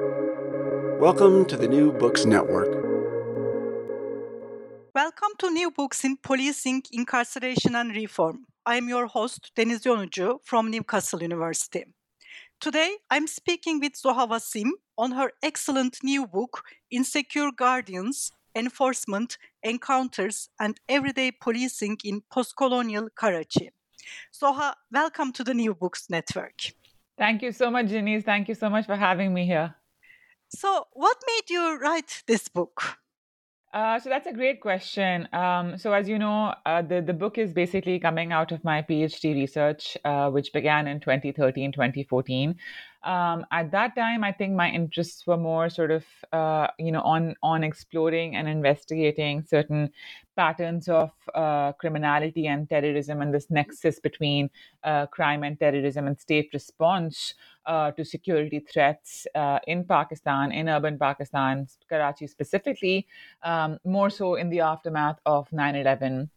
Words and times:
Welcome 0.00 1.44
to 1.44 1.56
the 1.56 1.68
New 1.68 1.92
Books 1.92 2.24
Network. 2.24 2.72
Welcome 4.92 5.28
to 5.38 5.50
New 5.50 5.70
Books 5.70 6.02
in 6.02 6.16
Policing, 6.16 6.82
Incarceration 6.90 7.76
and 7.76 7.94
Reform. 7.94 8.46
I 8.66 8.74
am 8.74 8.88
your 8.88 9.06
host, 9.06 9.52
Deniz 9.54 9.84
Yonucu 9.84 10.40
from 10.42 10.72
Newcastle 10.72 11.22
University. 11.22 11.84
Today, 12.60 12.96
I'm 13.08 13.28
speaking 13.28 13.78
with 13.78 13.92
Zoha 13.92 14.28
Waseem 14.28 14.70
on 14.98 15.12
her 15.12 15.30
excellent 15.44 15.98
new 16.02 16.26
book, 16.26 16.62
Insecure 16.90 17.52
Guardians 17.56 18.32
Enforcement, 18.56 19.38
Encounters, 19.62 20.48
and 20.58 20.80
Everyday 20.88 21.30
Policing 21.30 21.98
in 22.02 22.22
Postcolonial 22.32 23.10
Karachi. 23.14 23.70
Zoha, 24.34 24.74
welcome 24.90 25.32
to 25.34 25.44
the 25.44 25.54
New 25.54 25.72
Books 25.72 26.06
Network. 26.10 26.72
Thank 27.16 27.42
you 27.42 27.52
so 27.52 27.70
much, 27.70 27.86
Janice. 27.90 28.24
Thank 28.24 28.48
you 28.48 28.56
so 28.56 28.68
much 28.68 28.86
for 28.86 28.96
having 28.96 29.32
me 29.32 29.46
here. 29.46 29.76
So, 30.54 30.86
what 30.92 31.16
made 31.26 31.50
you 31.50 31.78
write 31.78 32.22
this 32.26 32.48
book? 32.48 32.98
Uh, 33.72 33.98
so 33.98 34.08
that's 34.08 34.28
a 34.28 34.32
great 34.32 34.60
question. 34.60 35.28
Um, 35.32 35.76
so 35.76 35.92
as 35.92 36.08
you 36.08 36.16
know, 36.16 36.54
uh, 36.64 36.80
the 36.80 37.00
the 37.02 37.12
book 37.12 37.38
is 37.38 37.52
basically 37.52 37.98
coming 37.98 38.30
out 38.30 38.52
of 38.52 38.62
my 38.62 38.82
PhD 38.82 39.34
research, 39.34 39.98
uh, 40.04 40.30
which 40.30 40.52
began 40.52 40.86
in 40.86 41.00
2013, 41.00 41.72
2014. 41.72 42.54
Um, 43.04 43.44
at 43.50 43.70
that 43.72 43.94
time, 43.94 44.24
I 44.24 44.32
think 44.32 44.54
my 44.54 44.70
interests 44.70 45.26
were 45.26 45.36
more 45.36 45.68
sort 45.68 45.90
of, 45.90 46.04
uh, 46.32 46.68
you 46.78 46.90
know, 46.90 47.02
on 47.02 47.34
on 47.42 47.62
exploring 47.62 48.34
and 48.34 48.48
investigating 48.48 49.42
certain 49.42 49.90
patterns 50.36 50.88
of 50.88 51.10
uh, 51.34 51.72
criminality 51.72 52.46
and 52.46 52.68
terrorism 52.68 53.20
and 53.20 53.32
this 53.32 53.50
nexus 53.50 54.00
between 54.00 54.50
uh, 54.84 55.06
crime 55.06 55.44
and 55.44 55.60
terrorism 55.60 56.06
and 56.06 56.18
state 56.18 56.48
response 56.54 57.34
uh, 57.66 57.90
to 57.92 58.04
security 58.04 58.60
threats 58.60 59.26
uh, 59.34 59.58
in 59.66 59.84
Pakistan, 59.84 60.50
in 60.50 60.68
urban 60.68 60.98
Pakistan, 60.98 61.66
Karachi 61.88 62.26
specifically, 62.26 63.06
um, 63.42 63.78
more 63.84 64.10
so 64.10 64.34
in 64.34 64.48
the 64.48 64.60
aftermath 64.60 65.20
of 65.26 65.52
9 65.52 65.76
11. 65.76 66.30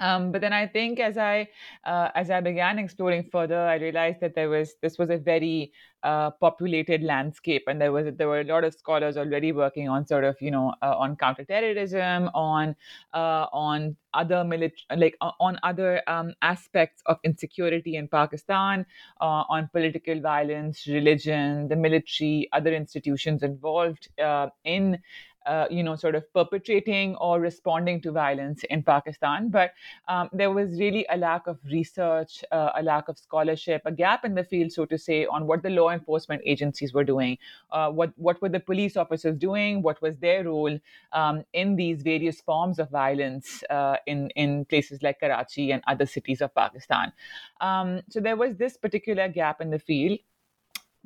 Um, 0.00 0.32
but 0.32 0.40
then 0.40 0.52
I 0.52 0.66
think 0.66 0.98
as 0.98 1.16
I 1.16 1.48
uh, 1.84 2.10
as 2.14 2.30
I 2.30 2.40
began 2.40 2.78
exploring 2.78 3.28
further, 3.30 3.58
I 3.60 3.76
realized 3.76 4.20
that 4.20 4.34
there 4.34 4.48
was 4.48 4.74
this 4.82 4.98
was 4.98 5.10
a 5.10 5.18
very 5.18 5.72
uh, 6.02 6.30
populated 6.32 7.02
landscape, 7.02 7.64
and 7.66 7.80
there 7.80 7.92
was 7.92 8.06
there 8.16 8.28
were 8.28 8.40
a 8.40 8.44
lot 8.44 8.64
of 8.64 8.74
scholars 8.74 9.16
already 9.16 9.52
working 9.52 9.88
on 9.88 10.06
sort 10.06 10.24
of 10.24 10.36
you 10.40 10.50
know 10.50 10.74
uh, 10.82 10.96
on 10.96 11.16
counterterrorism, 11.16 12.28
on 12.34 12.74
uh, 13.12 13.46
on 13.52 13.96
other 14.14 14.44
military 14.44 14.96
like 14.96 15.16
on 15.20 15.58
other 15.62 16.02
um, 16.08 16.34
aspects 16.42 17.02
of 17.06 17.18
insecurity 17.24 17.96
in 17.96 18.08
Pakistan, 18.08 18.86
uh, 19.20 19.44
on 19.48 19.68
political 19.72 20.20
violence, 20.20 20.86
religion, 20.86 21.68
the 21.68 21.76
military, 21.76 22.48
other 22.52 22.72
institutions 22.74 23.42
involved 23.42 24.08
uh, 24.20 24.48
in 24.64 24.98
uh, 25.46 25.66
you 25.70 25.82
know, 25.82 25.96
sort 25.96 26.14
of 26.14 26.32
perpetrating 26.32 27.16
or 27.16 27.40
responding 27.40 28.00
to 28.02 28.12
violence 28.12 28.64
in 28.70 28.82
Pakistan. 28.82 29.48
But 29.50 29.72
um, 30.08 30.28
there 30.32 30.50
was 30.50 30.78
really 30.78 31.06
a 31.10 31.16
lack 31.16 31.46
of 31.46 31.58
research, 31.70 32.44
uh, 32.50 32.70
a 32.74 32.82
lack 32.82 33.08
of 33.08 33.18
scholarship, 33.18 33.82
a 33.84 33.92
gap 33.92 34.24
in 34.24 34.34
the 34.34 34.44
field, 34.44 34.72
so 34.72 34.84
to 34.86 34.98
say, 34.98 35.26
on 35.26 35.46
what 35.46 35.62
the 35.62 35.70
law 35.70 35.90
enforcement 35.90 36.42
agencies 36.44 36.92
were 36.92 37.04
doing, 37.04 37.38
uh, 37.72 37.90
what 37.90 38.12
what 38.16 38.40
were 38.42 38.48
the 38.48 38.60
police 38.60 38.96
officers 38.96 39.36
doing, 39.36 39.82
what 39.82 40.00
was 40.02 40.16
their 40.18 40.44
role 40.44 40.78
um, 41.12 41.44
in 41.52 41.76
these 41.76 42.02
various 42.02 42.40
forms 42.40 42.78
of 42.78 42.90
violence 42.90 43.62
uh, 43.70 43.96
in 44.06 44.30
in 44.30 44.64
places 44.66 45.02
like 45.02 45.20
Karachi 45.20 45.72
and 45.72 45.82
other 45.86 46.06
cities 46.06 46.40
of 46.40 46.54
Pakistan. 46.54 47.12
Um, 47.60 48.00
so 48.08 48.20
there 48.20 48.36
was 48.36 48.56
this 48.56 48.76
particular 48.76 49.28
gap 49.28 49.60
in 49.60 49.70
the 49.70 49.78
field 49.78 50.18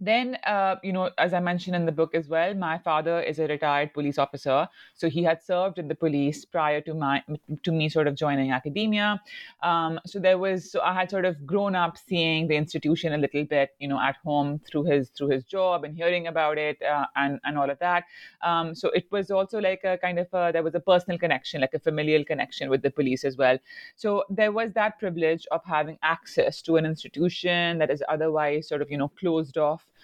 then 0.01 0.37
uh, 0.47 0.77
you 0.83 0.93
know 0.93 1.11
as 1.19 1.35
i 1.35 1.41
mentioned 1.41 1.75
in 1.75 1.85
the 1.85 1.93
book 1.93 2.15
as 2.15 2.29
well 2.29 2.55
my 2.55 2.79
father 2.79 3.21
is 3.21 3.39
a 3.39 3.47
retired 3.47 3.93
police 3.93 4.19
officer. 4.19 4.69
So 4.95 5.09
he 5.09 5.23
had 5.23 5.43
served 5.43 5.79
in 5.79 5.89
the 5.89 5.95
police 5.95 6.45
prior 6.45 6.81
to 6.83 6.95
my 6.95 7.23
to 7.65 7.73
me 7.73 7.89
sort 7.89 8.07
of 8.07 8.15
joining 8.15 8.53
academia. 8.53 9.21
Um, 9.63 10.00
so 10.06 10.19
there 10.19 10.39
was 10.39 10.71
so 10.71 10.81
i 10.81 10.93
had 10.95 11.11
sort 11.11 11.25
of 11.25 11.47
grown 11.47 11.75
up 11.75 11.99
seeing 11.99 12.49
the 12.49 12.56
institution 12.56 13.12
a 13.12 13.19
little 13.19 13.45
bit 13.45 13.71
you 13.78 13.89
know 13.89 14.00
at 14.00 14.17
home 14.25 14.61
through 14.67 14.84
his 14.84 15.11
through 15.11 15.28
his 15.28 15.45
job 15.45 15.84
and 15.84 15.97
hearing 15.97 16.27
about 16.28 16.59
it 16.59 16.81
uh, 16.83 17.06
and 17.17 17.41
and 17.45 17.59
all 17.59 17.71
of 17.71 17.78
that. 17.81 18.05
Um, 18.43 18.75
so 18.75 18.91
it 18.91 19.06
was 19.11 19.31
also 19.31 19.59
like 19.61 19.83
a 19.84 19.99
kind 19.99 20.19
of 20.19 20.28
a, 20.33 20.51
there 20.53 20.62
was 20.62 20.75
a 20.75 20.81
personal 20.81 21.19
connection 21.19 21.61
like 21.61 21.75
a 21.75 21.78
familial 21.78 22.25
connection 22.25 22.71
with 22.71 22.83
the 22.83 22.91
police 22.91 23.25
as 23.25 23.37
well. 23.37 23.59
So 23.97 24.25
there 24.31 24.53
was 24.53 24.72
that 24.75 24.99
privilege 24.99 25.47
of 25.51 25.65
having 25.65 25.99
access 26.03 26.62
to 26.62 26.77
an 26.77 26.87
institution 26.87 27.78
that 27.78 27.91
is 27.91 28.03
otherwise 28.09 28.69
sort 28.69 28.83
of 28.83 28.91
you 28.91 28.99
know 28.99 29.09
closed 29.09 29.59
off 29.59 29.88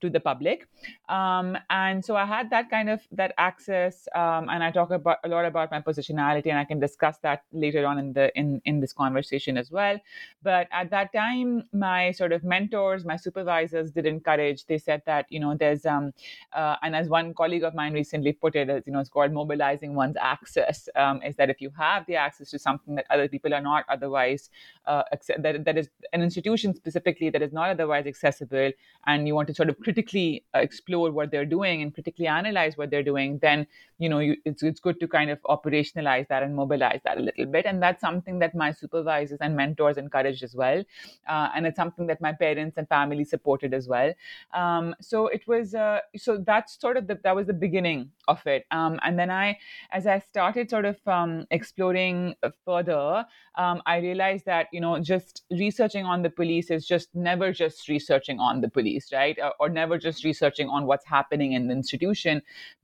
to 0.00 0.10
the 0.10 0.20
public. 0.20 0.68
Um, 1.08 1.56
and 1.70 2.04
so 2.04 2.16
i 2.16 2.24
had 2.24 2.50
that 2.50 2.70
kind 2.70 2.88
of 2.88 3.00
that 3.12 3.32
access 3.38 4.08
um, 4.14 4.48
and 4.48 4.62
i 4.62 4.70
talk 4.70 4.90
about 4.90 5.18
a 5.24 5.28
lot 5.28 5.44
about 5.44 5.70
my 5.70 5.80
positionality 5.80 6.46
and 6.46 6.58
i 6.58 6.64
can 6.64 6.80
discuss 6.80 7.18
that 7.18 7.42
later 7.52 7.86
on 7.86 7.98
in 7.98 8.12
the 8.12 8.36
in 8.38 8.60
in 8.64 8.80
this 8.80 8.92
conversation 8.92 9.56
as 9.56 9.70
well. 9.70 9.98
But 10.42 10.68
at 10.72 10.90
that 10.90 11.12
time 11.12 11.64
my 11.72 12.12
sort 12.12 12.32
of 12.32 12.44
mentors 12.44 13.04
my 13.04 13.16
supervisors 13.16 13.90
did 13.90 14.06
encourage 14.06 14.66
they 14.66 14.78
said 14.78 15.02
that 15.06 15.26
you 15.28 15.40
know 15.40 15.54
there's 15.54 15.86
um 15.86 16.12
uh, 16.52 16.76
and 16.82 16.96
as 16.96 17.08
one 17.08 17.34
colleague 17.34 17.64
of 17.64 17.74
mine 17.74 17.92
recently 17.92 18.32
put 18.32 18.56
it 18.56 18.68
as 18.68 18.82
you 18.86 18.92
know 18.92 19.00
it's 19.00 19.10
called 19.10 19.32
mobilizing 19.32 19.94
one's 19.94 20.16
access. 20.20 20.88
Um, 20.96 21.22
is 21.22 21.36
that 21.36 21.50
if 21.50 21.60
you 21.60 21.70
have 21.76 22.06
the 22.06 22.16
access 22.16 22.50
to 22.50 22.58
something 22.58 22.94
that 22.96 23.06
other 23.10 23.28
people 23.28 23.54
are 23.54 23.60
not 23.60 23.84
otherwise 23.88 24.50
uh, 24.86 25.02
that, 25.38 25.64
that 25.64 25.78
is 25.78 25.88
an 26.12 26.22
institution 26.22 26.74
specifically 26.74 27.30
that 27.30 27.42
is 27.42 27.52
not 27.52 27.70
otherwise 27.70 28.06
accessible 28.06 28.70
and 29.06 29.26
you 29.26 29.34
want 29.34 29.48
to 29.48 29.54
sort 29.54 29.68
of 29.68 29.80
critically 29.90 30.44
uh, 30.54 30.60
explore 30.60 31.10
what 31.10 31.30
they're 31.32 31.44
doing 31.44 31.82
and 31.82 31.92
critically 31.92 32.28
analyze 32.28 32.76
what 32.76 32.90
they're 32.90 33.02
doing, 33.02 33.38
then 33.42 33.66
you 33.98 34.08
know 34.08 34.20
you, 34.20 34.36
it's 34.44 34.62
it's 34.62 34.80
good 34.80 34.98
to 35.00 35.08
kind 35.08 35.30
of 35.30 35.40
operationalize 35.54 36.28
that 36.28 36.42
and 36.42 36.54
mobilize 36.54 37.00
that 37.04 37.18
a 37.18 37.20
little 37.20 37.46
bit. 37.46 37.66
And 37.66 37.82
that's 37.82 38.00
something 38.00 38.38
that 38.38 38.54
my 38.54 38.70
supervisors 38.70 39.40
and 39.40 39.56
mentors 39.56 39.96
encouraged 39.96 40.44
as 40.44 40.54
well, 40.54 40.84
uh, 41.28 41.48
and 41.54 41.66
it's 41.66 41.76
something 41.76 42.06
that 42.06 42.20
my 42.20 42.32
parents 42.32 42.76
and 42.76 42.88
family 42.88 43.24
supported 43.24 43.74
as 43.74 43.88
well. 43.88 44.12
Um, 44.54 44.94
so 45.00 45.26
it 45.26 45.46
was 45.48 45.74
uh, 45.74 46.00
so 46.16 46.38
that's 46.38 46.80
sort 46.80 46.96
of 46.96 47.08
the, 47.08 47.18
that 47.24 47.34
was 47.34 47.46
the 47.48 47.58
beginning 47.66 48.10
of 48.28 48.46
it. 48.46 48.66
Um, 48.70 49.00
and 49.02 49.18
then 49.18 49.30
I, 49.30 49.58
as 49.90 50.06
I 50.06 50.20
started 50.20 50.70
sort 50.70 50.84
of 50.84 50.96
um, 51.06 51.46
exploring 51.50 52.36
further, 52.64 53.26
um, 53.56 53.82
I 53.86 53.98
realized 53.98 54.46
that 54.46 54.68
you 54.72 54.80
know 54.80 55.00
just 55.00 55.42
researching 55.50 56.04
on 56.04 56.22
the 56.22 56.30
police 56.30 56.70
is 56.70 56.86
just 56.86 57.08
never 57.14 57.52
just 57.52 57.88
researching 57.88 58.38
on 58.38 58.60
the 58.60 58.68
police, 58.68 59.12
right? 59.12 59.36
Or, 59.42 59.52
or 59.60 59.68
never 59.80 59.96
just 60.08 60.24
researching 60.30 60.68
on 60.76 60.80
what's 60.88 61.08
happening 61.16 61.50
in 61.58 61.62
the 61.68 61.74
institution, 61.82 62.34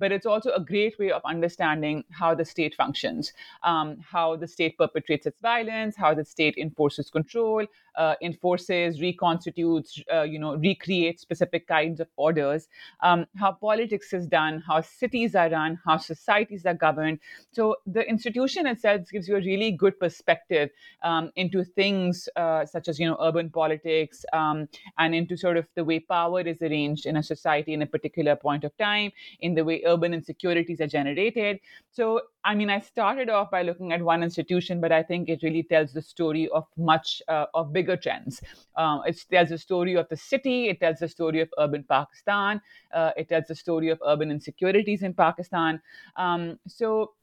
but 0.00 0.08
it's 0.16 0.28
also 0.32 0.50
a 0.60 0.62
great 0.72 0.94
way 1.02 1.10
of 1.18 1.22
understanding 1.34 1.96
how 2.20 2.30
the 2.40 2.46
state 2.54 2.74
functions, 2.82 3.32
um, 3.72 3.88
how 4.14 4.28
the 4.42 4.48
state 4.56 4.74
perpetrates 4.82 5.26
its 5.30 5.40
violence, 5.52 5.92
how 6.04 6.12
the 6.20 6.26
state 6.34 6.56
enforces 6.66 7.10
control, 7.18 7.62
uh, 7.96 8.14
enforces, 8.28 9.00
reconstitutes, 9.00 9.90
uh, 10.14 10.26
you 10.32 10.38
know, 10.42 10.52
recreates 10.68 11.22
specific 11.28 11.62
kinds 11.66 11.98
of 12.04 12.08
orders, 12.26 12.68
um, 13.08 13.20
how 13.42 13.52
politics 13.66 14.12
is 14.18 14.26
done, 14.38 14.54
how 14.68 14.78
cities 15.00 15.34
are 15.42 15.50
run, 15.56 15.78
how 15.86 15.96
societies 16.12 16.64
are 16.70 16.78
governed. 16.86 17.18
So 17.56 17.62
the 17.96 18.02
institution 18.14 18.66
itself 18.72 19.00
gives 19.14 19.26
you 19.28 19.36
a 19.36 19.44
really 19.50 19.70
good 19.84 19.96
perspective 20.04 20.68
um, 21.10 21.24
into 21.42 21.64
things 21.64 22.28
uh, 22.36 22.62
such 22.74 22.86
as, 22.88 22.98
you 23.00 23.06
know, 23.08 23.18
urban 23.28 23.48
politics 23.60 24.24
um, 24.40 24.58
and 24.98 25.10
into 25.20 25.34
sort 25.36 25.56
of 25.56 25.66
the 25.74 25.84
way 25.88 25.98
power 26.00 26.40
is 26.52 26.60
arranged 26.62 26.85
in 26.86 27.16
a 27.16 27.22
society 27.22 27.72
in 27.72 27.82
a 27.82 27.86
particular 27.86 28.36
point 28.36 28.64
of 28.64 28.76
time, 28.76 29.12
in 29.40 29.54
the 29.54 29.64
way 29.64 29.82
urban 29.86 30.14
insecurities 30.14 30.80
are 30.80 30.86
generated. 30.86 31.60
So 31.90 32.22
I 32.44 32.54
mean, 32.54 32.70
I 32.70 32.78
started 32.78 33.28
off 33.28 33.50
by 33.50 33.62
looking 33.62 33.92
at 33.92 34.00
one 34.00 34.22
institution, 34.22 34.80
but 34.80 34.92
I 34.92 35.02
think 35.02 35.28
it 35.28 35.42
really 35.42 35.64
tells 35.64 35.92
the 35.92 36.02
story 36.02 36.48
of 36.50 36.64
much 36.76 37.20
uh, 37.28 37.46
of 37.54 37.72
bigger 37.72 37.96
trends. 37.96 38.40
Um, 38.76 39.02
it 39.06 39.24
tells 39.30 39.48
the 39.48 39.58
story 39.58 39.94
of 39.94 40.08
the 40.08 40.16
city. 40.16 40.68
It 40.68 40.78
tells 40.78 41.00
the 41.00 41.08
story 41.08 41.40
of 41.40 41.48
urban 41.58 41.82
Pakistan. 41.82 42.60
Uh, 42.92 43.10
it 43.16 43.28
tells 43.28 43.46
the 43.48 43.54
story 43.54 43.88
of 43.88 44.00
urban 44.06 44.30
insecurities 44.30 45.02
in 45.02 45.14
Pakistan. 45.14 45.82
Um, 46.16 46.58
so 46.68 47.14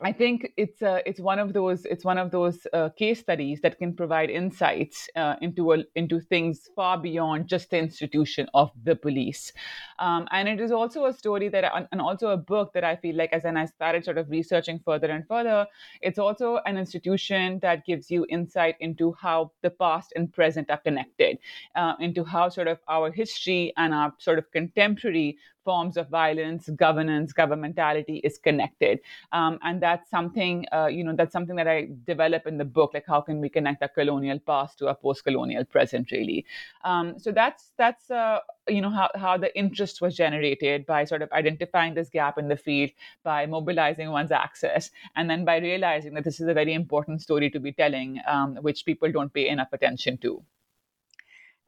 I 0.00 0.12
think 0.12 0.52
it's 0.56 0.80
uh, 0.80 1.00
it's 1.06 1.18
one 1.18 1.40
of 1.40 1.52
those 1.52 1.84
it's 1.84 2.04
one 2.04 2.18
of 2.18 2.30
those 2.30 2.68
uh, 2.72 2.90
case 2.90 3.18
studies 3.18 3.60
that 3.62 3.78
can 3.78 3.96
provide 3.96 4.30
insights 4.30 5.08
uh, 5.16 5.34
into 5.42 5.72
a, 5.72 5.78
into 5.96 6.20
things 6.20 6.68
far 6.76 6.98
beyond 6.98 7.48
just 7.48 7.70
the 7.70 7.78
institution 7.78 8.48
of 8.54 8.70
the 8.84 8.94
police, 8.94 9.52
um, 9.98 10.28
and 10.30 10.48
it 10.48 10.60
is 10.60 10.70
also 10.70 11.06
a 11.06 11.12
story 11.12 11.48
that 11.48 11.88
and 11.90 12.00
also 12.00 12.28
a 12.28 12.36
book 12.36 12.72
that 12.74 12.84
I 12.84 12.94
feel 12.94 13.16
like 13.16 13.32
as 13.32 13.44
I 13.44 13.64
started 13.64 14.04
sort 14.04 14.18
of 14.18 14.30
researching 14.30 14.78
further 14.84 15.08
and 15.08 15.26
further, 15.26 15.66
it's 16.00 16.20
also 16.20 16.60
an 16.64 16.78
institution 16.78 17.58
that 17.62 17.84
gives 17.84 18.08
you 18.08 18.24
insight 18.28 18.76
into 18.78 19.16
how 19.20 19.50
the 19.62 19.70
past 19.70 20.12
and 20.14 20.32
present 20.32 20.70
are 20.70 20.78
connected, 20.78 21.38
uh, 21.74 21.94
into 21.98 22.22
how 22.22 22.50
sort 22.50 22.68
of 22.68 22.78
our 22.86 23.10
history 23.10 23.72
and 23.76 23.92
our 23.92 24.12
sort 24.18 24.38
of 24.38 24.48
contemporary 24.52 25.38
forms 25.68 25.98
of 26.02 26.08
violence, 26.08 26.68
governance, 26.84 27.32
governmentality 27.32 28.20
is 28.24 28.38
connected, 28.38 29.00
um, 29.32 29.58
and 29.62 29.82
that's 29.86 30.08
something 30.16 30.64
uh, 30.72 30.86
you 30.86 31.04
know 31.04 31.14
that's 31.14 31.34
something 31.38 31.56
that 31.56 31.68
I 31.68 31.88
develop 32.12 32.46
in 32.46 32.56
the 32.62 32.68
book. 32.78 32.92
Like, 32.94 33.08
how 33.14 33.20
can 33.20 33.40
we 33.40 33.50
connect 33.56 33.82
our 33.82 33.92
colonial 34.00 34.38
past 34.38 34.78
to 34.78 34.88
our 34.88 34.94
post-colonial 34.94 35.64
present? 35.64 36.10
Really, 36.10 36.46
um, 36.84 37.18
so 37.18 37.32
that's 37.32 37.72
that's 37.76 38.10
uh, 38.10 38.38
you 38.68 38.80
know 38.80 38.90
how, 38.90 39.08
how 39.14 39.36
the 39.36 39.56
interest 39.58 40.00
was 40.00 40.16
generated 40.16 40.86
by 40.86 41.04
sort 41.04 41.22
of 41.22 41.32
identifying 41.32 41.94
this 41.94 42.08
gap 42.08 42.38
in 42.38 42.48
the 42.48 42.56
field 42.56 42.90
by 43.22 43.46
mobilizing 43.46 44.10
one's 44.10 44.32
access 44.32 44.90
and 45.16 45.28
then 45.30 45.44
by 45.44 45.58
realizing 45.58 46.14
that 46.14 46.24
this 46.24 46.40
is 46.40 46.48
a 46.48 46.54
very 46.54 46.74
important 46.74 47.22
story 47.22 47.50
to 47.50 47.60
be 47.60 47.72
telling 47.72 48.20
um, 48.26 48.56
which 48.56 48.84
people 48.84 49.10
don't 49.10 49.32
pay 49.32 49.48
enough 49.48 49.68
attention 49.72 50.18
to 50.18 50.42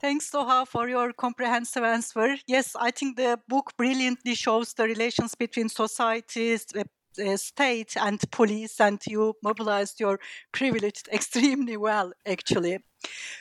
Thanks, 0.01 0.31
Zoha, 0.31 0.67
for 0.67 0.89
your 0.89 1.13
comprehensive 1.13 1.85
answer. 1.85 2.37
Yes, 2.47 2.75
I 2.75 2.91
think 2.91 3.19
the 3.19 3.39
book 3.49 3.73
brilliantly 3.77 4.35
shows 4.35 4.73
the 4.73 4.85
relations 4.85 5.35
between 5.35 5.69
societies, 5.69 6.67
uh, 6.75 7.37
state, 7.37 7.97
and 7.97 8.19
police, 8.31 8.81
and 8.81 8.99
you 9.07 9.35
mobilized 9.43 10.01
your 10.01 10.19
privilege 10.53 11.03
extremely 11.13 11.77
well, 11.77 12.13
actually. 12.27 12.79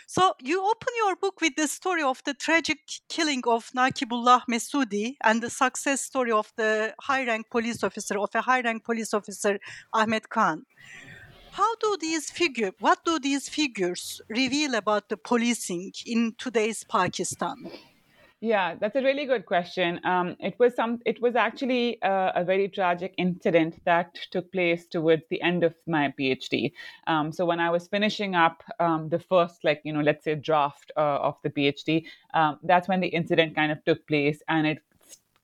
So 0.08 0.34
you 0.42 0.62
open 0.62 0.94
your 0.98 1.16
book 1.16 1.40
with 1.40 1.56
the 1.56 1.68
story 1.68 2.04
of 2.04 2.22
the 2.26 2.34
tragic 2.34 2.80
killing 3.08 3.44
of 3.48 3.70
Naqeebullah 3.76 4.42
Mesudi 4.50 5.16
and 5.24 5.42
the 5.42 5.50
success 5.50 6.02
story 6.02 6.32
of 6.32 6.52
the 6.58 6.94
high-rank 7.02 7.50
police 7.50 7.84
officer 7.84 8.18
of 8.18 8.30
a 8.36 8.42
high-rank 8.42 8.84
police 8.84 9.14
officer 9.14 9.60
Ahmed 9.94 10.30
Khan. 10.30 10.66
How 11.52 11.76
do 11.76 11.98
these 12.00 12.30
figure? 12.30 12.72
What 12.80 13.04
do 13.06 13.20
these 13.20 13.50
figures 13.50 14.22
reveal 14.30 14.76
about 14.76 15.10
the 15.10 15.18
policing 15.18 15.94
in 16.06 16.36
today's 16.38 16.84
Pakistan? 16.84 17.72
Yeah, 18.42 18.76
that's 18.80 18.96
a 18.96 19.02
really 19.02 19.26
good 19.26 19.46
question. 19.46 20.00
Um, 20.06 20.38
it 20.40 20.58
was 20.60 20.74
some. 20.74 21.02
It 21.06 21.22
was 21.22 21.36
actually 21.36 22.02
uh, 22.02 22.32
a 22.36 22.46
very 22.46 22.70
tragic 22.70 23.14
incident 23.18 23.84
that 23.84 24.16
took 24.32 24.50
place 24.54 24.88
towards 24.88 25.24
the 25.30 25.42
end 25.42 25.66
of 25.66 25.74
my 25.86 26.14
PhD. 26.18 26.72
Um, 27.06 27.34
so 27.34 27.46
when 27.46 27.60
I 27.60 27.70
was 27.70 27.90
finishing 27.90 28.36
up 28.36 28.64
um, 28.80 29.10
the 29.10 29.20
first, 29.20 29.66
like 29.66 29.82
you 29.84 29.92
know, 29.92 30.00
let's 30.00 30.24
say 30.24 30.36
draft 30.36 30.94
uh, 30.96 31.18
of 31.22 31.36
the 31.44 31.50
PhD, 31.50 32.06
um, 32.34 32.60
that's 32.64 32.88
when 32.88 33.02
the 33.02 33.10
incident 33.10 33.56
kind 33.56 33.74
of 33.74 33.84
took 33.84 34.08
place, 34.08 34.42
and 34.48 34.66
it 34.66 34.80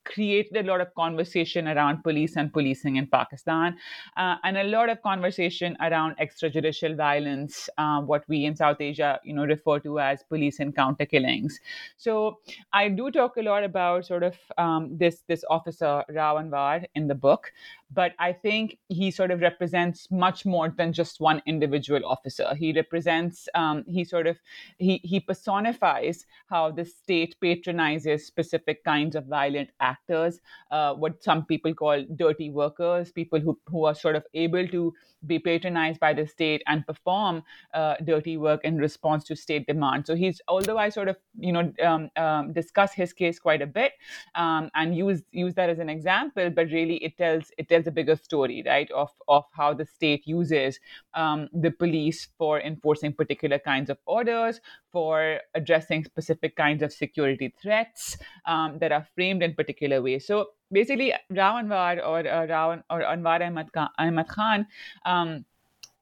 created 0.05 0.65
a 0.65 0.67
lot 0.69 0.81
of 0.81 0.93
conversation 0.95 1.67
around 1.67 2.03
police 2.03 2.35
and 2.37 2.53
policing 2.53 2.95
in 2.95 3.07
Pakistan, 3.07 3.77
uh, 4.17 4.35
and 4.43 4.57
a 4.57 4.63
lot 4.63 4.89
of 4.89 5.01
conversation 5.01 5.75
around 5.81 6.15
extrajudicial 6.17 6.95
violence, 6.95 7.69
uh, 7.77 8.01
what 8.01 8.23
we 8.27 8.45
in 8.45 8.55
South 8.55 8.79
Asia, 8.79 9.19
you 9.23 9.33
know, 9.33 9.45
refer 9.45 9.79
to 9.79 9.99
as 9.99 10.23
police 10.23 10.59
encounter 10.59 11.05
killings. 11.05 11.59
So 11.97 12.39
I 12.73 12.89
do 12.89 13.11
talk 13.11 13.37
a 13.37 13.41
lot 13.41 13.63
about 13.63 14.05
sort 14.05 14.23
of 14.23 14.35
um, 14.57 14.97
this 14.97 15.23
this 15.27 15.43
officer 15.49 16.03
Rao 16.09 16.35
Anwar 16.37 16.85
in 16.95 17.07
the 17.07 17.15
book, 17.15 17.51
but 17.91 18.13
I 18.19 18.33
think 18.33 18.77
he 18.89 19.11
sort 19.11 19.31
of 19.31 19.41
represents 19.41 20.09
much 20.11 20.45
more 20.45 20.69
than 20.69 20.91
just 20.91 21.19
one 21.19 21.41
individual 21.45 22.05
officer. 22.05 22.53
He 22.55 22.73
represents, 22.73 23.47
um, 23.55 23.83
he 23.87 24.03
sort 24.03 24.27
of, 24.27 24.37
he, 24.77 24.99
he 25.03 25.19
personifies 25.19 26.25
how 26.47 26.71
the 26.71 26.85
state 26.85 27.35
patronizes 27.39 28.25
specific 28.25 28.83
kinds 28.83 29.15
of 29.15 29.25
violent 29.27 29.69
actors, 29.79 30.39
uh, 30.71 30.93
what 30.93 31.23
some 31.23 31.45
people 31.45 31.73
call 31.73 32.03
dirty 32.15 32.49
workers, 32.49 33.11
people 33.11 33.39
who, 33.39 33.57
who 33.67 33.85
are 33.85 33.95
sort 33.95 34.15
of 34.15 34.23
able 34.33 34.67
to 34.67 34.93
be 35.27 35.39
patronized 35.39 35.99
by 35.99 36.13
the 36.13 36.27
state 36.27 36.61
and 36.67 36.85
perform 36.85 37.43
uh, 37.73 37.95
dirty 38.03 38.37
work 38.37 38.63
in 38.63 38.77
response 38.77 39.23
to 39.25 39.35
state 39.35 39.65
demand. 39.67 40.05
So 40.05 40.15
he's, 40.15 40.41
although 40.47 40.77
I 40.77 40.89
sort 40.89 41.07
of, 41.07 41.17
you 41.39 41.51
know, 41.51 41.73
um, 41.83 42.09
um, 42.15 42.53
discuss 42.53 42.93
his 42.93 43.13
case 43.13 43.39
quite 43.39 43.61
a 43.61 43.67
bit 43.67 43.93
um, 44.35 44.69
and 44.75 44.95
use 44.95 45.23
use 45.31 45.53
that 45.55 45.69
as 45.69 45.79
an 45.79 45.89
example, 45.89 46.49
but 46.49 46.67
really 46.67 46.97
it 46.97 47.17
tells 47.17 47.51
it 47.57 47.69
tells 47.75 47.87
a 47.87 47.91
bigger 47.91 48.15
story, 48.15 48.63
right, 48.65 48.89
of 48.91 49.11
of 49.27 49.45
how 49.51 49.73
the 49.73 49.85
state 49.85 50.27
uses 50.33 50.79
um, 51.13 51.47
the 51.53 51.71
police 51.71 52.27
for 52.37 52.61
enforcing 52.61 53.13
particular 53.13 53.59
kinds 53.59 53.89
of 53.89 53.97
orders, 54.05 54.61
for 54.91 55.39
addressing 55.53 56.05
specific 56.05 56.55
kinds 56.55 56.81
of 56.81 56.91
security 56.91 57.53
threats 57.61 58.17
um, 58.45 58.79
that 58.79 58.91
are 58.91 59.05
framed 59.15 59.43
in 59.43 59.53
particular 59.53 60.01
ways. 60.01 60.27
So 60.27 60.47
basically 60.71 61.13
Rao 61.29 61.55
Anwar 61.61 61.99
or 62.05 62.19
uh, 62.27 62.45
Rao 62.47 62.83
or 62.89 63.01
Anwar 63.01 63.41
Ahmad 63.41 63.71
Khan, 63.73 63.89
Ahmad 63.97 64.27
Khan 64.27 64.67
um, 65.05 65.45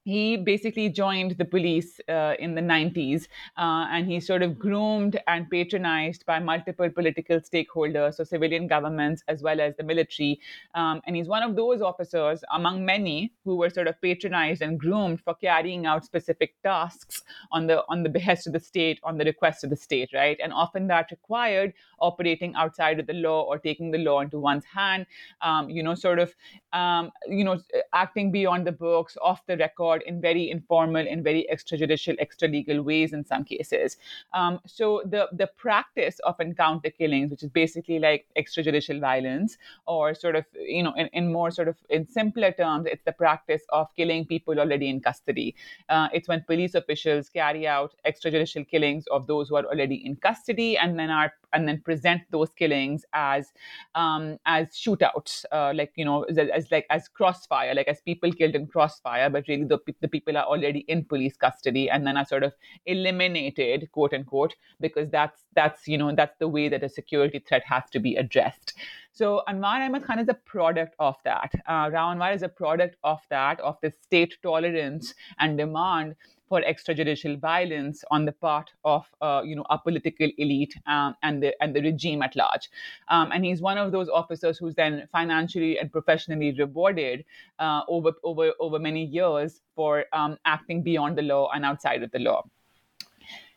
he 0.04 0.36
basically 0.36 0.88
joined 0.90 1.32
the 1.38 1.44
police 1.44 1.98
uh, 2.08 2.34
in 2.38 2.54
the 2.54 2.60
90s 2.60 3.26
uh, 3.56 3.86
and 3.90 4.06
he's 4.06 4.26
sort 4.26 4.42
of 4.42 4.58
groomed 4.58 5.18
and 5.26 5.48
patronized 5.48 6.26
by 6.26 6.38
multiple 6.38 6.90
political 6.90 7.40
stakeholders, 7.40 8.14
so 8.16 8.24
civilian 8.24 8.66
governments 8.66 9.22
as 9.28 9.42
well 9.42 9.60
as 9.60 9.74
the 9.76 9.82
military. 9.82 10.38
Um, 10.74 11.00
and 11.06 11.16
he's 11.16 11.26
one 11.26 11.42
of 11.42 11.56
those 11.56 11.80
officers 11.80 12.44
among 12.52 12.84
many 12.84 13.32
who 13.44 13.56
were 13.56 13.70
sort 13.70 13.88
of 13.88 14.00
patronized 14.02 14.60
and 14.60 14.78
groomed 14.78 15.20
for 15.22 15.34
carrying 15.34 15.86
out 15.86 16.04
specific 16.04 16.54
tasks 16.62 17.22
on 17.50 17.66
the 17.66 17.84
on 17.88 18.02
the 18.02 18.08
behest 18.08 18.46
of 18.46 18.52
the 18.52 18.60
state, 18.60 19.00
on 19.04 19.16
the 19.16 19.24
request 19.24 19.64
of 19.64 19.70
the 19.70 19.76
state, 19.76 20.10
right? 20.12 20.38
And 20.42 20.52
often 20.52 20.86
that 20.88 21.10
required 21.10 21.72
operating 21.98 22.54
outside 22.56 23.00
of 23.00 23.06
the 23.06 23.14
law 23.14 23.42
or 23.42 23.58
taking 23.58 23.90
the 23.90 23.98
law 23.98 24.20
into 24.20 24.38
one's 24.38 24.64
hand, 24.64 25.06
um, 25.40 25.70
you 25.70 25.82
know, 25.82 25.94
sort 25.94 26.18
of, 26.18 26.34
um, 26.72 27.10
you 27.26 27.44
know, 27.44 27.58
acting 27.92 28.30
beyond 28.30 28.66
the 28.66 28.72
books, 28.72 29.16
off 29.22 29.44
the 29.46 29.56
record 29.56 29.93
in 30.02 30.20
very 30.20 30.50
informal 30.50 31.06
and 31.08 31.22
very 31.24 31.46
extrajudicial, 31.52 32.16
extra-legal 32.18 32.82
ways 32.82 33.12
in 33.12 33.24
some 33.24 33.44
cases. 33.44 33.96
Um, 34.32 34.60
so 34.66 35.02
the 35.04 35.28
the 35.32 35.46
practice 35.46 36.18
of 36.20 36.40
encounter 36.40 36.90
killings, 36.90 37.30
which 37.30 37.42
is 37.42 37.50
basically 37.50 37.98
like 37.98 38.26
extrajudicial 38.36 39.00
violence, 39.00 39.58
or 39.86 40.14
sort 40.14 40.36
of 40.36 40.44
you 40.54 40.82
know 40.82 40.94
in, 40.94 41.08
in 41.12 41.32
more 41.32 41.50
sort 41.50 41.68
of 41.68 41.76
in 41.90 42.06
simpler 42.08 42.52
terms, 42.52 42.86
it's 42.86 43.04
the 43.04 43.12
practice 43.12 43.62
of 43.70 43.88
killing 43.96 44.24
people 44.26 44.58
already 44.58 44.88
in 44.88 45.00
custody. 45.00 45.54
Uh, 45.88 46.08
it's 46.12 46.28
when 46.28 46.42
police 46.42 46.74
officials 46.74 47.28
carry 47.28 47.66
out 47.66 47.94
extrajudicial 48.06 48.68
killings 48.68 49.06
of 49.08 49.26
those 49.26 49.48
who 49.48 49.56
are 49.56 49.64
already 49.64 50.04
in 50.06 50.16
custody 50.16 50.76
and 50.76 50.98
then 50.98 51.10
are 51.10 51.32
and 51.54 51.68
then 51.68 51.80
present 51.80 52.22
those 52.30 52.50
killings 52.50 53.04
as 53.12 53.52
um, 53.94 54.38
as 54.44 54.68
shootouts, 54.68 55.44
uh, 55.52 55.72
like 55.74 55.92
you 55.96 56.04
know, 56.04 56.24
as, 56.24 56.38
as, 56.38 56.70
like 56.70 56.86
as 56.90 57.08
crossfire, 57.08 57.74
like 57.74 57.88
as 57.88 58.00
people 58.02 58.30
killed 58.32 58.54
in 58.54 58.66
crossfire, 58.66 59.30
but 59.30 59.46
really 59.48 59.64
the, 59.64 59.78
the 60.00 60.08
people 60.08 60.36
are 60.36 60.44
already 60.44 60.80
in 60.88 61.04
police 61.04 61.36
custody 61.36 61.88
and 61.90 62.06
then 62.06 62.16
are 62.16 62.24
sort 62.24 62.42
of 62.42 62.52
eliminated, 62.86 63.90
quote 63.92 64.14
unquote, 64.14 64.54
because 64.80 65.10
that's 65.10 65.44
that's 65.54 65.86
you 65.88 65.98
know 65.98 66.14
that's 66.14 66.36
the 66.38 66.48
way 66.48 66.68
that 66.68 66.82
a 66.82 66.88
security 66.88 67.38
threat 67.38 67.62
has 67.64 67.84
to 67.90 68.00
be 68.00 68.16
addressed. 68.16 68.74
So 69.12 69.42
Anwar 69.48 69.86
Ahmad 69.86 70.04
Khan 70.04 70.18
is 70.18 70.28
a 70.28 70.34
product 70.34 70.96
of 70.98 71.16
that. 71.24 71.52
Uh, 71.68 71.88
Rao 71.92 72.12
Anwar 72.12 72.34
is 72.34 72.42
a 72.42 72.48
product 72.48 72.96
of 73.04 73.20
that, 73.30 73.60
of 73.60 73.76
the 73.80 73.92
state 74.02 74.36
tolerance 74.42 75.14
and 75.38 75.56
demand 75.56 76.16
for 76.48 76.60
extrajudicial 76.62 77.38
violence 77.38 78.04
on 78.10 78.24
the 78.24 78.32
part 78.32 78.70
of 78.84 79.06
uh, 79.20 79.42
you 79.44 79.56
know 79.56 79.64
a 79.70 79.78
political 79.78 80.28
elite 80.38 80.74
um, 80.86 81.14
and 81.22 81.42
the 81.42 81.54
and 81.62 81.74
the 81.74 81.82
regime 81.82 82.22
at 82.22 82.36
large. 82.36 82.70
Um, 83.08 83.30
and 83.32 83.44
he's 83.44 83.60
one 83.60 83.78
of 83.78 83.92
those 83.92 84.08
officers 84.08 84.58
who's 84.58 84.74
then 84.74 85.08
financially 85.10 85.78
and 85.78 85.90
professionally 85.90 86.54
rewarded 86.58 87.24
uh, 87.58 87.82
over 87.88 88.12
over 88.22 88.52
over 88.60 88.78
many 88.78 89.04
years 89.04 89.60
for 89.74 90.04
um, 90.12 90.38
acting 90.44 90.82
beyond 90.82 91.18
the 91.18 91.22
law 91.22 91.50
and 91.54 91.64
outside 91.64 92.02
of 92.02 92.10
the 92.10 92.18
law. 92.18 92.44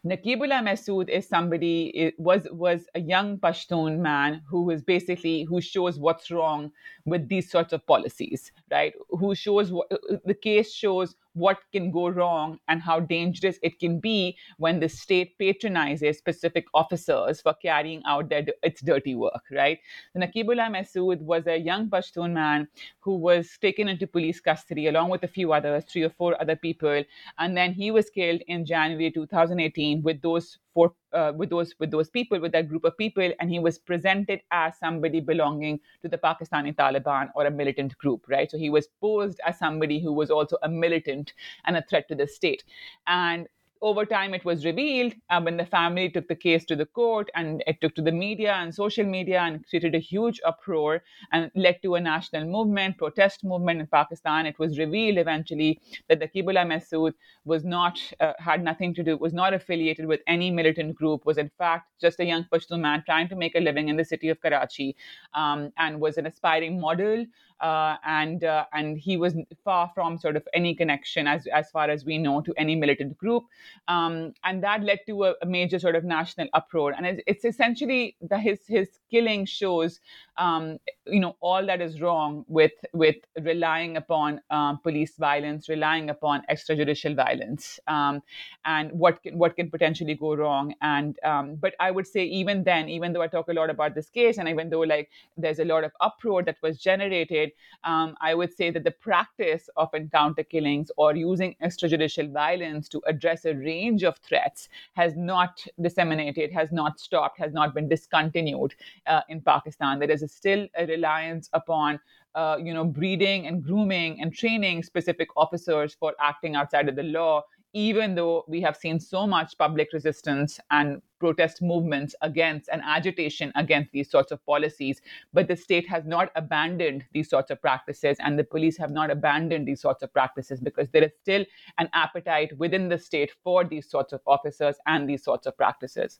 Naqeebullah 0.05 0.63
Mehsud 0.63 1.09
is 1.09 1.27
somebody 1.27 2.13
was 2.17 2.47
was 2.51 2.87
a 2.95 2.99
young 2.99 3.37
Pashtun 3.39 3.99
man 3.99 4.41
who 4.47 4.61
was 4.61 4.81
basically 4.81 5.43
who 5.43 5.59
shows 5.59 5.99
what's 5.99 6.31
wrong 6.31 6.71
with 7.05 7.27
these 7.27 7.49
sorts 7.51 7.73
of 7.73 7.85
policies, 7.85 8.51
right? 8.71 8.93
Who 9.09 9.35
shows 9.35 9.71
what 9.71 9.87
the 10.25 10.33
case 10.33 10.73
shows 10.73 11.15
what 11.33 11.59
can 11.71 11.91
go 11.91 12.09
wrong 12.09 12.59
and 12.67 12.81
how 12.81 12.99
dangerous 12.99 13.59
it 13.61 13.79
can 13.79 13.99
be 13.99 14.35
when 14.57 14.79
the 14.79 14.89
state 14.89 15.37
patronizes 15.37 16.17
specific 16.17 16.65
officers 16.73 17.41
for 17.41 17.53
carrying 17.61 18.01
out 18.05 18.29
their 18.29 18.45
its 18.63 18.81
dirty 18.81 19.15
work, 19.15 19.43
right? 19.51 19.79
So 20.13 20.19
Naqeebullah 20.19 20.71
Mehsud 20.75 21.21
was 21.21 21.45
a 21.47 21.57
young 21.57 21.89
Pashtun 21.89 22.33
man 22.33 22.67
who 22.99 23.15
was 23.17 23.57
taken 23.61 23.87
into 23.87 24.07
police 24.07 24.39
custody 24.39 24.87
along 24.87 25.09
with 25.09 25.23
a 25.23 25.27
few 25.27 25.53
others, 25.53 25.85
three 25.85 26.03
or 26.03 26.09
four 26.09 26.39
other 26.41 26.55
people, 26.55 27.03
and 27.37 27.55
then 27.55 27.73
he 27.73 27.91
was 27.91 28.09
killed 28.09 28.41
in 28.47 28.65
January 28.65 29.11
2018 29.11 30.01
with 30.01 30.21
those 30.21 30.57
four 30.73 30.93
uh, 31.13 31.31
with 31.35 31.49
those 31.49 31.73
with 31.79 31.91
those 31.91 32.09
people 32.09 32.39
with 32.39 32.51
that 32.51 32.67
group 32.67 32.83
of 32.83 32.97
people 32.97 33.31
and 33.39 33.49
he 33.49 33.59
was 33.59 33.77
presented 33.77 34.41
as 34.51 34.77
somebody 34.77 35.19
belonging 35.19 35.79
to 36.01 36.07
the 36.07 36.17
pakistani 36.17 36.75
taliban 36.75 37.29
or 37.35 37.45
a 37.45 37.51
militant 37.51 37.97
group 37.97 38.25
right? 38.27 38.49
So 38.51 38.57
he 38.57 38.69
was 38.69 38.87
posed 39.01 39.39
as 39.45 39.57
somebody 39.57 39.99
who 39.99 40.13
was 40.13 40.29
also 40.29 40.57
a 40.63 40.69
militant 40.69 41.33
and 41.65 41.77
a 41.77 41.81
threat 41.81 42.07
to 42.09 42.15
the 42.15 42.27
state. 42.27 42.63
And 43.07 43.47
over 43.81 44.05
time 44.05 44.33
it 44.33 44.43
was 44.45 44.65
revealed 44.65 45.13
uh, 45.29 45.41
when 45.41 45.57
the 45.57 45.65
family 45.65 46.09
took 46.09 46.27
the 46.27 46.35
case 46.35 46.65
to 46.65 46.75
the 46.75 46.85
court 46.85 47.29
and 47.35 47.63
it 47.67 47.79
took 47.81 47.95
to 47.95 48.01
the 48.01 48.11
media 48.11 48.53
and 48.53 48.73
social 48.73 49.05
media 49.05 49.39
and 49.41 49.65
created 49.67 49.95
a 49.95 49.99
huge 49.99 50.39
uproar 50.45 51.03
and 51.31 51.51
led 51.55 51.81
to 51.81 51.95
a 51.95 51.99
national 51.99 52.45
movement 52.45 52.97
protest 52.97 53.43
movement 53.43 53.79
in 53.79 53.87
pakistan. 53.87 54.45
It 54.45 54.59
was 54.59 54.77
revealed 54.79 55.17
eventually 55.17 55.79
that 56.09 56.19
Naqeebullah 56.19 56.65
Mehsud 56.65 57.13
was 57.45 57.63
not 57.63 57.99
uh, 58.19 58.33
had 58.39 58.63
nothing 58.63 58.93
to 58.95 59.03
do 59.03 59.17
was 59.17 59.33
not 59.33 59.53
affiliated 59.53 60.05
with 60.05 60.21
any 60.27 60.51
militant 60.51 60.95
group 60.95 61.25
was 61.25 61.37
in 61.37 61.49
fact 61.57 61.89
just 61.99 62.19
a 62.19 62.25
young 62.25 62.45
Pashtun 62.51 62.79
man 62.79 63.03
trying 63.05 63.27
to 63.29 63.35
make 63.35 63.55
a 63.55 63.59
living 63.59 63.89
in 63.89 63.97
the 63.97 64.05
city 64.05 64.29
of 64.29 64.39
Karachi 64.41 64.95
um, 65.33 65.71
and 65.77 65.99
was 65.99 66.17
an 66.17 66.25
aspiring 66.25 66.79
model 66.79 67.25
uh, 67.59 67.95
and 68.05 68.43
uh, 68.43 68.65
and 68.73 68.97
he 68.97 69.17
was 69.17 69.35
far 69.63 69.91
from 69.93 70.17
sort 70.17 70.35
of 70.35 70.47
any 70.53 70.75
connection 70.75 71.27
as 71.27 71.47
as 71.47 71.69
far 71.71 71.89
as 71.89 72.05
we 72.05 72.17
know 72.17 72.41
to 72.41 72.53
any 72.57 72.75
militant 72.75 73.17
group, 73.17 73.43
um, 73.87 74.33
and 74.43 74.63
that 74.63 74.83
led 74.83 74.99
to 75.07 75.23
a, 75.25 75.33
a, 75.41 75.45
major 75.45 75.79
sort 75.79 75.95
of 75.95 76.03
national 76.03 76.47
uproar. 76.53 76.93
And 76.95 77.05
it's, 77.05 77.21
it's 77.25 77.45
essentially 77.45 78.15
that 78.21 78.41
his 78.41 78.59
his 78.67 78.99
killing 79.09 79.45
shows, 79.45 79.99
um, 80.37 80.77
you 81.05 81.19
know, 81.19 81.35
all 81.39 81.65
that 81.65 81.81
is 81.81 81.99
wrong 81.99 82.45
with 82.47 82.73
with 82.93 83.15
relying 83.41 83.97
upon 83.97 84.41
um, 84.49 84.79
police 84.83 85.15
violence, 85.17 85.69
relying 85.69 86.09
upon 86.09 86.43
extrajudicial 86.51 87.15
violence, 87.15 87.79
um, 87.87 88.21
and 88.65 88.91
what 88.91 89.23
can, 89.23 89.37
what 89.37 89.55
can 89.55 89.71
potentially 89.71 90.13
go 90.13 90.35
wrong. 90.35 90.73
And 90.81 91.17
um, 91.23 91.55
but 91.55 91.73
I 91.79 91.91
would 91.91 92.07
say 92.07 92.23
even 92.25 92.63
then, 92.63 92.89
even 92.89 93.13
though 93.13 93.21
I 93.21 93.27
talk 93.27 93.47
a 93.47 93.53
lot 93.53 93.69
about 93.69 93.95
this 93.95 94.09
case, 94.09 94.37
and 94.37 94.47
even 94.47 94.69
though 94.69 94.81
like 94.81 95.09
there's 95.37 95.59
a 95.59 95.65
lot 95.65 95.83
of 95.83 95.91
uproar 96.01 96.43
that 96.43 96.57
was 96.61 96.77
generated 96.77 97.46
um, 97.83 98.15
I 98.21 98.33
would 98.33 98.55
say 98.55 98.71
that 98.71 98.83
the 98.83 98.91
practice 98.91 99.69
of 99.75 99.93
encounter 99.93 100.43
killings 100.43 100.91
or 100.97 101.15
using 101.15 101.55
extrajudicial 101.63 102.31
violence 102.31 102.87
to 102.89 103.01
address 103.07 103.45
a 103.45 103.53
range 103.53 104.03
of 104.03 104.17
threats 104.17 104.69
has 104.93 105.15
not 105.15 105.63
disseminated, 105.81 106.51
has 106.51 106.71
not 106.71 106.99
stopped, 106.99 107.39
has 107.39 107.53
not 107.53 107.73
been 107.73 107.87
discontinued 107.87 108.75
uh, 109.05 109.21
in 109.29 109.41
Pakistan. 109.41 109.99
There 109.99 110.11
is 110.11 110.23
a 110.23 110.27
still 110.27 110.67
a 110.77 110.85
reliance 110.85 111.49
upon 111.53 111.99
uh, 112.35 112.57
you 112.61 112.71
know, 112.71 112.85
breeding 112.85 113.47
and 113.47 113.63
grooming 113.63 114.21
and 114.21 114.31
training 114.31 114.83
specific 114.83 115.27
officers 115.35 115.95
for 115.99 116.13
acting 116.21 116.55
outside 116.55 116.87
of 116.87 116.95
the 116.95 117.01
law 117.01 117.43
even 117.77 118.15
though 118.15 118.43
we 118.47 118.59
have 118.59 118.75
seen 118.75 118.99
so 118.99 119.27
much 119.27 119.55
public 119.55 119.93
resistance 119.93 120.59
and 120.71 120.99
protest 121.19 121.61
movements 121.61 122.15
against 122.23 122.69
and 122.69 122.81
agitation 122.83 123.51
against 123.55 123.91
these 123.91 124.09
sorts 124.09 124.31
of 124.31 124.43
policies. 124.47 124.99
But 125.31 125.47
the 125.47 125.55
state 125.55 125.87
has 125.87 126.03
not 126.03 126.31
abandoned 126.35 127.05
these 127.13 127.29
sorts 127.29 127.51
of 127.51 127.61
practices, 127.61 128.17
and 128.19 128.37
the 128.37 128.43
police 128.43 128.77
have 128.77 128.89
not 128.89 129.11
abandoned 129.11 129.67
these 129.67 129.79
sorts 129.79 130.01
of 130.01 130.11
practices 130.11 130.59
because 130.59 130.89
there 130.89 131.03
is 131.03 131.11
still 131.21 131.45
an 131.77 131.87
appetite 131.93 132.57
within 132.57 132.89
the 132.89 132.97
state 132.97 133.31
for 133.43 133.63
these 133.63 133.87
sorts 133.87 134.11
of 134.11 134.21
officers 134.25 134.77
and 134.87 135.07
these 135.07 135.23
sorts 135.23 135.45
of 135.45 135.55
practices. 135.55 136.19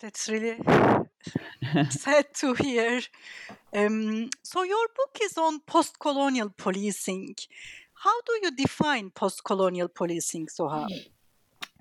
That's 0.00 0.26
really 0.28 0.58
sad 1.90 2.34
to 2.36 2.54
hear. 2.54 3.00
Um, 3.74 4.30
so, 4.42 4.62
your 4.62 4.86
book 4.96 5.18
is 5.22 5.36
on 5.36 5.60
post 5.60 5.98
colonial 5.98 6.50
policing. 6.56 7.36
How 8.02 8.20
do 8.22 8.32
you 8.42 8.50
define 8.50 9.10
post-colonial 9.10 9.86
policing, 9.86 10.48
Zoha? 10.48 10.88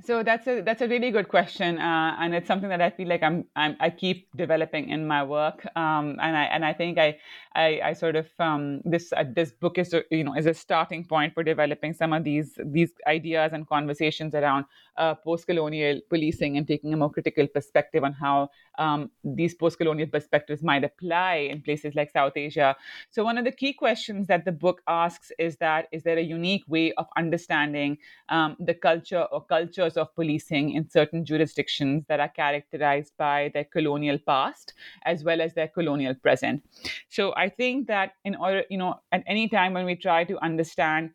So 0.05 0.21
that's 0.21 0.47
a 0.47 0.61
that's 0.61 0.81
a 0.81 0.87
really 0.87 1.09
good 1.09 1.27
question, 1.29 1.79
uh, 1.79 2.15
and 2.19 2.35
it's 2.35 2.47
something 2.47 2.69
that 2.69 2.81
I 2.81 2.89
feel 2.91 3.07
like 3.07 3.23
I'm, 3.23 3.45
I'm 3.55 3.75
i 3.79 3.89
keep 3.89 4.27
developing 4.35 4.89
in 4.89 5.07
my 5.07 5.23
work, 5.23 5.65
um, 5.75 6.17
and 6.21 6.37
I 6.37 6.43
and 6.45 6.65
I 6.65 6.73
think 6.73 6.99
I 6.99 7.17
I, 7.55 7.81
I 7.83 7.93
sort 7.93 8.15
of 8.15 8.27
um, 8.39 8.81
this 8.83 9.13
uh, 9.13 9.23
this 9.35 9.51
book 9.51 9.77
is 9.77 9.95
you 10.09 10.23
know 10.23 10.35
is 10.35 10.47
a 10.47 10.53
starting 10.53 11.05
point 11.05 11.33
for 11.33 11.43
developing 11.43 11.93
some 11.93 12.13
of 12.13 12.23
these 12.23 12.57
these 12.65 12.91
ideas 13.07 13.53
and 13.53 13.67
conversations 13.67 14.33
around 14.33 14.65
uh, 14.97 15.15
post-colonial 15.15 16.01
policing 16.09 16.57
and 16.57 16.67
taking 16.67 16.93
a 16.93 16.97
more 16.97 17.09
critical 17.09 17.47
perspective 17.47 18.03
on 18.03 18.13
how 18.13 18.49
um, 18.77 19.09
these 19.23 19.53
post-colonial 19.53 20.07
perspectives 20.07 20.63
might 20.63 20.83
apply 20.83 21.35
in 21.35 21.61
places 21.61 21.95
like 21.95 22.11
South 22.11 22.33
Asia. 22.35 22.75
So 23.09 23.23
one 23.23 23.37
of 23.37 23.45
the 23.45 23.51
key 23.51 23.73
questions 23.73 24.27
that 24.27 24.45
the 24.45 24.51
book 24.51 24.81
asks 24.87 25.31
is 25.39 25.57
that 25.57 25.87
is 25.91 26.03
there 26.03 26.17
a 26.17 26.21
unique 26.23 26.63
way 26.67 26.93
of 26.93 27.07
understanding 27.17 27.97
um, 28.29 28.55
the 28.59 28.73
culture 28.73 29.23
or 29.31 29.43
cultures 29.43 29.97
of 29.97 30.13
policing 30.15 30.71
in 30.71 30.89
certain 30.89 31.25
jurisdictions 31.25 32.05
that 32.07 32.19
are 32.19 32.29
characterized 32.29 33.13
by 33.17 33.51
their 33.53 33.65
colonial 33.65 34.17
past 34.25 34.73
as 35.05 35.23
well 35.23 35.41
as 35.41 35.53
their 35.53 35.67
colonial 35.67 36.15
present. 36.15 36.63
So 37.09 37.33
I 37.35 37.49
think 37.49 37.87
that 37.87 38.13
in 38.25 38.35
order, 38.35 38.63
you 38.69 38.77
know, 38.77 38.99
at 39.11 39.23
any 39.27 39.47
time 39.47 39.73
when 39.73 39.85
we 39.85 39.95
try 39.95 40.23
to 40.25 40.37
understand 40.43 41.11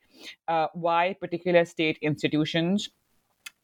uh, 0.49 0.69
why 0.73 1.17
particular 1.21 1.65
state 1.65 1.99
institutions 2.03 2.89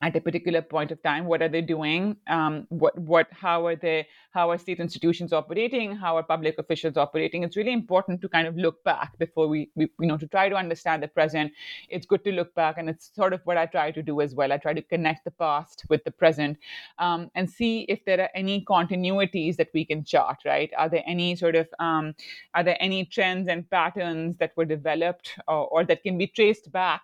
at 0.03 0.17
a 0.17 0.21
particular 0.21 0.61
point 0.61 0.91
of 0.91 1.01
time 1.03 1.27
what 1.27 1.41
are 1.41 1.49
they 1.49 1.61
doing? 1.61 2.17
Um, 2.27 2.67
what 2.71 2.99
what 2.99 3.29
how 3.31 3.67
are 3.67 3.77
they 3.77 4.09
how 4.33 4.51
are 4.51 4.59
state 4.59 4.81
institutions 4.81 5.33
operating? 5.33 5.95
How 5.95 6.17
are 6.17 6.25
public 6.25 6.59
officials 6.59 6.97
operating? 6.97 7.45
It's 7.45 7.57
really 7.57 7.73
important 7.73 8.21
to 8.23 8.29
kind 8.29 8.49
of 8.49 8.57
look 8.57 8.83
back 8.83 9.17
before 9.19 9.47
we, 9.47 9.71
we 9.77 9.89
you 10.01 10.07
know 10.09 10.17
to 10.17 10.27
try 10.27 10.49
to 10.49 10.57
understand 10.57 11.03
the 11.05 11.09
present. 11.09 11.53
It's 11.89 12.05
good 12.05 12.25
to 12.25 12.33
look 12.33 12.53
back 12.55 12.79
and 12.79 12.89
it's 12.89 13.15
sort 13.15 13.33
of 13.33 13.41
what 13.45 13.57
i 13.57 13.67
try 13.67 13.93
to 13.93 14.03
do 14.03 14.21
as 14.21 14.35
well. 14.35 14.53
I 14.53 14.57
try 14.57 14.75
to 14.75 14.83
connect 14.83 15.25
the 15.25 15.31
past 15.31 15.85
with 15.89 16.03
the 16.03 16.11
present 16.11 16.59
um, 16.99 17.31
and 17.37 17.49
see 17.49 17.83
if 17.83 18.05
there 18.05 18.21
are 18.21 18.31
any 18.35 18.65
continuities 18.65 19.57
that 19.57 19.69
we 19.73 19.85
can 19.85 20.03
chart 20.05 20.39
right? 20.45 20.73
Are 20.77 20.89
there 20.89 21.05
any 21.07 21.37
sort 21.37 21.55
of 21.55 21.69
um, 21.79 22.15
are 22.55 22.65
there 22.65 22.77
any 22.81 23.05
trends 23.05 23.49
and 23.49 23.71
patterns 23.71 24.37
that 24.39 24.53
were 24.57 24.65
developed 24.65 25.39
or, 25.47 25.69
or 25.69 25.85
that 25.85 26.03
can 26.03 26.19
be 26.19 26.27
traced 26.27 26.73
back 26.73 27.03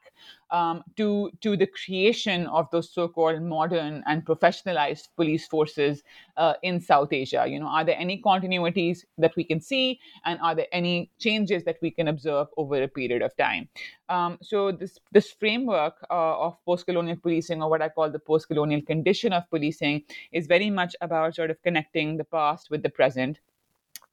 um, 0.51 0.83
to 0.97 1.31
to 1.41 1.57
the 1.57 1.67
creation 1.67 2.47
of 2.47 2.69
those 2.71 2.93
so-called 2.93 3.43
modern 3.43 4.03
and 4.07 4.25
professionalized 4.25 5.09
police 5.17 5.47
forces 5.47 6.03
uh, 6.37 6.55
in 6.63 6.81
South 6.81 7.13
Asia. 7.13 7.45
You 7.47 7.61
know, 7.61 7.67
are 7.67 7.85
there 7.85 7.99
any 7.99 8.21
continuities 8.23 9.05
that 9.19 9.35
we 9.37 9.45
can 9.45 9.61
see, 9.61 10.01
and 10.25 10.41
are 10.41 10.55
there 10.55 10.67
any 10.73 11.11
changes 11.19 11.65
that 11.65 11.77
we 11.83 11.91
can 11.91 12.09
observe 12.09 12.49
over 12.57 12.83
a 12.83 12.89
period 12.89 13.23
of 13.23 13.37
time? 13.37 13.69
Um, 14.09 14.39
so 14.43 14.73
this 14.73 14.99
this 15.13 15.31
framework 15.31 15.95
uh, 16.11 16.47
of 16.47 16.57
post-colonial 16.65 17.17
policing, 17.17 17.63
or 17.63 17.69
what 17.71 17.83
I 17.83 17.89
call 17.89 18.11
the 18.11 18.19
post-colonial 18.19 18.83
condition 18.83 19.33
of 19.33 19.49
policing, 19.51 20.05
is 20.33 20.47
very 20.47 20.71
much 20.71 20.97
about 21.01 21.35
sort 21.35 21.51
of 21.51 21.63
connecting 21.63 22.17
the 22.17 22.25
past 22.25 22.71
with 22.71 22.83
the 22.83 22.91
present. 22.91 23.41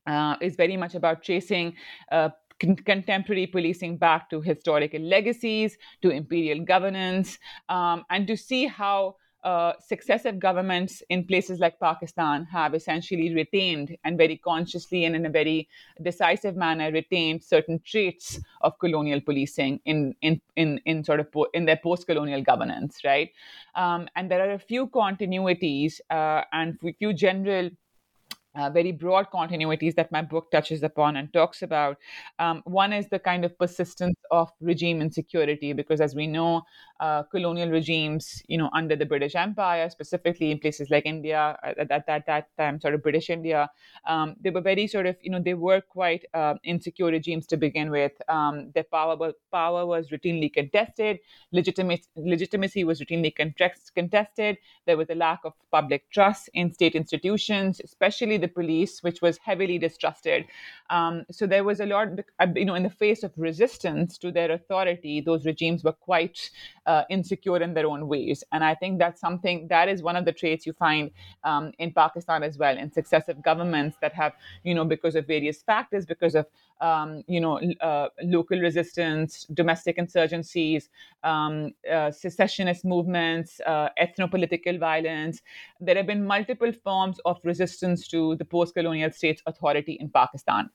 Uh, 0.08 0.36
is 0.40 0.56
very 0.56 0.78
much 0.78 0.94
about 0.94 1.24
tracing 1.24 1.74
uh, 2.12 2.30
con- 2.60 2.76
contemporary 2.76 3.48
policing 3.48 3.98
back 3.98 4.30
to 4.30 4.42
historical 4.42 5.02
legacies, 5.02 5.78
to 6.02 6.10
imperial 6.10 6.64
governance, 6.64 7.38
um, 7.70 8.04
and 8.10 8.28
to 8.28 8.38
see 8.38 8.66
how 8.66 9.16
uh, 9.46 9.74
successive 9.80 10.40
governments 10.40 11.04
in 11.10 11.24
places 11.24 11.60
like 11.60 11.80
Pakistan 11.80 12.46
have 12.46 12.74
essentially 12.74 13.32
retained 13.36 13.96
and 14.04 14.18
very 14.18 14.38
consciously 14.38 15.06
and 15.06 15.16
in 15.16 15.28
a 15.28 15.30
very 15.30 15.70
decisive 16.02 16.56
manner 16.56 16.92
retained 16.92 17.44
certain 17.44 17.80
traits 17.86 18.40
of 18.62 18.78
colonial 18.80 19.22
policing 19.22 19.80
in 19.86 20.16
in 20.22 20.42
in, 20.56 20.82
in 20.86 21.04
sort 21.04 21.20
of 21.20 21.32
po- 21.32 21.48
in 21.54 21.66
their 21.66 21.78
post-colonial 21.78 22.42
governance, 22.42 23.02
right? 23.06 23.30
Um, 23.76 24.08
and 24.16 24.32
there 24.32 24.42
are 24.50 24.54
a 24.54 24.60
few 24.60 24.88
continuities 24.88 26.00
uh, 26.10 26.42
and 26.52 26.80
a 26.84 26.94
few 26.94 27.14
general 27.14 27.70
uh, 28.56 28.70
very 28.70 28.92
broad 28.92 29.28
continuities 29.32 29.96
that 29.96 30.12
my 30.12 30.22
book 30.22 30.52
touches 30.52 30.84
upon 30.84 31.18
and 31.18 31.32
talks 31.34 31.62
about. 31.62 31.98
Um, 32.40 32.62
one 32.66 32.94
is 32.94 33.08
the 33.10 33.20
kind 33.20 33.46
of 33.46 33.58
persistence 33.58 34.18
of 34.32 34.52
regime 34.62 35.02
insecurity, 35.02 35.74
because 35.74 36.02
as 36.02 36.16
we 36.16 36.28
know, 36.28 36.64
uh, 37.00 37.24
colonial 37.24 37.70
regimes, 37.70 38.42
you 38.48 38.58
know, 38.58 38.70
under 38.74 38.96
the 38.96 39.06
British 39.06 39.36
Empire, 39.36 39.90
specifically 39.90 40.52
in 40.52 40.60
places 40.60 40.90
like 40.90 41.06
India, 41.06 41.58
uh, 41.64 41.74
at 41.78 41.90
that, 41.90 42.26
that, 42.26 42.48
time, 42.58 42.80
sort 42.80 42.94
of 42.94 43.04
British 43.04 43.30
India, 43.30 43.70
um, 44.08 44.36
they 44.40 44.50
were 44.50 44.62
very 44.62 44.88
sort 44.88 45.06
of, 45.06 45.16
you 45.22 45.30
know, 45.30 45.40
they 45.40 45.54
were 45.54 45.82
quite 45.82 46.26
uh, 46.34 46.54
insecure 46.64 47.08
regimes 47.08 47.46
to 47.48 47.58
begin 47.58 47.90
with. 47.90 48.14
Um, 48.30 48.72
their 48.74 48.86
power, 48.86 49.34
power 49.52 49.86
was 49.86 50.10
routinely 50.10 50.52
contested, 50.54 51.20
legitimacy, 51.52 52.04
legitimacy 52.16 52.84
was 52.84 53.02
routinely 53.02 53.34
contested. 53.94 54.58
There 54.86 54.98
was 54.98 55.10
a 55.10 55.16
lack 55.16 55.42
of 55.44 55.54
public 55.72 56.10
trust 56.12 56.50
in 56.54 56.72
state 56.74 56.96
institutions, 56.96 57.82
especially 57.84 58.38
the 58.38 58.45
police, 58.48 59.04
which 59.04 59.22
was 59.22 59.38
heavily 59.38 59.78
distrusted. 59.78 60.46
Um, 60.90 61.26
so 61.32 61.48
there 61.48 61.64
was 61.64 61.80
a 61.80 61.86
lot, 61.86 62.08
uh, 62.40 62.48
you 62.56 62.66
know, 62.66 62.76
in 62.76 62.84
the 62.84 62.90
face 62.90 63.24
of 63.24 63.32
resistance 63.38 64.18
to 64.20 64.32
their 64.32 64.52
authority, 64.52 65.22
those 65.22 65.46
regimes 65.46 65.84
were 65.84 65.94
quite 65.94 66.50
uh, 66.86 67.04
insecure 67.10 67.62
in 67.62 67.74
their 67.74 67.88
own 67.88 68.08
ways. 68.08 68.44
And 68.52 68.64
I 68.64 68.76
think 68.76 69.00
that's 69.00 69.20
something 69.20 69.68
that 69.70 69.90
is 69.90 70.04
one 70.04 70.16
of 70.16 70.26
the 70.26 70.32
traits 70.32 70.66
you 70.66 70.74
find 70.74 71.12
um, 71.44 71.72
in 71.80 71.92
Pakistan 71.92 72.44
as 72.44 72.58
well, 72.58 72.78
in 72.78 72.92
successive 72.92 73.42
governments 73.42 73.98
that 74.02 74.14
have, 74.14 74.34
you 74.64 74.76
know, 74.76 74.86
because 74.86 75.16
of 75.16 75.26
various 75.28 75.62
factors, 75.62 76.06
because 76.06 76.36
of, 76.36 76.46
um, 76.82 77.24
you 77.28 77.40
know, 77.40 77.60
uh, 77.82 78.10
local 78.24 78.60
resistance, 78.60 79.46
domestic 79.54 79.98
insurgencies, 79.98 80.90
um, 81.24 81.74
uh, 81.92 82.12
secessionist 82.12 82.86
movements, 82.86 83.62
uh, 83.66 83.90
ethno-political 84.02 84.78
violence. 84.78 85.42
There 85.80 85.96
have 85.96 86.08
been 86.08 86.26
multiple 86.26 86.72
forms 86.72 87.20
of 87.26 87.40
resistance 87.44 88.08
to 88.10 88.36
the 88.36 88.46
post-colonial 88.46 89.12
state's 89.12 89.42
authority 89.46 89.94
in 89.94 90.10
Pakistan. 90.10 90.70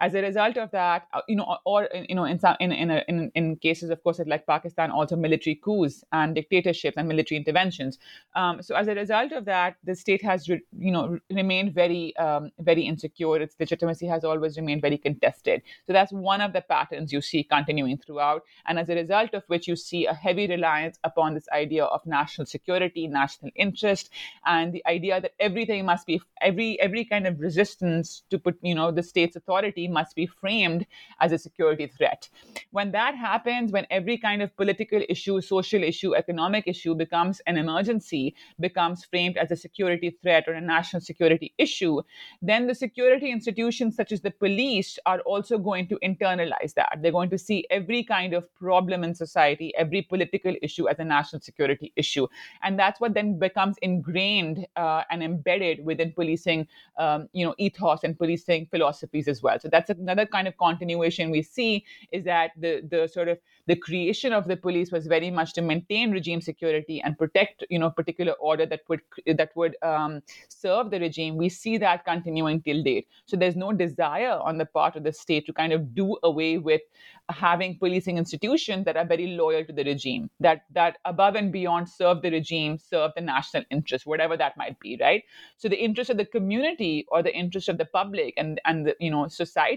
As 0.00 0.14
a 0.14 0.22
result 0.22 0.56
of 0.56 0.70
that, 0.70 1.06
uh, 1.12 1.20
you 1.28 1.36
know, 1.36 1.58
or 1.64 1.88
you 2.08 2.14
know, 2.14 2.24
in 2.24 2.38
some 2.38 2.56
in 2.58 2.72
in, 2.72 2.90
a, 2.90 3.04
in 3.08 3.30
in 3.34 3.56
cases, 3.56 3.90
of 3.90 4.02
course, 4.02 4.20
like 4.26 4.46
Pakistan, 4.46 4.90
also 4.90 5.14
military 5.16 5.56
coups 5.56 6.04
and 6.12 6.34
dictatorships 6.34 6.96
and 6.96 7.06
military 7.06 7.36
interventions. 7.38 7.98
Um, 8.34 8.62
so 8.62 8.74
as 8.74 8.88
a 8.88 8.94
result 8.94 9.32
of 9.32 9.44
that, 9.44 9.76
the 9.84 9.94
state 9.94 10.22
has 10.22 10.48
re, 10.48 10.60
you 10.78 10.90
know 10.90 11.18
remained 11.30 11.74
very 11.74 12.16
um, 12.16 12.50
very 12.60 12.82
insecure. 12.82 13.36
Its 13.42 13.56
legitimacy 13.60 14.06
has 14.06 14.24
always 14.24 14.56
remained 14.56 14.80
very 14.80 14.96
contested. 14.98 15.62
So 15.86 15.92
that's 15.92 16.12
one 16.12 16.40
of 16.40 16.52
the 16.52 16.62
patterns 16.62 17.12
you 17.12 17.20
see 17.20 17.44
continuing 17.44 17.98
throughout, 17.98 18.42
and 18.66 18.78
as 18.78 18.88
a 18.88 18.94
result 18.94 19.34
of 19.34 19.44
which 19.48 19.68
you 19.68 19.76
see 19.76 20.06
a 20.06 20.14
heavy 20.14 20.46
reliance 20.46 20.98
upon 21.04 21.34
this 21.34 21.48
idea 21.52 21.84
of 21.84 22.06
national 22.06 22.46
security, 22.46 23.06
national 23.06 23.50
interest, 23.54 24.10
and 24.46 24.72
the 24.72 24.84
idea 24.86 25.20
that 25.20 25.32
everything 25.38 25.84
must 25.84 26.06
be 26.06 26.20
every 26.40 26.80
every 26.80 27.04
kind 27.04 27.26
of 27.26 27.38
resistance 27.40 28.22
to 28.30 28.38
put 28.38 28.56
you 28.62 28.74
know 28.74 28.90
the 28.90 29.02
state's 29.02 29.36
authority 29.36 29.88
must 29.90 30.14
be 30.16 30.26
framed 30.26 30.86
as 31.20 31.32
a 31.32 31.38
security 31.38 31.86
threat. 31.86 32.28
When 32.70 32.92
that 32.92 33.14
happens, 33.14 33.72
when 33.72 33.86
every 33.90 34.16
kind 34.18 34.42
of 34.42 34.56
political 34.56 35.02
issue, 35.08 35.40
social 35.40 35.82
issue, 35.82 36.14
economic 36.14 36.64
issue 36.66 36.94
becomes 36.94 37.40
an 37.46 37.56
emergency, 37.56 38.34
becomes 38.58 39.04
framed 39.04 39.36
as 39.36 39.50
a 39.50 39.56
security 39.56 40.10
threat 40.22 40.44
or 40.46 40.52
a 40.54 40.60
national 40.60 41.00
security 41.00 41.52
issue, 41.58 42.02
then 42.42 42.66
the 42.66 42.74
security 42.74 43.30
institutions 43.30 43.96
such 43.96 44.12
as 44.12 44.20
the 44.20 44.30
police 44.30 44.98
are 45.06 45.20
also 45.20 45.58
going 45.58 45.88
to 45.88 45.98
internalize 46.02 46.74
that. 46.74 46.98
They're 47.00 47.12
going 47.12 47.30
to 47.30 47.38
see 47.38 47.66
every 47.70 48.04
kind 48.04 48.34
of 48.34 48.52
problem 48.54 49.04
in 49.04 49.14
society, 49.14 49.74
every 49.76 50.02
political 50.02 50.54
issue 50.62 50.88
as 50.88 50.98
a 50.98 51.04
national 51.04 51.40
security 51.42 51.92
issue. 51.96 52.26
And 52.62 52.78
that's 52.78 53.00
what 53.00 53.14
then 53.14 53.38
becomes 53.38 53.76
ingrained 53.82 54.66
uh, 54.76 55.02
and 55.10 55.22
embedded 55.22 55.84
within 55.84 56.12
policing, 56.12 56.66
um, 56.98 57.28
you 57.32 57.44
know, 57.44 57.54
ethos 57.58 58.04
and 58.04 58.18
policing 58.18 58.66
philosophies 58.66 59.28
as 59.28 59.42
well. 59.42 59.58
So 59.58 59.68
that's 59.68 59.79
another 59.88 60.26
kind 60.26 60.46
of 60.46 60.56
continuation 60.58 61.30
we 61.30 61.42
see 61.42 61.84
is 62.12 62.24
that 62.24 62.50
the 62.56 62.82
the 62.90 63.06
sort 63.08 63.28
of 63.28 63.38
the 63.66 63.76
creation 63.76 64.32
of 64.32 64.48
the 64.48 64.56
police 64.56 64.90
was 64.90 65.06
very 65.06 65.30
much 65.30 65.52
to 65.54 65.62
maintain 65.62 66.10
regime 66.10 66.40
security 66.40 67.00
and 67.00 67.16
protect 67.16 67.64
you 67.70 67.78
know 67.78 67.90
particular 67.90 68.32
order 68.32 68.66
that 68.66 68.80
would 68.88 69.00
that 69.26 69.50
would 69.54 69.76
um, 69.82 70.22
serve 70.48 70.90
the 70.90 71.00
regime. 71.00 71.36
We 71.36 71.48
see 71.48 71.78
that 71.78 72.04
continuing 72.04 72.62
till 72.62 72.82
date. 72.82 73.08
So 73.26 73.36
there's 73.36 73.56
no 73.56 73.72
desire 73.72 74.38
on 74.42 74.58
the 74.58 74.66
part 74.66 74.96
of 74.96 75.04
the 75.04 75.12
state 75.12 75.46
to 75.46 75.52
kind 75.52 75.72
of 75.72 75.94
do 75.94 76.16
away 76.22 76.58
with 76.58 76.82
having 77.28 77.78
policing 77.78 78.18
institutions 78.18 78.84
that 78.84 78.96
are 78.96 79.04
very 79.04 79.28
loyal 79.28 79.64
to 79.64 79.72
the 79.72 79.84
regime 79.84 80.30
that 80.40 80.64
that 80.72 80.98
above 81.04 81.36
and 81.36 81.52
beyond 81.52 81.88
serve 81.88 82.22
the 82.22 82.30
regime 82.30 82.76
serve 82.76 83.12
the 83.14 83.20
national 83.20 83.62
interest 83.70 84.04
whatever 84.04 84.36
that 84.36 84.56
might 84.56 84.78
be 84.80 84.98
right? 85.00 85.22
So 85.56 85.68
the 85.68 85.76
interest 85.76 86.10
of 86.10 86.16
the 86.16 86.24
community 86.24 87.06
or 87.08 87.22
the 87.22 87.34
interest 87.34 87.68
of 87.68 87.78
the 87.78 87.84
public 87.84 88.34
and 88.36 88.60
and 88.64 88.86
the, 88.86 88.96
you 88.98 89.10
know 89.10 89.28
society 89.28 89.69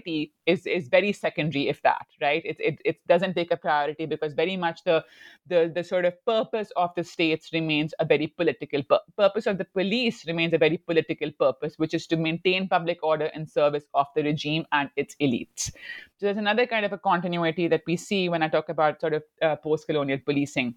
is 0.46 0.66
is 0.66 0.88
very 0.88 1.12
secondary 1.12 1.68
if 1.68 1.82
that 1.82 2.06
right 2.20 2.42
it, 2.44 2.56
it, 2.58 2.78
it 2.84 2.96
doesn't 3.06 3.34
take 3.34 3.50
a 3.50 3.56
priority 3.56 4.06
because 4.06 4.34
very 4.34 4.56
much 4.56 4.82
the 4.84 5.04
the 5.46 5.70
the 5.74 5.84
sort 5.84 6.04
of 6.04 6.14
purpose 6.24 6.70
of 6.76 6.90
the 6.96 7.04
states 7.04 7.50
remains 7.52 7.94
a 7.98 8.04
very 8.04 8.26
political 8.26 8.82
pur- 8.82 9.00
purpose 9.16 9.46
of 9.46 9.58
the 9.58 9.64
police 9.64 10.26
remains 10.26 10.52
a 10.52 10.58
very 10.58 10.78
political 10.78 11.30
purpose 11.32 11.74
which 11.78 11.94
is 11.94 12.06
to 12.06 12.16
maintain 12.16 12.68
public 12.68 12.98
order 13.02 13.26
in 13.26 13.46
service 13.46 13.84
of 13.94 14.06
the 14.14 14.22
regime 14.22 14.64
and 14.72 14.90
its 14.96 15.14
elites 15.20 15.70
so 16.16 16.26
there's 16.26 16.36
another 16.38 16.66
kind 16.66 16.84
of 16.84 16.92
a 16.92 16.98
continuity 16.98 17.68
that 17.68 17.82
we 17.86 17.96
see 17.96 18.28
when 18.28 18.42
I 18.42 18.48
talk 18.48 18.68
about 18.68 19.00
sort 19.00 19.14
of 19.14 19.22
uh, 19.42 19.56
post-colonial 19.56 20.18
policing. 20.24 20.76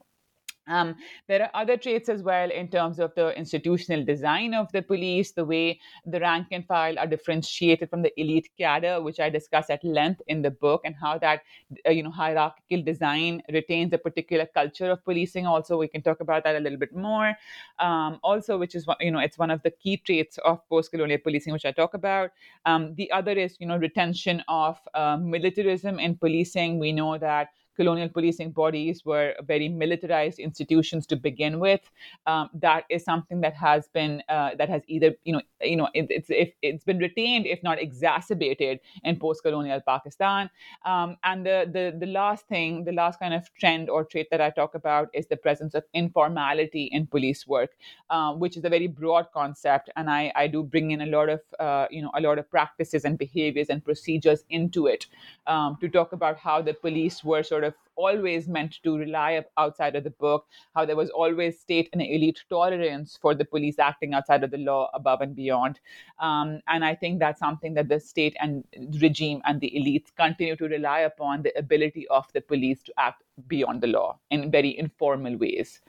Um, 0.67 0.95
there 1.27 1.41
are 1.43 1.51
other 1.53 1.77
traits 1.77 2.09
as 2.09 2.21
well 2.23 2.51
in 2.51 2.67
terms 2.69 2.99
of 2.99 3.13
the 3.15 3.37
institutional 3.37 4.03
design 4.03 4.53
of 4.53 4.71
the 4.71 4.81
police, 4.81 5.31
the 5.31 5.45
way 5.45 5.79
the 6.05 6.19
rank 6.19 6.47
and 6.51 6.65
file 6.65 6.97
are 6.99 7.07
differentiated 7.07 7.89
from 7.89 8.01
the 8.01 8.11
elite 8.19 8.49
cadre, 8.57 8.99
which 9.01 9.19
I 9.19 9.29
discuss 9.29 9.69
at 9.69 9.83
length 9.83 10.21
in 10.27 10.41
the 10.41 10.51
book, 10.51 10.81
and 10.83 10.95
how 10.95 11.17
that 11.19 11.41
uh, 11.85 11.91
you 11.91 12.03
know 12.03 12.11
hierarchical 12.11 12.81
design 12.83 13.41
retains 13.51 13.93
a 13.93 13.97
particular 13.97 14.45
culture 14.45 14.91
of 14.91 15.03
policing. 15.03 15.45
Also, 15.45 15.77
we 15.77 15.87
can 15.87 16.01
talk 16.01 16.19
about 16.19 16.43
that 16.43 16.55
a 16.55 16.59
little 16.59 16.79
bit 16.79 16.95
more. 16.95 17.35
Um, 17.79 18.19
also, 18.23 18.57
which 18.57 18.75
is 18.75 18.85
you 18.99 19.11
know 19.11 19.19
it's 19.19 19.37
one 19.37 19.51
of 19.51 19.61
the 19.63 19.71
key 19.71 19.97
traits 19.97 20.37
of 20.39 20.67
post-colonial 20.69 21.19
policing, 21.19 21.53
which 21.53 21.65
I 21.65 21.71
talk 21.71 21.93
about. 21.93 22.31
Um, 22.65 22.95
the 22.95 23.11
other 23.11 23.31
is 23.31 23.57
you 23.59 23.67
know 23.67 23.77
retention 23.77 24.43
of 24.47 24.79
uh, 24.93 25.17
militarism 25.17 25.99
in 25.99 26.17
policing. 26.17 26.79
We 26.79 26.91
know 26.91 27.17
that 27.17 27.49
colonial 27.77 28.09
policing 28.09 28.51
bodies 28.51 29.05
were 29.05 29.35
very 29.45 29.69
militarized 29.69 30.39
institutions 30.39 31.07
to 31.07 31.15
begin 31.15 31.59
with. 31.59 31.81
Um, 32.25 32.49
that 32.53 32.83
is 32.89 33.05
something 33.05 33.41
that 33.41 33.55
has 33.55 33.87
been 33.87 34.23
uh, 34.29 34.51
that 34.57 34.69
has 34.69 34.81
either 34.87 35.15
you 35.23 35.33
know 35.33 35.41
you 35.61 35.77
know 35.77 35.89
it, 35.93 36.07
it's 36.09 36.29
if 36.29 36.53
it's 36.61 36.83
been 36.83 36.97
retained 36.97 37.45
if 37.45 37.63
not 37.63 37.79
exacerbated 37.81 38.79
in 39.03 39.17
post-colonial 39.17 39.81
Pakistan. 39.87 40.49
Um, 40.85 41.17
and 41.23 41.45
the, 41.45 41.69
the 41.71 41.97
the 41.97 42.11
last 42.11 42.47
thing, 42.47 42.83
the 42.83 42.91
last 42.91 43.19
kind 43.19 43.33
of 43.33 43.53
trend 43.55 43.89
or 43.89 44.03
trait 44.03 44.27
that 44.31 44.41
I 44.41 44.49
talk 44.49 44.75
about 44.75 45.09
is 45.13 45.27
the 45.27 45.37
presence 45.37 45.73
of 45.73 45.83
informality 45.93 46.85
in 46.91 47.07
police 47.07 47.47
work, 47.47 47.71
um, 48.09 48.39
which 48.39 48.57
is 48.57 48.65
a 48.65 48.69
very 48.69 48.87
broad 48.87 49.27
concept, 49.33 49.89
and 49.95 50.09
I 50.09 50.31
I 50.35 50.47
do 50.47 50.63
bring 50.63 50.91
in 50.91 51.01
a 51.01 51.05
lot 51.05 51.29
of 51.29 51.41
uh, 51.59 51.87
you 51.91 52.01
know 52.01 52.11
a 52.15 52.21
lot 52.21 52.39
of 52.39 52.49
practices 52.49 53.05
and 53.05 53.17
behaviors 53.17 53.69
and 53.69 53.83
procedures 53.83 54.43
into 54.49 54.87
it 54.87 55.05
um, 55.47 55.77
to 55.81 55.89
talk 55.89 56.13
about 56.13 56.37
how 56.37 56.61
the 56.61 56.73
police 56.73 57.23
were 57.23 57.43
sort 57.43 57.63
of 57.63 57.66
of 57.67 57.75
always 57.95 58.47
meant 58.47 58.79
to 58.83 58.97
rely 58.97 59.43
outside 59.57 59.95
of 59.95 60.03
the 60.03 60.11
book, 60.11 60.45
how 60.75 60.85
there 60.85 60.95
was 60.95 61.09
always 61.09 61.59
state 61.59 61.89
and 61.93 62.01
elite 62.01 62.43
tolerance 62.49 63.17
for 63.21 63.35
the 63.35 63.43
police 63.43 63.79
acting 63.79 64.13
outside 64.13 64.43
of 64.43 64.51
the 64.51 64.57
law 64.57 64.89
above 64.93 65.21
and 65.21 65.35
beyond. 65.35 65.79
Um, 66.19 66.61
and 66.67 66.85
I 66.85 66.95
think 66.95 67.19
that's 67.19 67.39
something 67.39 67.73
that 67.73 67.89
the 67.89 67.99
state 67.99 68.35
and 68.39 68.63
regime 69.01 69.41
and 69.45 69.59
the 69.59 69.71
elites 69.75 70.15
continue 70.15 70.55
to 70.55 70.67
rely 70.67 70.99
upon 70.99 71.43
the 71.43 71.57
ability 71.57 72.07
of 72.09 72.25
the 72.33 72.41
police 72.41 72.83
to 72.83 72.93
act 72.97 73.23
beyond 73.47 73.81
the 73.81 73.87
law 73.87 74.19
in 74.29 74.51
very 74.51 74.77
informal 74.77 75.37
ways. 75.37 75.81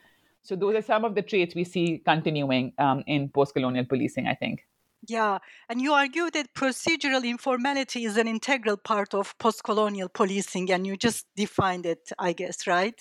So, 0.42 0.56
those 0.56 0.76
are 0.76 0.82
some 0.82 1.04
of 1.04 1.14
the 1.14 1.22
traits 1.22 1.54
we 1.54 1.64
see 1.64 1.98
continuing 2.04 2.72
um, 2.78 3.04
in 3.06 3.28
post 3.28 3.52
colonial 3.54 3.84
policing, 3.84 4.26
I 4.26 4.34
think. 4.34 4.66
Yeah, 5.06 5.38
and 5.68 5.80
you 5.80 5.92
argue 5.92 6.30
that 6.30 6.54
procedural 6.54 7.24
informality 7.24 8.04
is 8.04 8.16
an 8.16 8.26
integral 8.26 8.76
part 8.76 9.14
of 9.14 9.38
post-colonial 9.38 10.08
policing, 10.08 10.70
and 10.72 10.86
you 10.86 10.96
just 10.96 11.26
defined 11.36 11.86
it, 11.86 12.10
I 12.18 12.32
guess, 12.32 12.66
right? 12.66 13.00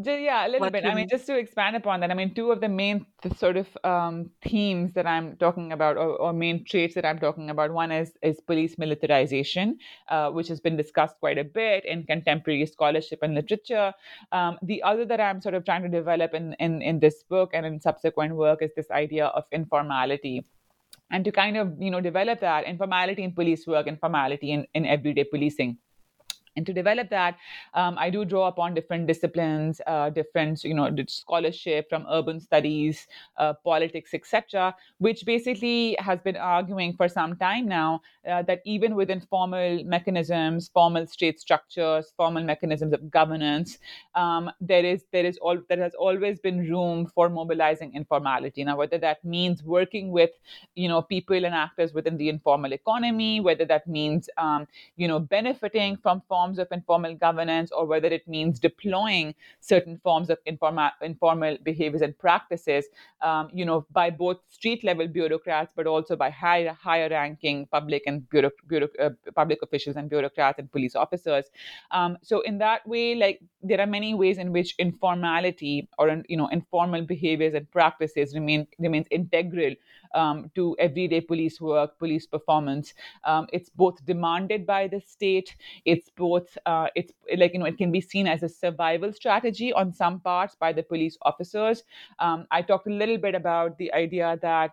Yeah, 0.00 0.46
a 0.46 0.48
little 0.48 0.60
what 0.60 0.72
bit. 0.72 0.86
I 0.86 0.94
mean, 0.94 1.08
just 1.08 1.26
to 1.26 1.36
expand 1.36 1.74
upon 1.74 1.98
that, 2.00 2.12
I 2.12 2.14
mean, 2.14 2.32
two 2.32 2.52
of 2.52 2.60
the 2.60 2.68
main 2.68 3.04
th- 3.20 3.36
sort 3.36 3.56
of 3.56 3.66
um, 3.82 4.30
themes 4.42 4.92
that 4.92 5.08
I'm 5.08 5.36
talking 5.38 5.72
about, 5.72 5.96
or, 5.96 6.10
or, 6.20 6.32
main 6.32 6.64
traits 6.64 6.94
that 6.94 7.04
I'm 7.04 7.18
talking 7.18 7.50
about, 7.50 7.72
one 7.72 7.90
is 7.90 8.12
is 8.22 8.40
police 8.40 8.78
militarization, 8.78 9.76
uh, 10.08 10.30
which 10.30 10.46
has 10.48 10.60
been 10.60 10.76
discussed 10.76 11.16
quite 11.18 11.36
a 11.36 11.42
bit 11.42 11.84
in 11.84 12.04
contemporary 12.04 12.64
scholarship 12.66 13.18
and 13.22 13.34
literature. 13.34 13.92
Um, 14.30 14.56
the 14.62 14.84
other 14.84 15.04
that 15.04 15.20
I'm 15.20 15.40
sort 15.40 15.56
of 15.56 15.64
trying 15.64 15.82
to 15.82 15.88
develop 15.88 16.32
in, 16.32 16.54
in 16.60 16.80
in 16.80 17.00
this 17.00 17.24
book 17.24 17.50
and 17.52 17.66
in 17.66 17.80
subsequent 17.80 18.36
work 18.36 18.62
is 18.62 18.70
this 18.76 18.92
idea 18.92 19.26
of 19.26 19.46
informality 19.50 20.44
and 21.10 21.24
to 21.24 21.32
kind 21.32 21.56
of 21.56 21.74
you 21.80 21.90
know 21.90 22.00
develop 22.00 22.40
that 22.40 22.64
informality 22.64 23.22
in 23.22 23.32
police 23.32 23.66
work 23.66 23.86
informality 23.86 24.52
in, 24.52 24.66
in 24.74 24.86
everyday 24.86 25.24
policing 25.24 25.76
and 26.58 26.66
to 26.66 26.74
develop 26.74 27.08
that 27.10 27.38
um, 27.74 27.96
i 27.98 28.10
do 28.10 28.24
draw 28.24 28.48
upon 28.48 28.74
different 28.74 29.06
disciplines 29.06 29.80
uh, 29.86 30.10
different 30.10 30.64
you 30.64 30.74
know 30.74 30.88
scholarship 31.06 31.88
from 31.88 32.06
urban 32.10 32.40
studies 32.40 33.06
uh, 33.38 33.52
politics 33.64 34.12
etc 34.12 34.74
which 34.98 35.24
basically 35.24 35.96
has 35.98 36.20
been 36.20 36.36
arguing 36.36 36.92
for 36.92 37.08
some 37.08 37.36
time 37.36 37.66
now 37.66 38.00
uh, 38.30 38.42
that 38.42 38.60
even 38.64 38.94
within 38.94 39.20
formal 39.20 39.82
mechanisms 39.84 40.70
formal 40.74 41.06
state 41.06 41.40
structures 41.40 42.12
formal 42.16 42.42
mechanisms 42.42 42.92
of 42.92 43.10
governance 43.10 43.78
um, 44.14 44.50
there 44.60 44.84
is 44.84 45.04
there 45.12 45.24
is 45.24 45.38
all 45.38 45.58
there 45.68 45.82
has 45.82 45.94
always 45.94 46.38
been 46.40 46.58
room 46.68 47.06
for 47.06 47.28
mobilizing 47.28 47.94
informality. 47.94 48.64
Now 48.64 48.76
whether 48.76 48.98
that 48.98 49.24
means 49.24 49.62
working 49.62 50.10
with 50.10 50.30
you 50.74 50.88
know 50.88 51.02
people 51.02 51.44
and 51.44 51.54
actors 51.54 51.92
within 51.92 52.16
the 52.16 52.28
informal 52.28 52.72
economy 52.72 53.40
whether 53.40 53.64
that 53.64 53.86
means 53.86 54.28
um, 54.38 54.66
you 54.96 55.08
know 55.08 55.20
benefiting 55.20 55.96
from 55.96 56.22
form 56.28 56.47
forms 56.48 56.58
of 56.58 56.68
informal 56.72 57.14
governance 57.14 57.70
or 57.72 57.84
whether 57.86 58.08
it 58.08 58.26
means 58.26 58.58
deploying 58.58 59.34
certain 59.60 59.98
forms 60.02 60.30
of 60.30 60.38
informal, 60.46 60.90
informal 61.02 61.58
behaviors 61.62 62.00
and 62.02 62.16
practices, 62.18 62.86
um, 63.20 63.50
you 63.52 63.66
know, 63.66 63.86
by 63.92 64.08
both 64.08 64.38
street 64.48 64.82
level 64.82 65.06
bureaucrats, 65.06 65.72
but 65.76 65.86
also 65.86 66.16
by 66.16 66.30
higher, 66.30 66.72
higher 66.72 67.08
ranking 67.10 67.66
public 67.66 68.02
and 68.06 68.28
bureau, 68.30 68.50
bureau, 68.66 68.88
uh, 68.98 69.10
public 69.34 69.58
officials 69.62 69.96
and 69.96 70.08
bureaucrats 70.08 70.58
and 70.58 70.72
police 70.72 70.94
officers. 70.94 71.44
Um, 71.90 72.16
so 72.22 72.40
in 72.40 72.58
that 72.58 72.86
way, 72.86 73.14
like 73.14 73.40
there 73.62 73.80
are 73.80 73.86
many 73.86 74.14
ways 74.14 74.38
in 74.38 74.50
which 74.52 74.74
informality 74.78 75.88
or, 75.98 76.22
you 76.28 76.36
know, 76.38 76.48
informal 76.48 77.02
behaviors 77.02 77.52
and 77.52 77.70
practices 77.70 78.34
remain 78.34 78.66
remains 78.78 79.06
integral 79.10 79.74
um, 80.14 80.50
to 80.54 80.76
everyday 80.78 81.20
police 81.20 81.60
work, 81.60 81.98
police 81.98 82.26
performance. 82.26 82.94
Um, 83.24 83.46
it's 83.52 83.68
both 83.68 84.04
demanded 84.04 84.66
by 84.66 84.88
the 84.88 85.00
state. 85.00 85.56
It's 85.84 86.10
both 86.10 86.56
uh, 86.66 86.88
it's 86.94 87.12
like 87.36 87.52
you 87.52 87.58
know 87.60 87.66
it 87.66 87.78
can 87.78 87.92
be 87.92 88.00
seen 88.00 88.26
as 88.26 88.42
a 88.42 88.48
survival 88.48 89.12
strategy 89.12 89.72
on 89.72 89.92
some 89.92 90.20
parts 90.20 90.54
by 90.54 90.72
the 90.72 90.82
police 90.82 91.16
officers. 91.22 91.84
Um, 92.18 92.46
I 92.50 92.62
talked 92.62 92.86
a 92.86 92.90
little 92.90 93.18
bit 93.18 93.34
about 93.34 93.78
the 93.78 93.92
idea 93.92 94.38
that 94.42 94.72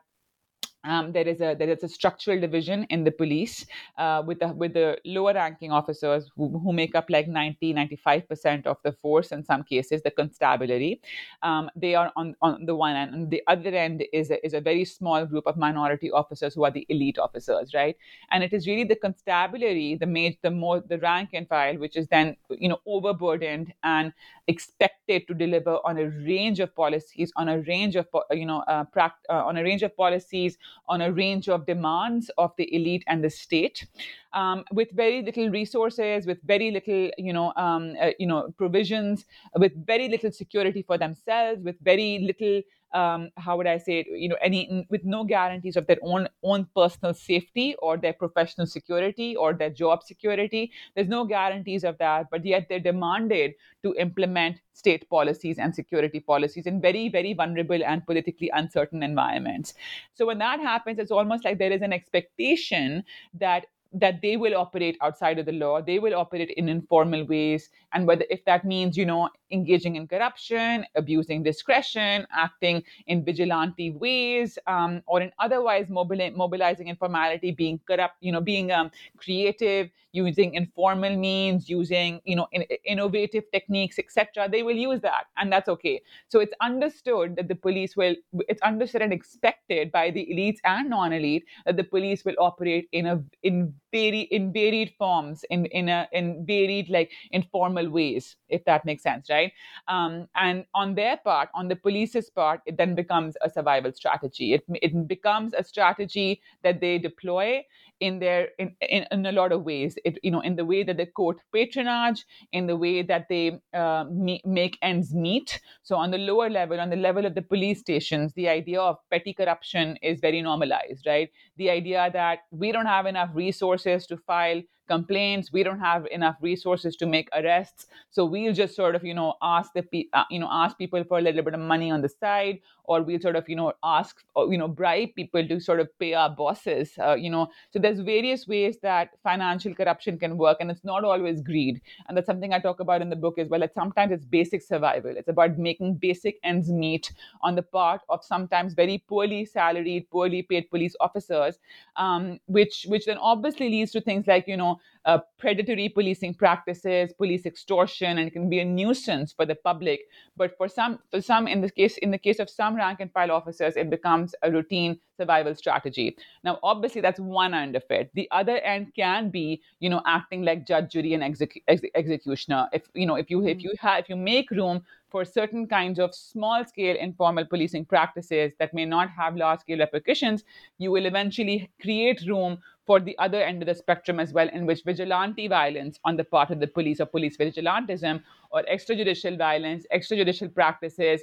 um, 0.85 1.11
there 1.11 1.27
is 1.27 1.41
a 1.41 1.55
there 1.55 1.69
is 1.69 1.83
a 1.83 1.89
structural 1.89 2.39
division 2.39 2.85
in 2.89 3.03
the 3.03 3.11
police 3.11 3.65
uh, 3.97 4.21
with 4.25 4.39
the 4.39 4.47
with 4.49 4.73
the 4.73 4.97
lower 5.05 5.33
ranking 5.33 5.71
officers 5.71 6.29
who, 6.35 6.59
who, 6.59 6.73
make 6.73 6.95
up 6.95 7.05
like 7.09 7.27
90 7.27 7.73
95 7.73 8.29
percent 8.29 8.67
of 8.67 8.77
the 8.83 8.91
force 8.91 9.31
in 9.31 9.43
some 9.43 9.63
cases 9.63 10.01
the 10.03 10.11
constabulary. 10.11 11.01
Um, 11.41 11.69
they 11.75 11.95
are 11.95 12.11
on 12.15 12.35
on 12.41 12.65
the 12.65 12.75
one 12.75 12.95
end. 12.95 13.13
And 13.13 13.31
the 13.31 13.41
other 13.47 13.69
end 13.69 14.03
is 14.13 14.31
a, 14.31 14.45
is 14.45 14.53
a 14.53 14.61
very 14.61 14.85
small 14.85 15.25
group 15.25 15.47
of 15.47 15.57
minority 15.57 16.11
officers 16.11 16.53
who 16.53 16.65
are 16.65 16.71
the 16.71 16.85
elite 16.89 17.17
officers 17.17 17.73
right? 17.73 17.95
And 18.31 18.43
it 18.43 18.53
is 18.53 18.67
really 18.67 18.83
the 18.83 18.95
constabulary 18.95 19.95
the 19.95 20.05
made 20.05 20.37
the 20.41 20.51
more 20.51 20.81
the 20.81 20.99
rank 20.99 21.29
and 21.33 21.47
file 21.47 21.77
which 21.77 21.95
is 21.95 22.07
then 22.07 22.35
you 22.49 22.69
know 22.69 22.79
overburdened 22.85 23.73
and 23.83 24.13
expected 24.47 25.27
to 25.27 25.33
deliver 25.33 25.79
on 25.83 25.97
a 25.97 26.09
range 26.25 26.59
of 26.59 26.75
policies 26.75 27.31
on 27.35 27.49
a 27.49 27.59
range 27.61 27.95
of 27.95 28.07
you 28.31 28.45
know 28.45 28.59
uh, 28.67 28.83
pract- 28.95 29.25
uh, 29.29 29.43
on 29.45 29.57
a 29.57 29.63
range 29.63 29.81
of 29.81 29.95
policies 29.97 30.57
on 30.87 31.01
a 31.01 31.11
range 31.11 31.49
of 31.49 31.65
demands 31.65 32.29
of 32.37 32.51
the 32.57 32.73
elite 32.75 33.03
and 33.07 33.23
the 33.23 33.29
state 33.29 33.85
um, 34.33 34.63
with 34.71 34.91
very 34.91 35.21
little 35.21 35.49
resources 35.49 36.25
with 36.25 36.41
very 36.43 36.71
little 36.71 37.09
you 37.17 37.33
know 37.33 37.53
um, 37.55 37.95
uh, 38.01 38.11
you 38.19 38.27
know 38.27 38.51
provisions 38.57 39.25
with 39.55 39.73
very 39.85 40.07
little 40.07 40.31
security 40.31 40.81
for 40.81 40.97
themselves 40.97 41.61
with 41.63 41.79
very 41.81 42.19
little 42.19 42.61
um, 42.95 43.29
how 43.37 43.57
would 43.57 43.67
I 43.67 43.77
say 43.77 43.99
it, 43.99 44.07
you 44.07 44.29
know, 44.29 44.37
any 44.41 44.87
with 44.89 45.03
no 45.03 45.23
guarantees 45.23 45.75
of 45.75 45.85
their 45.87 45.97
own 46.01 46.27
own 46.43 46.67
personal 46.75 47.13
safety 47.13 47.75
or 47.79 47.97
their 47.97 48.13
professional 48.13 48.67
security 48.67 49.35
or 49.35 49.53
their 49.53 49.69
job 49.69 50.03
security. 50.03 50.71
There's 50.95 51.09
no 51.09 51.25
guarantees 51.25 51.83
of 51.83 51.97
that, 51.97 52.27
but 52.31 52.45
yet 52.45 52.67
they're 52.69 52.79
demanded 52.79 53.53
to 53.83 53.93
implement 53.99 54.61
state 54.73 55.09
policies 55.09 55.59
and 55.59 55.75
security 55.75 56.19
policies 56.19 56.65
in 56.65 56.81
very, 56.81 57.09
very 57.09 57.33
vulnerable 57.33 57.83
and 57.83 58.05
politically 58.05 58.49
uncertain 58.53 59.03
environments. 59.03 59.73
So 60.13 60.25
when 60.25 60.37
that 60.39 60.59
happens, 60.59 60.99
it's 60.99 61.11
almost 61.11 61.45
like 61.45 61.59
there 61.59 61.71
is 61.71 61.81
an 61.81 61.93
expectation 61.93 63.03
that 63.33 63.65
that 63.93 64.21
they 64.21 64.35
will 64.35 64.55
operate 64.55 64.97
outside 65.01 65.39
of 65.39 65.45
the 65.45 65.53
law 65.53 65.81
they 65.81 65.99
will 65.99 66.15
operate 66.15 66.49
in 66.57 66.67
informal 66.67 67.23
ways 67.25 67.69
and 67.93 68.05
whether 68.05 68.25
if 68.29 68.43
that 68.45 68.65
means 68.65 68.97
you 68.97 69.05
know 69.05 69.29
engaging 69.51 69.95
in 69.95 70.07
corruption 70.07 70.85
abusing 70.95 71.43
discretion 71.43 72.25
acting 72.31 72.83
in 73.07 73.23
vigilante 73.23 73.91
ways 73.91 74.57
um, 74.67 75.01
or 75.07 75.21
in 75.21 75.31
otherwise 75.39 75.87
mobili- 75.87 76.33
mobilizing 76.35 76.87
informality 76.87 77.51
being 77.51 77.79
corrupt 77.87 78.15
you 78.21 78.31
know 78.31 78.41
being 78.41 78.71
um, 78.71 78.89
creative 79.17 79.89
using 80.11 80.53
informal 80.53 81.15
means 81.17 81.69
using 81.69 82.21
you 82.23 82.35
know 82.35 82.47
in- 82.51 82.65
innovative 82.85 83.43
techniques 83.51 83.99
etc 83.99 84.47
they 84.49 84.63
will 84.63 84.75
use 84.75 85.01
that 85.01 85.25
and 85.37 85.51
that's 85.51 85.69
okay. 85.69 86.01
So 86.29 86.39
it's 86.39 86.53
understood 86.61 87.35
that 87.35 87.47
the 87.47 87.55
police 87.55 87.95
will 87.95 88.15
it's 88.47 88.61
understood 88.61 89.01
and 89.01 89.13
expected 89.13 89.91
by 89.91 90.11
the 90.11 90.25
elites 90.31 90.59
and 90.63 90.89
non-elite 90.89 91.45
that 91.65 91.77
the 91.77 91.83
police 91.83 92.23
will 92.25 92.35
operate 92.39 92.87
in 92.91 93.05
a 93.05 93.23
in 93.43 93.73
very 93.95 94.21
in 94.37 94.51
varied 94.57 94.93
forms 94.97 95.43
in 95.49 95.65
in 95.81 95.89
a 95.89 95.99
in 96.11 96.45
varied 96.45 96.89
like 96.89 97.11
informal 97.31 97.89
ways 97.89 98.35
if 98.49 98.63
that 98.65 98.85
makes 98.85 99.03
sense 99.03 99.29
right? 99.29 99.51
Um, 99.87 100.27
and 100.35 100.65
on 100.73 100.95
their 100.95 101.17
part 101.17 101.49
on 101.53 101.67
the 101.67 101.75
police's 101.75 102.29
part 102.29 102.61
it 102.65 102.77
then 102.77 102.95
becomes 102.95 103.35
a 103.41 103.49
survival 103.49 103.91
strategy. 103.93 104.53
It, 104.53 104.63
it 104.81 105.07
becomes 105.07 105.53
a 105.53 105.63
strategy 105.63 106.41
that 106.63 106.79
they 106.81 106.97
deploy 106.97 107.63
in 107.99 108.19
their 108.19 108.49
in, 108.59 108.75
in, 108.81 109.05
in 109.11 109.25
a 109.25 109.31
lot 109.31 109.51
of 109.51 109.63
ways. 109.63 109.97
It 110.03 110.19
you 110.23 110.31
know 110.31 110.41
in 110.41 110.55
the 110.55 110.65
way 110.65 110.83
that 110.83 110.97
they 110.97 111.05
court 111.05 111.39
patronage 111.53 112.25
in 112.51 112.67
the 112.67 112.75
way 112.75 113.01
that 113.03 113.27
they 113.29 113.59
uh, 113.73 114.05
make 114.09 114.77
ends 114.81 115.13
meet. 115.13 115.59
So 115.83 115.95
on 115.95 116.11
the 116.11 116.17
lower 116.17 116.49
level 116.49 116.79
on 116.79 116.89
the 116.89 116.95
level 116.95 117.25
of 117.25 117.35
the 117.35 117.41
police 117.41 117.79
stations 117.79 118.33
the 118.33 118.47
idea 118.49 118.81
of 118.81 118.97
petty 119.09 119.33
corruption 119.33 119.97
is 120.01 120.19
very 120.19 120.41
normalized 120.41 121.05
right? 121.05 121.29
The 121.57 121.69
idea 121.69 122.09
that 122.13 122.39
we 122.51 122.71
don't 122.71 122.85
have 122.85 123.05
enough 123.05 123.29
resources 123.33 123.84
to 124.07 124.17
file 124.17 124.61
complaints. 124.87 125.51
We 125.51 125.63
don't 125.63 125.79
have 125.79 126.05
enough 126.07 126.37
resources 126.41 126.95
to 126.97 127.05
make 127.05 127.29
arrests. 127.33 127.87
So 128.11 128.25
we'll 128.25 128.53
just 128.53 128.75
sort 128.75 128.95
of 128.95 129.03
you 129.03 129.13
know 129.13 129.35
ask 129.41 129.73
the 129.73 129.83
pe- 129.83 130.07
uh, 130.13 130.23
you 130.29 130.39
know 130.39 130.49
ask 130.51 130.77
people 130.77 131.03
for 131.03 131.19
a 131.19 131.21
little 131.21 131.43
bit 131.43 131.53
of 131.53 131.59
money 131.59 131.91
on 131.91 132.01
the 132.01 132.09
side 132.09 132.59
or 132.85 133.01
we'll 133.01 133.19
sort 133.19 133.35
of 133.35 133.49
you 133.49 133.55
know 133.55 133.73
ask 133.83 134.23
or, 134.35 134.51
you 134.51 134.57
know 134.57 134.67
bribe 134.67 135.09
people 135.15 135.47
to 135.47 135.59
sort 135.59 135.79
of 135.79 135.89
pay 135.99 136.13
our 136.13 136.29
bosses 136.29 136.93
uh, 136.99 137.15
you 137.15 137.29
know. 137.29 137.47
So 137.71 137.79
there's 137.79 137.99
various 137.99 138.47
ways 138.47 138.77
that 138.81 139.11
financial 139.23 139.73
corruption 139.73 140.17
can 140.19 140.37
work 140.37 140.57
and 140.59 140.69
it's 140.71 140.83
not 140.83 141.03
always 141.03 141.41
greed. 141.41 141.81
And 142.07 142.17
that's 142.17 142.27
something 142.27 142.53
i 142.53 142.59
talk 142.59 142.79
about 142.79 143.01
in 143.01 143.09
the 143.09 143.15
book 143.15 143.37
as 143.37 143.49
well 143.49 143.59
that 143.61 143.73
sometimes 143.73 144.11
it's 144.11 144.25
basic 144.25 144.61
survival. 144.61 145.15
It's 145.17 145.27
about 145.29 145.57
making 145.57 145.95
basic 145.95 146.39
ends 146.43 146.69
meet 146.69 147.11
on 147.41 147.55
the 147.55 147.63
part 147.63 148.01
of 148.09 148.23
sometimes 148.23 148.73
very 148.73 149.03
poorly 149.07 149.45
salaried 149.45 150.09
poorly 150.09 150.41
paid 150.43 150.69
police 150.69 150.95
officers 150.99 151.59
um, 151.95 152.39
which 152.47 152.85
which 152.89 153.05
then 153.05 153.17
obviously 153.17 153.69
leads 153.69 153.91
to 153.91 154.01
things 154.01 154.27
like 154.27 154.47
you 154.47 154.57
know 154.57 154.74
now 154.75 154.94
uh, 155.05 155.19
predatory 155.37 155.87
policing 155.89 156.33
practices, 156.33 157.13
police 157.13 157.45
extortion, 157.45 158.17
and 158.17 158.27
it 158.27 158.31
can 158.31 158.49
be 158.49 158.59
a 158.59 158.65
nuisance 158.65 159.31
for 159.31 159.45
the 159.45 159.55
public. 159.55 160.01
But 160.35 160.57
for 160.57 160.67
some, 160.67 160.99
for 161.11 161.21
some, 161.21 161.47
in 161.47 161.61
the 161.61 161.69
case 161.69 161.97
in 161.97 162.11
the 162.11 162.17
case 162.17 162.39
of 162.39 162.49
some 162.49 162.75
rank 162.75 162.99
and 162.99 163.11
file 163.11 163.31
officers, 163.31 163.75
it 163.75 163.89
becomes 163.89 164.33
a 164.41 164.51
routine 164.51 164.99
survival 165.17 165.55
strategy. 165.55 166.17
Now, 166.43 166.59
obviously, 166.63 167.01
that's 167.01 167.19
one 167.19 167.53
end 167.53 167.75
of 167.75 167.83
it. 167.89 168.09
The 168.15 168.27
other 168.31 168.57
end 168.57 168.93
can 168.95 169.29
be, 169.29 169.61
you 169.79 169.89
know, 169.89 170.01
acting 170.05 170.43
like 170.43 170.67
judge, 170.67 170.91
jury, 170.91 171.13
and 171.13 171.23
exec- 171.23 171.61
ex- 171.67 171.81
executioner. 171.93 172.67
If 172.73 172.83
you 172.93 173.05
know, 173.05 173.15
if 173.15 173.29
you 173.29 173.45
if 173.45 173.63
you 173.63 173.73
have 173.79 173.99
if 173.99 174.09
you 174.09 174.15
make 174.15 174.49
room 174.51 174.83
for 175.09 175.23
certain 175.23 175.67
kinds 175.67 175.99
of 175.99 176.13
small 176.13 176.65
scale 176.65 176.95
informal 176.97 177.45
policing 177.45 177.85
practices 177.85 178.53
that 178.59 178.73
may 178.73 178.85
not 178.85 179.09
have 179.09 179.35
large 179.37 179.61
scale 179.61 179.79
repercussions, 179.79 180.43
you 180.77 180.91
will 180.91 181.05
eventually 181.05 181.69
create 181.81 182.21
room 182.27 182.57
for 182.85 182.99
the 182.99 183.17
other 183.17 183.41
end 183.41 183.61
of 183.61 183.67
the 183.67 183.75
spectrum 183.75 184.19
as 184.19 184.33
well, 184.33 184.47
in 184.49 184.65
which 184.65 184.83
vigilante 184.95 185.47
violence 185.47 185.99
on 186.03 186.17
the 186.17 186.23
part 186.23 186.51
of 186.51 186.59
the 186.59 186.67
police 186.67 186.99
or 186.99 187.05
police 187.05 187.37
vigilantism 187.37 188.21
or 188.51 188.63
extrajudicial 188.63 189.37
violence, 189.37 189.85
extrajudicial 189.93 190.53
practices, 190.53 191.21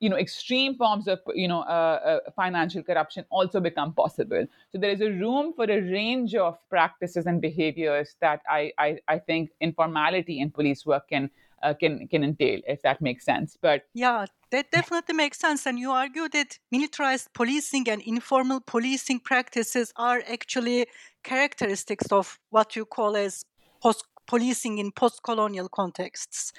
you 0.00 0.08
know, 0.08 0.16
extreme 0.16 0.74
forms 0.76 1.06
of 1.08 1.18
you 1.34 1.48
know 1.48 1.60
uh, 1.60 2.20
uh, 2.26 2.30
financial 2.34 2.82
corruption 2.82 3.24
also 3.30 3.60
become 3.60 3.92
possible. 3.92 4.46
So 4.72 4.78
there 4.78 4.90
is 4.90 5.02
a 5.02 5.10
room 5.10 5.52
for 5.52 5.64
a 5.64 5.80
range 5.80 6.34
of 6.34 6.56
practices 6.70 7.26
and 7.26 7.40
behaviors 7.40 8.16
that 8.20 8.40
I 8.48 8.72
I, 8.78 8.98
I 9.08 9.18
think 9.18 9.50
informality 9.60 10.40
in 10.40 10.50
police 10.50 10.86
work 10.86 11.08
can 11.08 11.30
uh, 11.62 11.74
can 11.74 12.08
can 12.08 12.24
entail, 12.24 12.60
if 12.66 12.80
that 12.82 13.00
makes 13.00 13.24
sense. 13.24 13.58
But 13.60 13.84
yeah, 13.94 14.24
that 14.50 14.70
definitely 14.70 15.14
makes 15.14 15.38
sense. 15.38 15.66
And 15.66 15.78
you 15.78 15.90
argue 15.90 16.28
that 16.30 16.58
militarized 16.70 17.28
policing 17.34 17.88
and 17.88 18.00
informal 18.02 18.60
policing 18.60 19.20
practices 19.20 19.92
are 19.96 20.22
actually 20.32 20.86
characteristics 21.22 22.10
of 22.12 22.38
what 22.50 22.76
you 22.76 22.84
call 22.84 23.16
as 23.16 23.44
post 23.82 24.04
policing 24.26 24.78
in 24.78 24.92
post-colonial 24.92 25.68
contexts. 25.68 26.52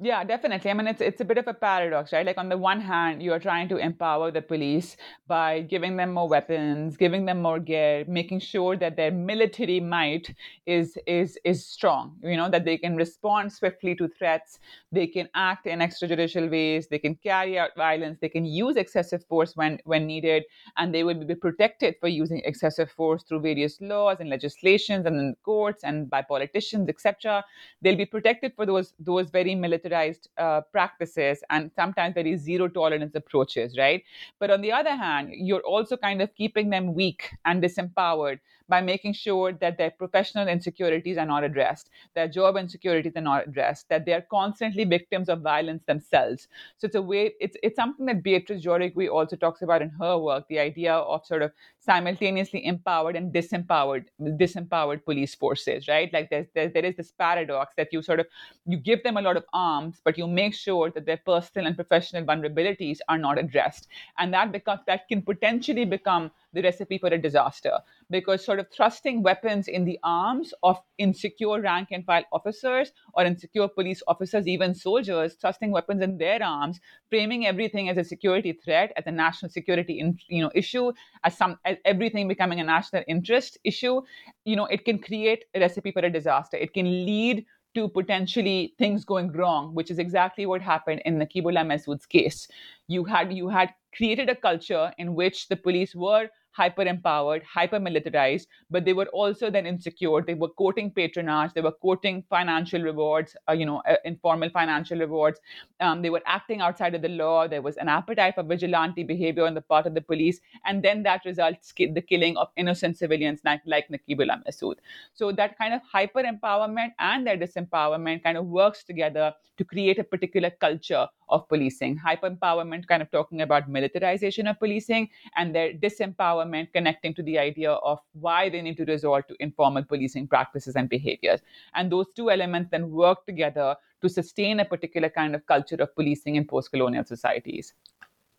Yeah, 0.00 0.22
definitely. 0.22 0.70
I 0.70 0.74
mean, 0.74 0.86
it's 0.86 1.00
it's 1.00 1.20
a 1.20 1.24
bit 1.24 1.38
of 1.38 1.48
a 1.48 1.54
paradox, 1.54 2.12
right? 2.12 2.24
Like 2.24 2.38
on 2.38 2.48
the 2.48 2.56
one 2.56 2.80
hand, 2.80 3.20
you 3.20 3.32
are 3.32 3.40
trying 3.40 3.68
to 3.70 3.78
empower 3.78 4.30
the 4.30 4.40
police 4.40 4.96
by 5.26 5.62
giving 5.62 5.96
them 5.96 6.12
more 6.12 6.28
weapons, 6.28 6.96
giving 6.96 7.24
them 7.26 7.42
more 7.42 7.58
gear, 7.58 8.04
making 8.06 8.38
sure 8.38 8.76
that 8.76 8.94
their 8.94 9.10
military 9.10 9.80
might 9.80 10.32
is 10.66 10.96
is 11.08 11.36
is 11.44 11.66
strong. 11.66 12.16
You 12.22 12.36
know 12.36 12.48
that 12.48 12.64
they 12.64 12.78
can 12.78 12.94
respond 12.94 13.52
swiftly 13.52 13.96
to 13.96 14.06
threats, 14.06 14.60
they 14.92 15.08
can 15.08 15.28
act 15.34 15.66
in 15.66 15.80
extrajudicial 15.80 16.48
ways, 16.48 16.86
they 16.86 17.00
can 17.00 17.16
carry 17.16 17.58
out 17.58 17.70
violence, 17.76 18.18
they 18.20 18.28
can 18.28 18.44
use 18.44 18.76
excessive 18.76 19.24
force 19.24 19.56
when 19.56 19.80
when 19.84 20.06
needed, 20.06 20.44
and 20.76 20.94
they 20.94 21.02
will 21.02 21.24
be 21.24 21.34
protected 21.34 21.96
for 21.98 22.06
using 22.06 22.40
excessive 22.44 22.88
force 22.92 23.24
through 23.24 23.40
various 23.40 23.80
laws 23.80 24.18
and 24.20 24.30
legislations 24.30 25.06
and 25.06 25.18
in 25.18 25.34
courts 25.42 25.82
and 25.82 26.08
by 26.08 26.22
politicians, 26.22 26.88
etc. 26.88 27.44
They'll 27.82 27.96
be 27.96 28.06
protected 28.06 28.54
for 28.54 28.64
those 28.64 28.94
those 29.00 29.30
very 29.30 29.56
military 29.56 29.87
uh, 29.92 30.60
practices 30.72 31.42
and 31.50 31.70
sometimes 31.74 32.14
very 32.14 32.36
zero 32.36 32.68
tolerance 32.68 33.14
approaches, 33.14 33.76
right? 33.76 34.02
But 34.38 34.50
on 34.50 34.60
the 34.60 34.72
other 34.72 34.94
hand, 34.96 35.30
you're 35.32 35.60
also 35.62 35.96
kind 35.96 36.20
of 36.22 36.34
keeping 36.34 36.70
them 36.70 36.94
weak 36.94 37.30
and 37.44 37.62
disempowered 37.62 38.40
by 38.68 38.80
making 38.80 39.12
sure 39.14 39.52
that 39.52 39.78
their 39.78 39.90
professional 39.90 40.48
insecurities 40.48 41.16
are 41.18 41.26
not 41.26 41.44
addressed, 41.44 41.90
their 42.14 42.28
job 42.28 42.56
insecurities 42.56 43.12
are 43.16 43.22
not 43.22 43.46
addressed, 43.48 43.88
that 43.88 44.04
they're 44.04 44.26
constantly 44.30 44.84
victims 44.84 45.28
of 45.28 45.40
violence 45.40 45.82
themselves. 45.84 46.48
So 46.76 46.86
it's 46.86 46.94
a 46.94 47.02
way, 47.02 47.32
it's 47.40 47.56
it's 47.62 47.76
something 47.76 48.06
that 48.06 48.22
Beatrice 48.22 48.64
Jauregui 48.64 49.08
also 49.10 49.36
talks 49.36 49.62
about 49.62 49.82
in 49.82 49.90
her 49.90 50.18
work, 50.18 50.46
the 50.48 50.58
idea 50.58 50.94
of 50.94 51.24
sort 51.26 51.42
of 51.42 51.52
simultaneously 51.78 52.64
empowered 52.66 53.16
and 53.16 53.32
disempowered, 53.32 54.06
disempowered 54.20 55.04
police 55.04 55.34
forces, 55.34 55.88
right? 55.88 56.12
Like 56.12 56.30
there's, 56.30 56.46
there, 56.54 56.68
there 56.68 56.84
is 56.84 56.96
this 56.96 57.12
paradox 57.12 57.74
that 57.76 57.92
you 57.92 58.02
sort 58.02 58.20
of 58.20 58.26
you 58.66 58.76
give 58.76 59.02
them 59.02 59.16
a 59.16 59.22
lot 59.22 59.36
of 59.36 59.44
arms, 59.52 60.00
but 60.04 60.18
you 60.18 60.26
make 60.26 60.54
sure 60.54 60.90
that 60.90 61.06
their 61.06 61.16
personal 61.24 61.66
and 61.66 61.76
professional 61.76 62.24
vulnerabilities 62.24 62.98
are 63.08 63.18
not 63.18 63.38
addressed, 63.38 63.88
and 64.18 64.32
that 64.34 64.52
becomes 64.52 64.80
that 64.86 65.08
can 65.08 65.22
potentially 65.22 65.84
become 65.84 66.30
the 66.52 66.62
recipe 66.62 66.98
for 66.98 67.08
a 67.08 67.18
disaster 67.18 67.78
because 68.10 68.44
sort 68.44 68.57
sort 68.58 68.66
of 68.66 68.74
thrusting 68.74 69.22
weapons 69.22 69.68
in 69.68 69.84
the 69.84 69.98
arms 70.02 70.52
of 70.64 70.78
insecure 70.98 71.60
rank 71.60 71.88
and 71.92 72.04
file 72.04 72.24
officers 72.32 72.90
or 73.14 73.24
insecure 73.24 73.68
police 73.68 74.02
officers, 74.08 74.48
even 74.48 74.74
soldiers, 74.74 75.34
thrusting 75.34 75.70
weapons 75.70 76.02
in 76.02 76.18
their 76.18 76.42
arms, 76.42 76.80
framing 77.08 77.46
everything 77.46 77.88
as 77.88 77.96
a 77.98 78.02
security 78.02 78.52
threat, 78.52 78.92
as 78.96 79.06
a 79.06 79.12
national 79.12 79.50
security 79.50 80.00
in, 80.00 80.18
you 80.28 80.42
know 80.42 80.50
issue, 80.54 80.92
as 81.22 81.36
some 81.36 81.56
as 81.64 81.76
everything 81.84 82.26
becoming 82.26 82.58
a 82.58 82.64
national 82.64 83.04
interest 83.06 83.58
issue. 83.62 84.00
You 84.44 84.56
know, 84.56 84.66
it 84.66 84.84
can 84.84 84.98
create 84.98 85.44
a 85.54 85.60
recipe 85.60 85.92
for 85.92 86.00
a 86.00 86.10
disaster. 86.10 86.56
It 86.56 86.74
can 86.74 87.06
lead 87.06 87.46
to 87.74 87.88
potentially 87.88 88.74
things 88.78 89.04
going 89.04 89.30
wrong, 89.32 89.72
which 89.74 89.90
is 89.90 90.00
exactly 90.00 90.46
what 90.46 90.62
happened 90.62 91.02
in 91.04 91.18
the 91.18 91.26
Naqeebullah 91.26 91.64
Mehsud's 91.64 92.06
case. 92.06 92.48
You 92.88 93.04
had 93.04 93.32
you 93.32 93.48
had 93.48 93.72
created 93.94 94.28
a 94.28 94.34
culture 94.34 94.92
in 94.98 95.14
which 95.14 95.46
the 95.48 95.56
police 95.56 95.94
were 95.94 96.28
hyper 96.58 96.86
empowered, 96.92 97.42
hyper 97.54 97.80
militarized, 97.88 98.48
but 98.70 98.84
they 98.84 98.94
were 99.00 99.08
also 99.22 99.50
then 99.56 99.66
insecure. 99.72 100.20
They 100.28 100.34
were 100.34 100.52
courting 100.62 100.90
patronage, 100.90 101.52
they 101.54 101.64
were 101.68 101.76
courting 101.86 102.24
financial 102.36 102.82
rewards, 102.90 103.36
uh, 103.48 103.52
you 103.60 103.66
know, 103.70 103.78
uh, 103.92 103.96
informal 104.04 104.50
financial 104.50 104.98
rewards. 104.98 105.40
Um, 105.80 106.02
they 106.02 106.10
were 106.16 106.22
acting 106.26 106.60
outside 106.60 106.94
of 106.94 107.02
the 107.02 107.12
law. 107.22 107.46
There 107.54 107.62
was 107.62 107.76
an 107.76 107.88
appetite 107.88 108.34
for 108.34 108.42
vigilante 108.42 109.04
behavior 109.04 109.46
on 109.46 109.54
the 109.54 109.62
part 109.74 109.86
of 109.86 109.94
the 109.94 110.00
police, 110.00 110.40
and 110.64 110.82
then 110.82 111.02
that 111.04 111.24
results 111.24 111.72
in 111.76 111.94
the 111.94 112.02
killing 112.02 112.36
of 112.36 112.48
innocent 112.56 112.96
civilians 112.96 113.40
like, 113.44 113.62
like 113.74 113.88
Naqeebullah 113.88 114.42
Mehsud. 114.44 114.76
So 115.14 115.32
that 115.32 115.56
kind 115.58 115.74
of 115.74 115.82
hyper 115.82 116.22
empowerment 116.22 116.92
and 116.98 117.26
their 117.26 117.36
disempowerment 117.36 118.22
kind 118.24 118.36
of 118.36 118.46
works 118.46 118.84
together 118.84 119.34
to 119.58 119.64
create 119.64 119.98
a 119.98 120.04
particular 120.04 120.50
culture 120.50 121.06
of 121.28 121.48
policing. 121.48 121.96
Hyper 121.96 122.30
empowerment, 122.30 122.86
kind 122.86 123.02
of 123.02 123.10
talking 123.10 123.42
about 123.42 123.68
militarization 123.68 124.46
of 124.46 124.58
policing, 124.58 125.08
and 125.36 125.54
their 125.54 125.72
disempowerment 125.72 126.47
connecting 126.72 127.14
to 127.14 127.22
the 127.22 127.38
idea 127.38 127.72
of 127.72 127.98
why 128.12 128.48
they 128.48 128.62
need 128.62 128.76
to 128.76 128.84
resort 128.84 129.28
to 129.28 129.36
informal 129.40 129.84
policing 129.84 130.28
practices 130.28 130.76
and 130.76 130.88
behaviors. 130.88 131.40
And 131.74 131.90
those 131.90 132.06
two 132.14 132.30
elements 132.30 132.70
then 132.70 132.90
work 132.90 133.26
together 133.26 133.76
to 134.02 134.08
sustain 134.08 134.60
a 134.60 134.64
particular 134.64 135.08
kind 135.08 135.34
of 135.34 135.46
culture 135.46 135.76
of 135.76 135.94
policing 135.94 136.36
in 136.36 136.46
post 136.46 136.70
colonial 136.70 137.04
societies. 137.04 137.74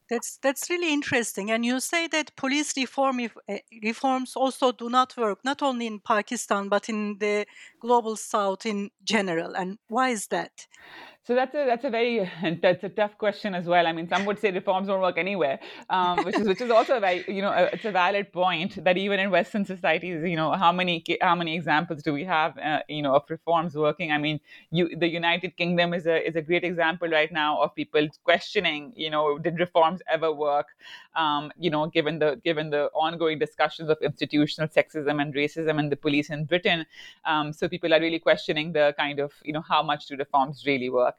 That's 0.10 0.38
that's 0.38 0.72
really 0.72 0.92
interesting. 0.92 1.52
And 1.52 1.64
you 1.64 1.80
say 1.80 2.08
that 2.08 2.36
police 2.36 2.76
reform 2.76 3.20
if, 3.20 3.38
uh, 3.48 3.58
reforms 3.84 4.36
also 4.36 4.72
do 4.72 4.90
not 4.90 5.16
work, 5.16 5.46
not 5.46 5.62
only 5.62 5.86
in 5.86 6.00
Pakistan 6.00 6.68
but 6.68 6.90
in 6.90 7.20
the 7.20 7.46
global 7.80 8.16
south 8.16 8.66
in 8.66 8.90
general. 9.04 9.56
And 9.56 9.78
why 9.88 10.10
is 10.10 10.28
that? 10.28 10.66
So 11.30 11.36
that's 11.36 11.54
a 11.54 11.64
that's 11.68 11.86
a 11.86 11.92
very 11.92 12.28
that's 12.60 12.84
a 12.84 12.90
tough 12.90 13.16
question 13.20 13.54
as 13.54 13.68
well. 13.68 13.86
I 13.86 13.92
mean, 13.92 14.08
some 14.10 14.26
would 14.26 14.40
say 14.40 14.50
reforms 14.50 14.88
don't 14.88 15.00
work 15.00 15.20
anywhere, 15.20 15.60
um, 15.88 16.26
which 16.26 16.36
is 16.40 16.48
which 16.48 16.60
is 16.60 16.72
also 16.72 16.98
a 16.98 17.00
very 17.00 17.24
you 17.28 17.44
know 17.44 17.52
a, 17.52 17.66
it's 17.66 17.86
a 17.86 17.92
valid 17.92 18.34
point 18.34 18.84
that 18.84 18.98
even 18.98 19.20
in 19.20 19.30
Western 19.30 19.64
societies, 19.64 20.24
you 20.28 20.36
know, 20.36 20.54
how 20.54 20.72
many 20.72 21.04
how 21.22 21.36
many 21.36 21.54
examples 21.54 22.02
do 22.02 22.14
we 22.14 22.24
have, 22.24 22.58
uh, 22.58 22.80
you 22.88 23.04
know, 23.04 23.14
of 23.14 23.30
reforms 23.30 23.76
working? 23.76 24.12
I 24.12 24.18
mean, 24.18 24.40
you 24.72 24.90
the 24.98 25.08
United 25.08 25.56
Kingdom 25.56 25.94
is 25.94 26.08
a 26.08 26.18
is 26.28 26.36
a 26.36 26.42
great 26.42 26.64
example 26.64 27.08
right 27.08 27.32
now 27.32 27.62
of 27.62 27.76
people 27.76 28.08
questioning, 28.24 28.92
you 28.96 29.12
know, 29.12 29.38
did 29.38 29.60
reforms 29.60 30.02
ever 30.12 30.34
work? 30.34 30.70
Um, 31.16 31.52
you 31.60 31.70
know, 31.70 31.86
given 31.86 32.18
the 32.18 32.42
given 32.44 32.72
the 32.72 32.86
ongoing 32.96 33.38
discussions 33.38 33.92
of 33.92 34.00
institutional 34.02 34.68
sexism 34.68 35.22
and 35.22 35.36
racism 35.36 35.78
and 35.78 35.92
the 35.92 35.96
police 36.08 36.32
in 36.32 36.46
Britain, 36.46 36.88
um, 37.26 37.54
so 37.54 37.70
people 37.70 37.94
are 37.94 38.00
really 38.00 38.18
questioning 38.18 38.74
the 38.74 38.96
kind 38.98 39.20
of 39.20 39.32
you 39.44 39.54
know 39.54 39.62
how 39.62 39.84
much 39.84 40.08
do 40.08 40.18
reforms 40.18 40.66
really 40.66 40.90
work. 40.90 41.19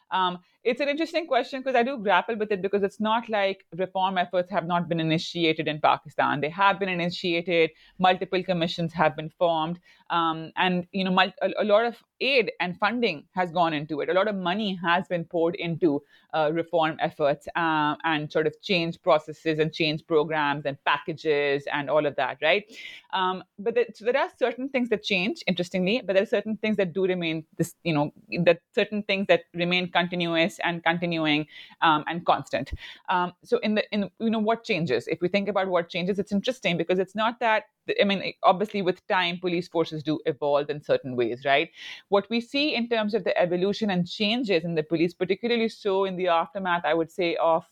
Um, 0.11 0.39
it's 0.63 0.79
an 0.79 0.89
interesting 0.89 1.25
question 1.25 1.61
because 1.61 1.75
I 1.75 1.81
do 1.81 1.97
grapple 1.97 2.35
with 2.35 2.51
it 2.51 2.61
because 2.61 2.83
it's 2.83 2.99
not 2.99 3.27
like 3.29 3.65
reform 3.77 4.19
efforts 4.19 4.51
have 4.51 4.67
not 4.67 4.87
been 4.87 4.99
initiated 4.99 5.67
in 5.67 5.81
Pakistan. 5.81 6.39
They 6.39 6.49
have 6.49 6.79
been 6.79 6.89
initiated. 6.89 7.71
Multiple 7.97 8.43
commissions 8.43 8.93
have 8.93 9.15
been 9.15 9.29
formed, 9.29 9.79
um, 10.11 10.51
and 10.57 10.85
you 10.91 11.03
know, 11.03 11.17
a, 11.19 11.51
a, 11.57 11.63
lot 11.63 11.85
of 11.85 11.95
aid 12.19 12.51
and 12.59 12.77
funding 12.77 13.23
has 13.31 13.51
gone 13.51 13.73
into 13.73 14.01
it. 14.01 14.09
A 14.09 14.13
lot 14.13 14.27
of 14.27 14.35
money 14.35 14.77
has 14.83 15.07
been 15.07 15.25
poured 15.25 15.55
into 15.55 16.03
uh, 16.33 16.51
reform 16.53 16.97
efforts 16.99 17.47
uh, 17.55 17.95
and 18.03 18.31
sort 18.31 18.45
of 18.45 18.53
change 18.61 19.01
processes 19.01 19.57
and 19.57 19.73
change 19.73 20.05
programs 20.05 20.65
and 20.65 20.77
packages 20.85 21.63
and 21.73 21.89
all 21.89 22.05
of 22.05 22.15
that, 22.17 22.37
right? 22.41 22.65
Um, 23.13 23.43
but 23.57 23.75
the, 23.75 23.85
so 23.95 24.05
there 24.05 24.17
are 24.17 24.29
certain 24.37 24.69
things 24.69 24.89
that 24.89 25.01
change, 25.03 25.43
interestingly, 25.47 26.01
but 26.05 26.13
there 26.13 26.23
are 26.23 26.27
certain 26.37 26.57
things 26.57 26.77
that 26.77 26.93
do 26.93 27.05
remain 27.07 27.45
this, 27.57 27.73
you 27.83 27.93
know, 27.93 28.13
that 28.43 28.59
certain 28.75 29.01
things 29.03 29.25
that 29.27 29.43
remain 29.53 29.89
continuous 30.01 30.59
and 30.63 30.83
continuing 30.83 31.45
um, 31.81 32.03
and 32.07 32.25
constant. 32.25 32.71
Um, 33.09 33.33
so 33.43 33.57
in 33.59 33.75
the 33.75 33.83
in 33.91 34.09
you 34.19 34.29
know 34.29 34.39
what 34.39 34.63
changes? 34.63 35.07
If 35.07 35.21
we 35.21 35.27
think 35.27 35.47
about 35.49 35.67
what 35.67 35.89
changes, 35.89 36.19
it's 36.19 36.31
interesting 36.31 36.77
because 36.77 36.99
it's 36.99 37.15
not 37.15 37.39
that 37.39 37.63
I 37.99 38.03
mean, 38.03 38.33
obviously, 38.43 38.81
with 38.81 39.05
time, 39.07 39.39
police 39.39 39.67
forces 39.67 40.03
do 40.03 40.19
evolve 40.25 40.69
in 40.69 40.81
certain 40.81 41.15
ways, 41.15 41.45
right? 41.45 41.69
What 42.09 42.29
we 42.29 42.39
see 42.39 42.75
in 42.75 42.87
terms 42.87 43.13
of 43.13 43.23
the 43.23 43.35
evolution 43.37 43.89
and 43.89 44.07
changes 44.07 44.63
in 44.63 44.75
the 44.75 44.83
police, 44.83 45.13
particularly 45.13 45.69
so 45.69 46.05
in 46.05 46.15
the 46.15 46.27
aftermath, 46.27 46.83
I 46.85 46.93
would 46.93 47.11
say, 47.11 47.35
of 47.37 47.65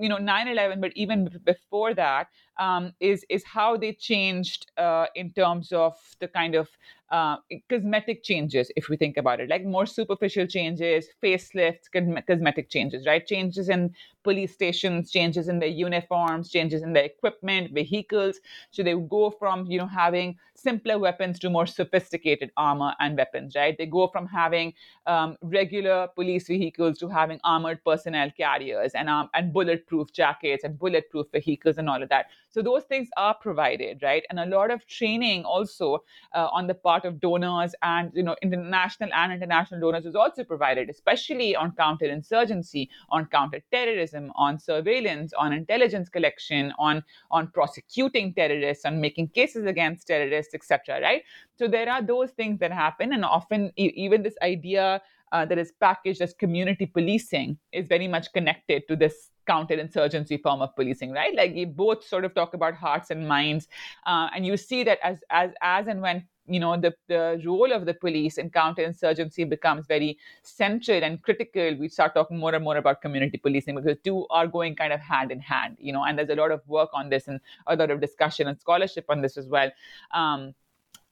you 0.00 0.08
know 0.08 0.18
9-11 0.18 0.80
but 0.80 0.92
even 0.94 1.40
before 1.44 1.94
that 1.94 2.28
um, 2.58 2.92
is 3.00 3.24
is 3.28 3.44
how 3.44 3.76
they 3.76 3.92
changed 3.92 4.70
uh, 4.76 5.06
in 5.14 5.32
terms 5.32 5.72
of 5.72 5.94
the 6.20 6.28
kind 6.28 6.54
of 6.54 6.68
uh, 7.12 7.36
cosmetic 7.68 8.22
changes 8.24 8.70
if 8.74 8.88
we 8.88 8.96
think 8.96 9.16
about 9.18 9.38
it 9.40 9.48
like 9.48 9.64
more 9.64 9.86
superficial 9.86 10.46
changes 10.46 11.08
facelifts 11.22 11.86
cosmetic 12.26 12.70
changes 12.70 13.06
right? 13.06 13.26
Changes 13.26 13.68
in 13.68 13.94
police 14.24 14.52
stations 14.54 15.10
changes 15.10 15.48
in 15.48 15.58
their 15.58 15.68
uniforms 15.68 16.50
changes 16.50 16.82
in 16.82 16.92
their 16.94 17.04
equipment 17.04 17.72
vehicles. 17.74 18.40
So 18.70 18.82
they 18.82 18.94
go 18.94 19.30
from 19.30 19.66
you 19.66 19.78
know 19.78 19.86
having 19.86 20.38
simpler 20.54 20.98
weapons 20.98 21.38
to 21.40 21.50
more 21.50 21.66
sophisticated 21.66 22.50
armor 22.56 22.94
and 23.00 23.16
weapons 23.16 23.54
right? 23.56 23.76
They 23.76 23.86
go 23.86 24.08
from 24.08 24.26
having 24.26 24.74
um, 25.06 25.36
regular 25.42 26.08
police 26.14 26.46
vehicles 26.48 26.98
to 26.98 27.08
having 27.08 27.40
armored 27.44 27.84
personnel 27.84 28.30
carriers 28.36 28.92
and 28.94 29.08
um, 29.08 29.28
and 29.34 29.52
bulletproof 29.52 30.12
jackets 30.12 30.64
and 30.64 30.78
bulletproof 30.78 31.26
vehicles 31.32 31.78
and 31.78 31.88
all 31.88 32.02
of 32.02 32.08
that. 32.08 32.26
So 32.48 32.62
those 32.62 32.84
things 32.84 33.08
are 33.16 33.34
provided, 33.34 34.02
right? 34.02 34.24
And 34.30 34.38
a 34.38 34.46
lot 34.46 34.70
of 34.70 34.86
training 34.86 35.44
also 35.44 36.04
uh, 36.34 36.48
on 36.52 36.66
the 36.66 36.74
part 36.74 37.01
of 37.04 37.20
donors 37.20 37.74
and 37.82 38.10
you 38.14 38.22
know 38.22 38.36
international 38.42 39.10
and 39.12 39.32
international 39.32 39.80
donors 39.80 40.06
is 40.06 40.14
also 40.14 40.44
provided, 40.44 40.90
especially 40.90 41.54
on 41.56 41.72
counterinsurgency, 41.72 42.88
on 43.10 43.26
counterterrorism, 43.26 44.32
on 44.36 44.58
surveillance, 44.58 45.32
on 45.34 45.52
intelligence 45.52 46.08
collection, 46.08 46.72
on 46.78 47.02
on 47.30 47.48
prosecuting 47.48 48.34
terrorists, 48.34 48.84
on 48.84 49.00
making 49.00 49.28
cases 49.28 49.66
against 49.66 50.06
terrorists, 50.06 50.54
etc. 50.54 51.00
Right? 51.00 51.22
So 51.58 51.68
there 51.68 51.88
are 51.88 52.02
those 52.02 52.30
things 52.30 52.58
that 52.60 52.72
happen, 52.72 53.12
and 53.12 53.24
often 53.24 53.72
e- 53.76 53.92
even 53.96 54.22
this 54.22 54.36
idea 54.42 55.02
uh, 55.32 55.46
that 55.46 55.58
is 55.58 55.72
packaged 55.80 56.20
as 56.20 56.34
community 56.34 56.86
policing 56.86 57.58
is 57.72 57.88
very 57.88 58.06
much 58.06 58.32
connected 58.32 58.86
to 58.86 58.94
this 58.94 59.30
counterinsurgency 59.48 60.40
form 60.40 60.60
of 60.62 60.74
policing, 60.76 61.10
right? 61.10 61.34
Like 61.34 61.56
you 61.56 61.66
both 61.66 62.04
sort 62.04 62.24
of 62.24 62.34
talk 62.34 62.54
about 62.54 62.74
hearts 62.74 63.10
and 63.10 63.26
minds, 63.26 63.66
uh, 64.06 64.28
and 64.34 64.46
you 64.46 64.56
see 64.56 64.84
that 64.84 64.98
as 65.02 65.18
as 65.30 65.50
as 65.62 65.86
and 65.86 66.00
when 66.00 66.26
you 66.46 66.58
know 66.58 66.76
the 66.76 66.94
the 67.08 67.40
role 67.46 67.72
of 67.72 67.86
the 67.86 67.94
police 67.94 68.38
in 68.38 68.50
counterinsurgency 68.50 69.48
becomes 69.48 69.86
very 69.86 70.18
central 70.42 71.02
and 71.02 71.22
critical, 71.22 71.76
we 71.78 71.88
start 71.88 72.14
talking 72.14 72.38
more 72.38 72.54
and 72.54 72.64
more 72.64 72.76
about 72.76 73.00
community 73.00 73.38
policing 73.38 73.76
because 73.76 73.96
two 74.04 74.26
are 74.30 74.46
going 74.46 74.74
kind 74.74 74.92
of 74.92 75.00
hand 75.00 75.30
in 75.30 75.40
hand, 75.40 75.76
you 75.80 75.92
know. 75.92 76.04
And 76.04 76.18
there's 76.18 76.30
a 76.30 76.34
lot 76.34 76.50
of 76.50 76.60
work 76.66 76.90
on 76.92 77.08
this 77.10 77.28
and 77.28 77.40
a 77.66 77.76
lot 77.76 77.90
of 77.90 78.00
discussion 78.00 78.48
and 78.48 78.58
scholarship 78.58 79.04
on 79.08 79.22
this 79.22 79.36
as 79.36 79.48
well. 79.48 79.70
Um, 80.12 80.54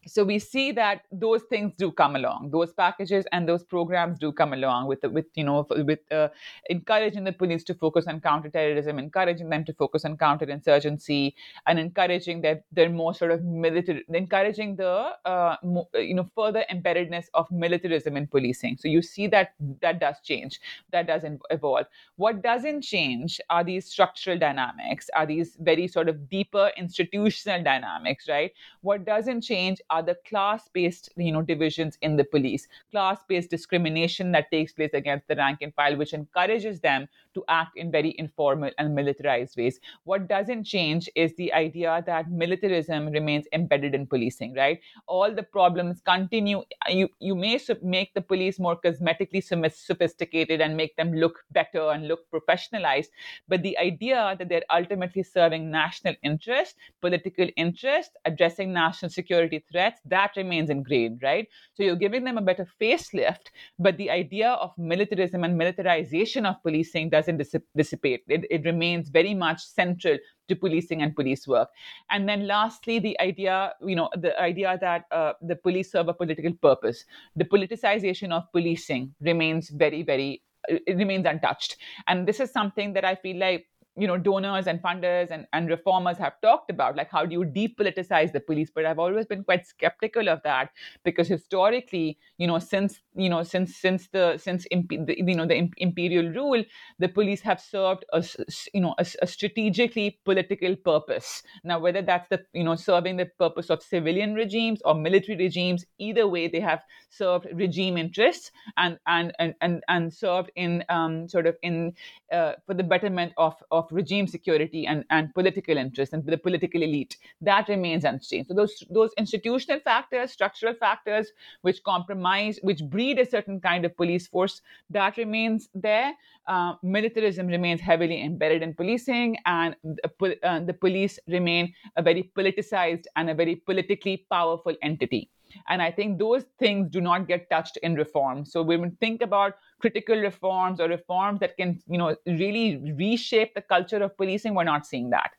so 0.06 0.24
we 0.24 0.38
see 0.38 0.72
that 0.72 1.02
those 1.12 1.42
things 1.42 1.74
do 1.76 1.92
come 1.92 2.16
along. 2.16 2.50
Those 2.52 2.72
packages 2.72 3.26
and 3.32 3.46
those 3.46 3.62
programs 3.62 4.18
do 4.18 4.32
come 4.32 4.54
along 4.54 4.86
with 4.86 5.02
with 5.04 5.26
you 5.34 5.44
know 5.44 5.66
with 5.70 6.00
uh, 6.10 6.28
encouraging 6.70 7.24
the 7.24 7.32
police 7.32 7.62
to 7.64 7.74
focus 7.74 8.06
on 8.06 8.18
counterterrorism 8.20 8.98
encouraging 8.98 9.50
them 9.50 9.62
to 9.66 9.74
focus 9.74 10.06
on 10.06 10.16
counterinsurgency 10.16 11.34
and 11.66 11.78
encouraging 11.78 12.40
their 12.40 12.64
their 12.72 12.88
more 12.88 13.12
sort 13.12 13.30
of 13.30 13.44
military 13.44 14.02
encouraging 14.08 14.76
the 14.76 15.10
uh, 15.26 15.56
you 15.94 16.14
know 16.14 16.30
further 16.34 16.64
embeddedness 16.72 17.26
of 17.34 17.50
militarism 17.50 18.16
in 18.16 18.26
policing. 18.26 18.78
So 18.78 18.88
you 18.88 19.02
see 19.02 19.26
that 19.28 19.52
that 19.82 20.00
does 20.00 20.16
change. 20.22 20.60
That 20.92 21.06
doesn't 21.06 21.42
evolve. 21.50 21.86
What 22.16 22.42
doesn't 22.42 22.82
change 22.82 23.40
are 23.50 23.64
these 23.64 23.86
structural 23.86 24.38
dynamics 24.38 25.10
are 25.14 25.26
these 25.26 25.56
very 25.60 25.88
sort 25.88 26.08
of 26.08 26.28
deeper 26.28 26.70
institutional 26.76 27.62
dynamics 27.62 28.28
right? 28.28 28.52
What 28.80 29.04
doesn't 29.04 29.42
change 29.42 29.80
are 29.90 30.02
the 30.02 30.16
class-based 30.26 31.10
you 31.16 31.32
know 31.32 31.42
divisions 31.42 31.98
in 32.02 32.16
the 32.16 32.24
police. 32.24 32.66
Class-based 32.90 33.50
discrimination 33.50 34.32
that 34.32 34.50
takes 34.50 34.72
place 34.72 34.94
against 34.94 35.28
the 35.28 35.36
rank 35.36 35.58
and 35.62 35.74
file 35.74 35.96
which 35.96 36.14
encourages 36.14 36.80
them 36.80 37.08
to 37.34 37.44
act 37.48 37.76
in 37.76 37.90
very 37.90 38.14
informal 38.18 38.70
and 38.78 38.94
militarized 38.94 39.56
ways. 39.56 39.80
What 40.04 40.28
doesn't 40.28 40.64
change 40.64 41.08
is 41.14 41.34
the 41.36 41.52
idea 41.52 42.02
that 42.06 42.30
militarism 42.30 43.08
remains 43.08 43.46
embedded 43.52 43.94
in 43.94 44.06
policing, 44.06 44.54
right? 44.54 44.80
All 45.06 45.34
the 45.34 45.42
problems 45.42 46.00
continue. 46.00 46.62
You, 46.88 47.08
you 47.18 47.34
may 47.34 47.58
make 47.82 48.14
the 48.14 48.20
police 48.20 48.58
more 48.58 48.80
cosmetically 48.80 49.42
sophisticated 49.72 50.60
and 50.60 50.76
make 50.76 50.96
them 50.96 51.12
look 51.12 51.44
better 51.50 51.90
and 51.90 52.08
look 52.08 52.30
professionalized, 52.30 53.08
but 53.48 53.62
the 53.62 53.78
idea 53.78 54.36
that 54.38 54.48
they're 54.48 54.62
ultimately 54.70 55.22
serving 55.22 55.70
national 55.70 56.14
interest, 56.22 56.76
political 57.00 57.48
interest, 57.56 58.16
addressing 58.24 58.72
national 58.72 59.10
security 59.10 59.64
threats, 59.70 60.00
that 60.04 60.32
remains 60.36 60.70
ingrained, 60.70 61.22
right? 61.22 61.48
So 61.74 61.82
you're 61.82 61.96
giving 61.96 62.24
them 62.24 62.38
a 62.38 62.42
better 62.42 62.66
facelift, 62.80 63.48
but 63.78 63.96
the 63.96 64.10
idea 64.10 64.50
of 64.50 64.76
militarism 64.78 65.44
and 65.44 65.56
militarization 65.56 66.46
of 66.46 66.62
policing 66.62 67.10
doesn't 67.20 67.64
dissipate. 67.76 68.22
It, 68.28 68.44
it 68.50 68.64
remains 68.64 69.08
very 69.08 69.34
much 69.34 69.62
central 69.62 70.18
to 70.48 70.56
policing 70.56 71.02
and 71.02 71.14
police 71.14 71.46
work. 71.46 71.68
And 72.10 72.28
then 72.28 72.46
lastly, 72.46 72.98
the 72.98 73.18
idea, 73.20 73.74
you 73.84 73.96
know, 73.96 74.10
the 74.14 74.38
idea 74.40 74.78
that 74.80 75.04
uh, 75.10 75.34
the 75.40 75.56
police 75.56 75.92
serve 75.92 76.08
a 76.08 76.14
political 76.14 76.52
purpose. 76.52 77.04
The 77.36 77.44
politicization 77.44 78.32
of 78.32 78.50
policing 78.52 79.14
remains 79.20 79.70
very, 79.70 80.02
very, 80.02 80.42
it 80.68 80.96
remains 80.96 81.26
untouched. 81.26 81.76
And 82.08 82.26
this 82.26 82.40
is 82.40 82.50
something 82.50 82.92
that 82.94 83.04
I 83.04 83.14
feel 83.14 83.38
like 83.38 83.66
you 83.96 84.06
know 84.06 84.16
donors 84.16 84.66
and 84.66 84.80
funders 84.80 85.30
and, 85.30 85.46
and 85.52 85.68
reformers 85.68 86.16
have 86.16 86.40
talked 86.40 86.70
about 86.70 86.96
like 86.96 87.10
how 87.10 87.26
do 87.26 87.32
you 87.32 87.44
depoliticize 87.44 88.32
the 88.32 88.38
police 88.38 88.70
but 88.72 88.86
i've 88.86 89.00
always 89.00 89.26
been 89.26 89.42
quite 89.42 89.66
skeptical 89.66 90.28
of 90.28 90.40
that 90.44 90.70
because 91.04 91.26
historically 91.26 92.16
you 92.38 92.46
know 92.46 92.58
since 92.60 93.00
you 93.14 93.28
know 93.28 93.42
since 93.42 93.76
since 93.76 94.08
the 94.08 94.38
since 94.38 94.64
the, 94.70 95.16
you 95.18 95.34
know 95.34 95.46
the 95.46 95.68
imperial 95.78 96.32
rule 96.32 96.62
the 96.98 97.08
police 97.08 97.40
have 97.40 97.60
served 97.60 98.04
a 98.12 98.24
you 98.72 98.80
know 98.80 98.94
a, 98.98 99.06
a 99.22 99.26
strategically 99.26 100.18
political 100.24 100.76
purpose 100.76 101.42
now 101.64 101.78
whether 101.78 102.02
that's 102.02 102.28
the 102.28 102.40
you 102.52 102.62
know 102.62 102.76
serving 102.76 103.16
the 103.16 103.26
purpose 103.38 103.68
of 103.68 103.82
civilian 103.82 104.34
regimes 104.34 104.80
or 104.84 104.94
military 104.94 105.36
regimes 105.36 105.84
either 105.98 106.28
way 106.28 106.46
they 106.46 106.60
have 106.60 106.82
served 107.08 107.46
regime 107.54 107.96
interests 107.96 108.52
and 108.76 108.98
and 109.06 109.32
and 109.38 109.54
and, 109.60 109.82
and 109.88 110.12
served 110.12 110.50
in 110.54 110.84
um, 110.88 111.28
sort 111.28 111.46
of 111.46 111.56
in 111.62 111.92
uh, 112.32 112.52
for 112.66 112.74
the 112.74 112.82
betterment 112.82 113.32
of 113.36 113.54
of 113.70 113.86
regime 113.90 114.26
security 114.26 114.86
and, 114.86 115.04
and 115.10 115.34
political 115.34 115.76
interests 115.76 116.12
and 116.12 116.24
the 116.24 116.38
political 116.38 116.82
elite. 116.82 117.16
That 117.40 117.68
remains 117.68 118.04
unchanged. 118.04 118.48
So 118.48 118.54
those 118.54 118.84
those 118.90 119.10
institutional 119.18 119.80
factors, 119.80 120.30
structural 120.30 120.74
factors, 120.74 121.32
which 121.62 121.82
compromise, 121.82 122.58
which 122.62 122.82
breed 122.84 123.09
a 123.18 123.26
certain 123.26 123.60
kind 123.60 123.84
of 123.84 123.96
police 123.96 124.26
force, 124.26 124.62
that 124.90 125.16
remains 125.16 125.68
there. 125.74 126.14
Uh, 126.46 126.74
militarism 126.82 127.46
remains 127.46 127.80
heavily 127.80 128.22
embedded 128.22 128.62
in 128.62 128.74
policing, 128.74 129.36
and 129.46 129.76
the, 129.82 130.38
uh, 130.42 130.60
the 130.60 130.74
police 130.74 131.18
remain 131.28 131.72
a 131.96 132.02
very 132.02 132.30
politicized 132.36 133.04
and 133.16 133.30
a 133.30 133.34
very 133.34 133.56
politically 133.56 134.26
powerful 134.30 134.74
entity. 134.82 135.30
And 135.68 135.82
I 135.82 135.90
think 135.90 136.18
those 136.18 136.44
things 136.58 136.88
do 136.90 137.00
not 137.00 137.26
get 137.26 137.50
touched 137.50 137.76
in 137.78 137.96
reform. 137.96 138.44
So 138.44 138.62
when 138.62 138.80
we 138.82 138.90
think 139.00 139.20
about 139.20 139.54
critical 139.80 140.16
reforms 140.16 140.80
or 140.80 140.88
reforms 140.88 141.40
that 141.40 141.56
can, 141.56 141.82
you 141.88 141.98
know, 141.98 142.16
really 142.26 142.94
reshape 142.96 143.54
the 143.54 143.62
culture 143.62 144.02
of 144.02 144.16
policing, 144.16 144.54
we're 144.54 144.64
not 144.64 144.86
seeing 144.86 145.10
that. 145.10 145.32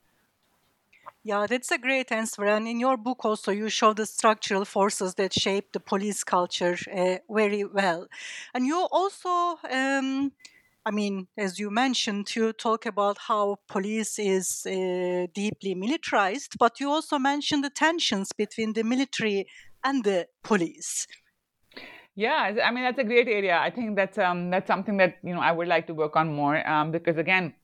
Yeah, 1.24 1.46
that's 1.48 1.70
a 1.70 1.78
great 1.78 2.10
answer. 2.10 2.44
And 2.46 2.66
in 2.66 2.80
your 2.80 2.96
book, 2.96 3.24
also, 3.24 3.52
you 3.52 3.68
show 3.68 3.92
the 3.92 4.06
structural 4.06 4.64
forces 4.64 5.14
that 5.14 5.32
shape 5.32 5.72
the 5.72 5.78
police 5.78 6.24
culture 6.24 6.76
uh, 6.92 7.18
very 7.30 7.64
well. 7.64 8.08
And 8.54 8.66
you 8.66 8.88
also, 8.90 9.56
um, 9.70 10.32
I 10.84 10.90
mean, 10.90 11.28
as 11.38 11.60
you 11.60 11.70
mentioned, 11.70 12.34
you 12.34 12.52
talk 12.52 12.86
about 12.86 13.18
how 13.28 13.58
police 13.68 14.18
is 14.18 14.66
uh, 14.66 15.28
deeply 15.32 15.76
militarized, 15.76 16.56
but 16.58 16.80
you 16.80 16.90
also 16.90 17.18
mentioned 17.20 17.62
the 17.62 17.70
tensions 17.70 18.32
between 18.32 18.72
the 18.72 18.82
military 18.82 19.46
and 19.84 20.02
the 20.02 20.26
police. 20.42 21.06
Yeah, 22.14 22.56
I 22.62 22.70
mean 22.70 22.84
that's 22.84 22.98
a 22.98 23.04
great 23.04 23.28
area. 23.28 23.58
I 23.58 23.70
think 23.70 23.96
that's 23.96 24.18
um, 24.18 24.50
that's 24.50 24.66
something 24.66 24.98
that 24.98 25.16
you 25.22 25.34
know 25.34 25.40
I 25.40 25.52
would 25.52 25.68
like 25.68 25.86
to 25.86 25.94
work 25.94 26.14
on 26.16 26.32
more 26.34 26.66
um, 26.68 26.90
because 26.92 27.16
again, 27.16 27.54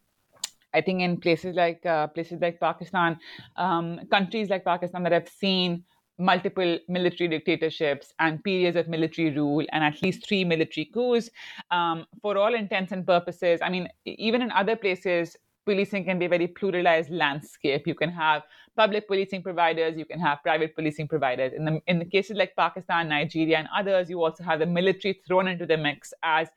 I 0.74 0.80
think 0.80 1.00
in 1.00 1.18
places 1.18 1.56
like 1.56 1.84
uh, 1.86 2.06
places 2.08 2.40
like 2.40 2.60
Pakistan, 2.60 3.18
um, 3.56 4.00
countries 4.10 4.50
like 4.50 4.64
Pakistan 4.64 5.02
that 5.04 5.12
have 5.12 5.28
seen 5.28 5.84
multiple 6.18 6.78
military 6.88 7.28
dictatorships 7.28 8.12
and 8.18 8.42
periods 8.42 8.76
of 8.76 8.88
military 8.88 9.30
rule 9.30 9.64
and 9.72 9.84
at 9.84 10.02
least 10.02 10.26
three 10.26 10.44
military 10.44 10.86
coups. 10.86 11.30
Um, 11.70 12.06
for 12.20 12.36
all 12.36 12.54
intents 12.54 12.92
and 12.92 13.06
purposes, 13.06 13.60
I 13.62 13.70
mean, 13.70 13.88
even 14.04 14.42
in 14.42 14.50
other 14.50 14.76
places, 14.76 15.36
policing 15.64 16.04
can 16.04 16.18
be 16.18 16.24
a 16.24 16.28
very 16.28 16.48
pluralized 16.48 17.10
landscape. 17.10 17.86
You 17.86 17.94
can 17.94 18.10
have 18.10 18.42
public 18.76 19.06
policing 19.06 19.42
providers, 19.42 19.96
you 19.96 20.06
can 20.06 20.18
have 20.18 20.38
private 20.42 20.74
policing 20.74 21.08
providers. 21.08 21.52
In 21.52 21.64
the 21.64 21.80
in 21.86 21.98
the 21.98 22.04
cases 22.04 22.36
like 22.36 22.56
Pakistan, 22.56 23.08
Nigeria, 23.08 23.58
and 23.58 23.68
others, 23.80 24.08
you 24.10 24.22
also 24.24 24.42
have 24.44 24.60
the 24.60 24.66
military 24.66 25.20
thrown 25.26 25.46
into 25.46 25.66
the 25.66 25.76
mix 25.76 26.14
as 26.22 26.48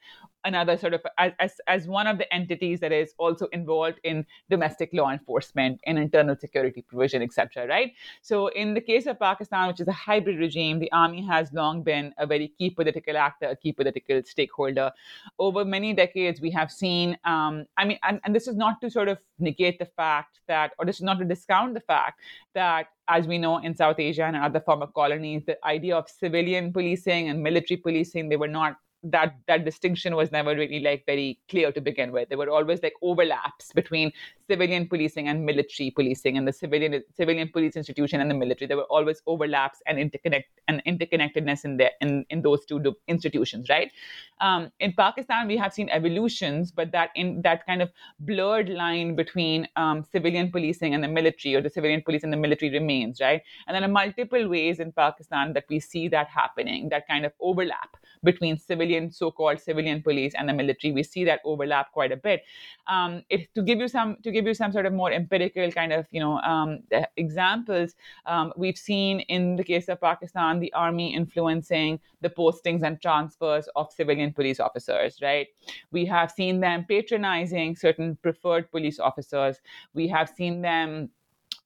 another 0.45 0.77
sort 0.77 0.93
of 0.93 1.01
as, 1.17 1.53
as 1.67 1.87
one 1.87 2.07
of 2.07 2.17
the 2.17 2.31
entities 2.33 2.79
that 2.79 2.91
is 2.91 3.13
also 3.17 3.47
involved 3.47 3.99
in 4.03 4.25
domestic 4.49 4.89
law 4.93 5.11
enforcement 5.11 5.79
and 5.85 5.97
internal 5.97 6.35
security 6.35 6.81
provision 6.81 7.21
etc 7.21 7.67
right? 7.67 7.93
So 8.21 8.47
in 8.47 8.73
the 8.73 8.81
case 8.81 9.05
of 9.07 9.19
pakistan 9.19 9.67
which 9.67 9.79
is 9.79 9.87
a 9.87 9.91
hybrid 9.91 10.39
regime 10.39 10.79
the 10.79 10.91
army 10.91 11.25
has 11.25 11.51
long 11.53 11.83
been 11.83 12.13
a 12.17 12.25
very 12.25 12.49
key 12.57 12.69
political 12.69 13.17
actor 13.17 13.47
a 13.47 13.55
key 13.55 13.71
political 13.71 14.21
stakeholder. 14.25 14.91
Over 15.39 15.65
many 15.65 15.93
decades 15.93 16.41
we 16.41 16.51
have 16.51 16.71
seen 16.71 17.17
um, 17.25 17.65
i 17.77 17.85
mean 17.85 17.99
and, 18.03 18.19
and 18.23 18.35
this 18.35 18.47
is 18.47 18.55
not 18.55 18.81
to 18.81 18.89
sort 18.89 19.07
of 19.07 19.17
negate 19.39 19.79
the 19.79 19.85
fact 19.85 20.39
that 20.47 20.71
or 20.77 20.85
this 20.85 20.97
is 20.97 21.03
not 21.03 21.19
to 21.19 21.25
discount 21.25 21.73
the 21.73 21.79
fact 21.79 22.19
that 22.53 22.87
as 23.07 23.27
we 23.27 23.37
know 23.37 23.57
in 23.57 23.75
south 23.75 23.99
asia 23.99 24.23
and 24.23 24.35
other 24.35 24.59
former 24.59 24.87
colonies 24.87 25.43
the 25.45 25.57
idea 25.65 25.95
of 25.95 26.09
civilian 26.09 26.71
policing 26.71 27.29
and 27.29 27.41
military 27.41 27.77
policing 27.77 28.29
they 28.29 28.35
were 28.35 28.47
not 28.47 28.77
that 29.03 29.35
that 29.47 29.65
distinction 29.65 30.15
was 30.15 30.31
never 30.31 30.55
really 30.55 30.79
like 30.79 31.05
very 31.05 31.39
clear 31.49 31.71
to 31.71 31.81
begin 31.81 32.11
with. 32.11 32.29
There 32.29 32.37
were 32.37 32.49
always 32.49 32.81
like 32.83 32.93
overlaps 33.01 33.71
between 33.73 34.11
civilian 34.47 34.87
policing 34.87 35.27
and 35.27 35.45
military 35.45 35.91
policing, 35.91 36.37
and 36.37 36.47
the 36.47 36.53
civilian 36.53 37.03
civilian 37.15 37.49
police 37.49 37.75
institution 37.75 38.21
and 38.21 38.29
the 38.29 38.35
military. 38.35 38.67
There 38.67 38.77
were 38.77 38.91
always 38.97 39.21
overlaps 39.25 39.81
and 39.87 39.97
interconnect 39.97 40.45
and 40.67 40.81
interconnectedness 40.85 41.65
in 41.65 41.77
there 41.77 41.91
in, 42.01 42.25
in 42.29 42.41
those 42.41 42.65
two 42.65 42.95
institutions, 43.07 43.69
right? 43.69 43.91
Um, 44.39 44.71
in 44.79 44.93
Pakistan, 44.93 45.47
we 45.47 45.57
have 45.57 45.73
seen 45.73 45.89
evolutions, 45.89 46.71
but 46.71 46.91
that 46.91 47.09
in 47.15 47.41
that 47.43 47.65
kind 47.65 47.81
of 47.81 47.91
blurred 48.19 48.69
line 48.69 49.15
between 49.15 49.67
um, 49.75 50.03
civilian 50.11 50.51
policing 50.51 50.93
and 50.93 51.03
the 51.03 51.07
military, 51.07 51.55
or 51.55 51.61
the 51.61 51.69
civilian 51.69 52.01
police 52.01 52.23
and 52.23 52.33
the 52.33 52.37
military 52.37 52.71
remains, 52.71 53.21
right? 53.21 53.41
And 53.67 53.75
then, 53.75 53.83
in 53.83 53.91
multiple 53.91 54.47
ways 54.47 54.79
in 54.79 54.91
Pakistan, 54.91 55.53
that 55.53 55.65
we 55.69 55.79
see 55.79 56.07
that 56.09 56.27
happening, 56.27 56.89
that 56.89 57.07
kind 57.07 57.25
of 57.25 57.33
overlap 57.39 57.97
between 58.23 58.57
civilian, 58.57 58.90
so-called 59.11 59.59
civilian 59.59 60.01
police 60.01 60.33
and 60.37 60.49
the 60.49 60.53
military. 60.53 60.91
We 60.91 61.03
see 61.03 61.23
that 61.25 61.39
overlap 61.45 61.91
quite 61.91 62.11
a 62.11 62.17
bit. 62.17 62.43
Um, 62.87 63.23
it, 63.29 63.53
to 63.55 63.61
give 63.61 63.79
you 63.79 63.87
some 63.87 64.17
to 64.23 64.31
give 64.31 64.45
you 64.45 64.53
some 64.53 64.71
sort 64.71 64.85
of 64.85 64.93
more 64.93 65.11
empirical 65.11 65.71
kind 65.71 65.93
of 65.93 66.05
you 66.11 66.19
know 66.19 66.39
um, 66.39 66.79
examples, 67.17 67.95
um, 68.25 68.53
we've 68.57 68.77
seen 68.77 69.21
in 69.21 69.55
the 69.55 69.63
case 69.63 69.89
of 69.89 70.01
Pakistan 70.01 70.59
the 70.59 70.73
army 70.73 71.13
influencing 71.13 71.99
the 72.21 72.29
postings 72.29 72.83
and 72.83 73.01
transfers 73.01 73.67
of 73.75 73.91
civilian 73.91 74.33
police 74.33 74.59
officers. 74.59 75.19
Right, 75.21 75.47
we 75.91 76.05
have 76.05 76.31
seen 76.31 76.59
them 76.59 76.85
patronizing 76.87 77.75
certain 77.75 78.17
preferred 78.21 78.69
police 78.71 78.99
officers. 78.99 79.57
We 79.93 80.07
have 80.09 80.29
seen 80.29 80.61
them 80.61 81.09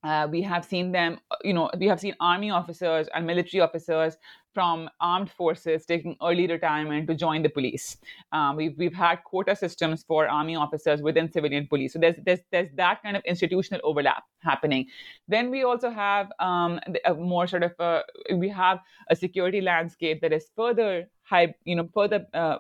uh, 0.06 0.28
we 0.30 0.42
have 0.42 0.64
seen 0.64 0.92
them, 0.92 1.20
you 1.44 1.54
know, 1.54 1.70
we 1.80 1.88
have 1.88 2.00
seen 2.00 2.16
army 2.20 2.52
officers 2.52 3.08
and 3.16 3.26
military 3.26 3.60
officers 3.60 4.18
from 4.56 4.90
armed 5.02 5.30
forces 5.30 5.86
taking 5.86 6.16
early 6.24 6.48
retirement 6.48 7.08
to 7.10 7.14
join 7.14 7.44
the 7.44 7.50
police. 7.50 7.98
Um, 8.32 8.56
we've, 8.56 8.76
we've 8.78 8.94
had 8.94 9.18
quota 9.26 9.56
systems 9.56 10.04
for 10.08 10.28
army 10.28 10.56
officers 10.56 11.02
within 11.02 11.32
civilian 11.32 11.68
police. 11.68 11.94
So 11.94 12.00
there's, 12.00 12.16
there's, 12.26 12.40
there's 12.52 12.70
that 12.76 13.04
kind 13.04 13.16
of 13.18 13.24
institutional 13.26 13.82
overlap 13.84 14.24
happening. 14.40 14.88
Then 15.28 15.52
we 15.52 15.64
also 15.64 15.90
have 15.92 16.32
um, 16.40 16.80
a 17.06 17.14
more 17.14 17.46
sort 17.46 17.64
of, 17.64 17.74
a, 17.80 18.02
we 18.36 18.50
have 18.50 18.80
a 19.10 19.16
security 19.16 19.62
landscape 19.62 20.22
that 20.22 20.34
is 20.34 20.48
further 20.56 21.08
Hy- 21.28 21.56
you 21.64 21.76
know, 21.76 21.90
further, 21.92 22.28
uh, 22.36 22.58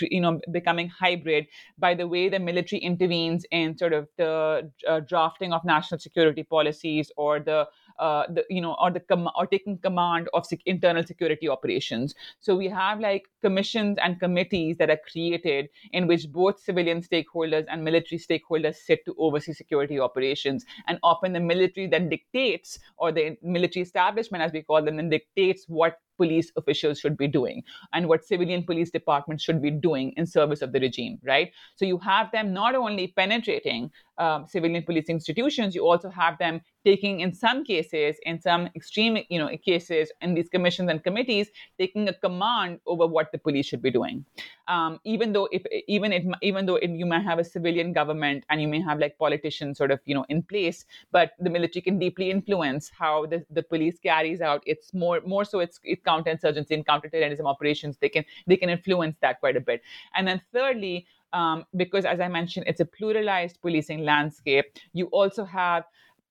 you 0.00 0.22
know, 0.22 0.40
becoming 0.50 0.88
hybrid 0.88 1.48
by 1.78 1.92
the 1.94 2.08
way 2.08 2.30
the 2.30 2.38
military 2.38 2.80
intervenes 2.80 3.44
in 3.50 3.76
sort 3.76 3.92
of 3.92 4.08
the 4.16 4.70
uh, 4.88 5.00
drafting 5.00 5.52
of 5.52 5.62
national 5.66 6.00
security 6.00 6.42
policies 6.42 7.12
or 7.18 7.40
the 7.40 7.68
uh, 7.98 8.24
the, 8.28 8.44
you 8.50 8.60
know, 8.60 8.76
or 8.80 8.90
the 8.90 9.00
com- 9.00 9.30
or 9.36 9.46
taking 9.46 9.78
command 9.78 10.28
of 10.34 10.46
sec- 10.46 10.60
internal 10.66 11.04
security 11.04 11.48
operations. 11.48 12.14
So 12.40 12.56
we 12.56 12.68
have 12.68 13.00
like 13.00 13.24
commissions 13.42 13.98
and 14.02 14.18
committees 14.20 14.76
that 14.78 14.90
are 14.90 14.98
created 15.10 15.68
in 15.92 16.06
which 16.06 16.30
both 16.30 16.60
civilian 16.60 17.02
stakeholders 17.02 17.64
and 17.68 17.84
military 17.84 18.18
stakeholders 18.18 18.76
sit 18.76 19.04
to 19.06 19.14
oversee 19.18 19.52
security 19.52 20.00
operations. 20.00 20.64
And 20.86 20.98
often 21.02 21.32
the 21.32 21.40
military 21.40 21.86
then 21.86 22.08
dictates, 22.08 22.78
or 22.96 23.12
the 23.12 23.36
military 23.42 23.82
establishment, 23.82 24.42
as 24.42 24.52
we 24.52 24.62
call 24.62 24.82
them, 24.82 24.96
then 24.96 25.10
dictates 25.10 25.64
what 25.68 25.98
police 26.16 26.52
officials 26.56 26.98
should 26.98 27.16
be 27.16 27.26
doing 27.26 27.62
and 27.92 28.08
what 28.08 28.24
civilian 28.24 28.64
police 28.64 28.90
departments 28.90 29.42
should 29.44 29.60
be 29.62 29.70
doing 29.70 30.12
in 30.16 30.26
service 30.26 30.62
of 30.62 30.72
the 30.72 30.80
regime, 30.80 31.18
right? 31.24 31.52
So 31.76 31.84
you 31.84 31.98
have 31.98 32.30
them 32.32 32.52
not 32.52 32.74
only 32.74 33.08
penetrating 33.08 33.90
um, 34.18 34.46
civilian 34.46 34.82
police 34.82 35.08
institutions, 35.08 35.74
you 35.74 35.86
also 35.86 36.08
have 36.08 36.38
them 36.38 36.60
taking, 36.84 37.20
in 37.20 37.34
some 37.34 37.64
cases, 37.64 38.16
in 38.22 38.40
some 38.40 38.68
extreme, 38.74 39.18
you 39.28 39.38
know, 39.38 39.50
cases, 39.64 40.10
in 40.20 40.34
these 40.34 40.48
commissions 40.48 40.88
and 40.90 41.02
committees, 41.02 41.48
taking 41.78 42.08
a 42.08 42.14
command 42.14 42.80
over 42.86 43.06
what 43.06 43.30
the 43.32 43.38
police 43.38 43.66
should 43.66 43.82
be 43.82 43.90
doing. 43.90 44.24
Um, 44.68 44.98
even 45.04 45.32
though, 45.32 45.48
if 45.52 45.64
even 45.86 46.12
if 46.12 46.24
even 46.42 46.66
though 46.66 46.78
you 46.80 47.06
may 47.06 47.22
have 47.22 47.38
a 47.38 47.44
civilian 47.44 47.92
government 47.92 48.44
and 48.48 48.62
you 48.62 48.68
may 48.68 48.80
have 48.80 48.98
like 48.98 49.18
politicians 49.18 49.78
sort 49.78 49.90
of, 49.90 50.00
you 50.04 50.14
know, 50.14 50.24
in 50.28 50.42
place, 50.42 50.86
but 51.12 51.32
the 51.38 51.50
military 51.50 51.82
can 51.82 51.98
deeply 51.98 52.30
influence 52.30 52.90
how 52.98 53.26
the, 53.26 53.44
the 53.50 53.62
police 53.62 53.98
carries 53.98 54.40
out 54.40 54.62
its 54.66 54.94
more 54.94 55.20
more 55.26 55.44
so 55.44 55.60
its, 55.60 55.78
its 55.84 56.02
counterinsurgency 56.06 56.70
and 56.70 56.86
counterterrorism 56.86 57.46
operations. 57.46 57.96
They 58.00 58.08
can 58.08 58.24
they 58.46 58.56
can 58.56 58.70
influence 58.70 59.16
that 59.20 59.40
quite 59.40 59.56
a 59.56 59.60
bit. 59.60 59.82
And 60.14 60.26
then 60.26 60.40
thirdly, 60.52 61.06
um, 61.32 61.64
because 61.76 62.04
as 62.04 62.20
I 62.20 62.28
mentioned, 62.28 62.66
it's 62.66 62.80
a 62.80 62.84
pluralized 62.84 63.60
policing 63.60 64.04
landscape. 64.04 64.66
You 64.92 65.06
also 65.06 65.44
have 65.44 65.84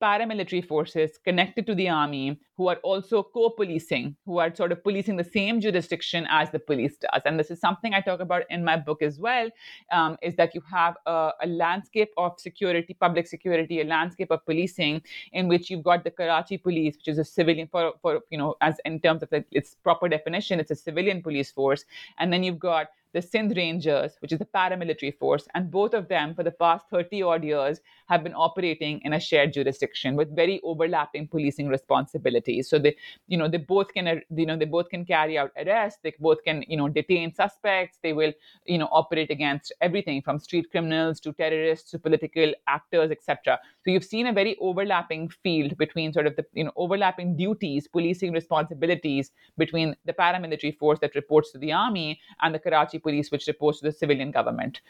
paramilitary 0.06 0.64
forces 0.64 1.18
connected 1.28 1.66
to 1.66 1.76
the 1.76 1.90
army 1.90 2.40
who 2.58 2.68
are 2.72 2.78
also 2.90 3.24
co-policing 3.24 4.16
who 4.26 4.38
are 4.38 4.54
sort 4.56 4.72
of 4.72 4.84
policing 4.84 5.16
the 5.22 5.30
same 5.38 5.60
jurisdiction 5.60 6.28
as 6.30 6.52
the 6.52 6.60
police 6.60 6.96
does. 6.98 7.22
And 7.26 7.40
this 7.40 7.50
is 7.50 7.60
something 7.60 7.94
i 7.94 8.02
talk 8.02 8.20
about 8.20 8.44
in 8.50 8.64
my 8.64 8.78
book 8.78 9.02
as 9.02 9.20
well 9.20 9.50
um, 9.92 10.18
is 10.22 10.36
that 10.36 10.54
you 10.54 10.62
have 10.72 10.96
a, 11.06 11.32
a, 11.42 11.48
landscape 11.48 12.12
of 12.18 12.40
security 12.40 12.94
public 13.06 13.28
security 13.28 13.82
a 13.82 13.86
landscape 13.86 14.32
of 14.32 14.46
policing 14.46 15.02
in 15.34 15.48
which 15.48 15.70
you've 15.70 15.84
got 15.84 16.04
the 16.04 16.12
karachi 16.12 16.58
police 16.58 16.96
which 16.98 17.08
is 17.08 17.18
a 17.18 17.26
civilian 17.26 17.68
for, 17.68 17.94
for 18.02 18.20
you 18.30 18.38
know 18.38 18.56
as 18.62 18.76
in 18.86 19.00
terms 19.00 19.24
of 19.24 19.30
the, 19.32 19.44
its 19.52 19.76
proper 19.84 20.08
definition 20.08 20.60
it's 20.60 20.72
a 20.72 20.76
civilian 20.76 21.22
police 21.24 21.52
force. 21.52 21.86
And 22.20 22.32
then 22.32 22.44
you've 22.44 22.60
got 22.60 22.88
the 23.16 23.22
Sindh 23.22 23.56
Rangers, 23.56 24.18
which 24.20 24.34
is 24.34 24.42
a 24.42 24.46
paramilitary 24.46 25.18
force, 25.18 25.48
and 25.56 25.72
both 25.72 25.94
of 25.94 26.10
them 26.10 26.36
for 26.36 26.44
the 26.44 26.52
past 26.52 26.86
30 26.92 27.24
odd 27.24 27.46
years 27.46 27.80
have 28.08 28.26
been 28.26 28.34
operating 28.34 29.00
in 29.06 29.14
a 29.14 29.20
shared 29.22 29.54
jurisdiction 29.54 30.18
with 30.18 30.36
very 30.36 30.60
overlapping 30.66 31.26
policing 31.26 31.70
responsibilities. 31.70 32.70
So 32.70 32.78
they, 32.78 32.98
you 33.28 33.38
know, 33.38 33.48
they 33.48 33.58
both 33.58 33.94
can, 33.94 34.22
you 34.36 34.46
know, 34.46 34.58
they 34.58 34.66
both 34.66 34.90
can 34.90 35.06
carry 35.06 35.38
out 35.38 35.52
arrests. 35.56 36.02
They 36.04 36.14
both 36.20 36.44
can, 36.44 36.66
you 36.68 36.76
know, 36.76 36.90
detain 36.90 37.34
suspects. 37.34 38.00
They 38.04 38.12
will, 38.12 38.34
you 38.66 38.80
know, 38.80 38.90
operate 38.92 39.32
against 39.32 39.72
everything 39.80 40.22
from 40.22 40.38
street 40.38 40.70
criminals 40.70 41.22
to 41.22 41.32
terrorists 41.32 41.92
to 41.92 42.00
political 42.00 42.54
actors, 42.68 43.12
etc. 43.12 43.58
So 43.86 43.92
you've 43.92 44.04
seen 44.04 44.28
a 44.28 44.34
very 44.34 44.58
overlapping 44.60 45.30
field 45.30 45.78
between 45.78 46.12
sort 46.12 46.28
of 46.28 46.36
the, 46.36 46.46
you 46.52 46.66
know, 46.66 46.74
overlapping 46.76 47.38
duties, 47.38 47.88
policing 47.88 48.34
responsibilities 48.34 49.32
between 49.58 49.96
the 50.04 50.12
paramilitary 50.12 50.78
force 50.78 51.00
that 51.00 51.16
reports 51.16 51.54
to 51.54 51.60
the 51.60 51.72
army 51.72 52.20
and 52.42 52.54
the 52.54 52.60
Karachi 52.60 53.00
police, 53.06 53.32
which 53.32 53.48
reports 53.48 53.80
to 53.80 53.86
the 53.86 53.92
civilian 54.02 54.32
government. 54.32 54.82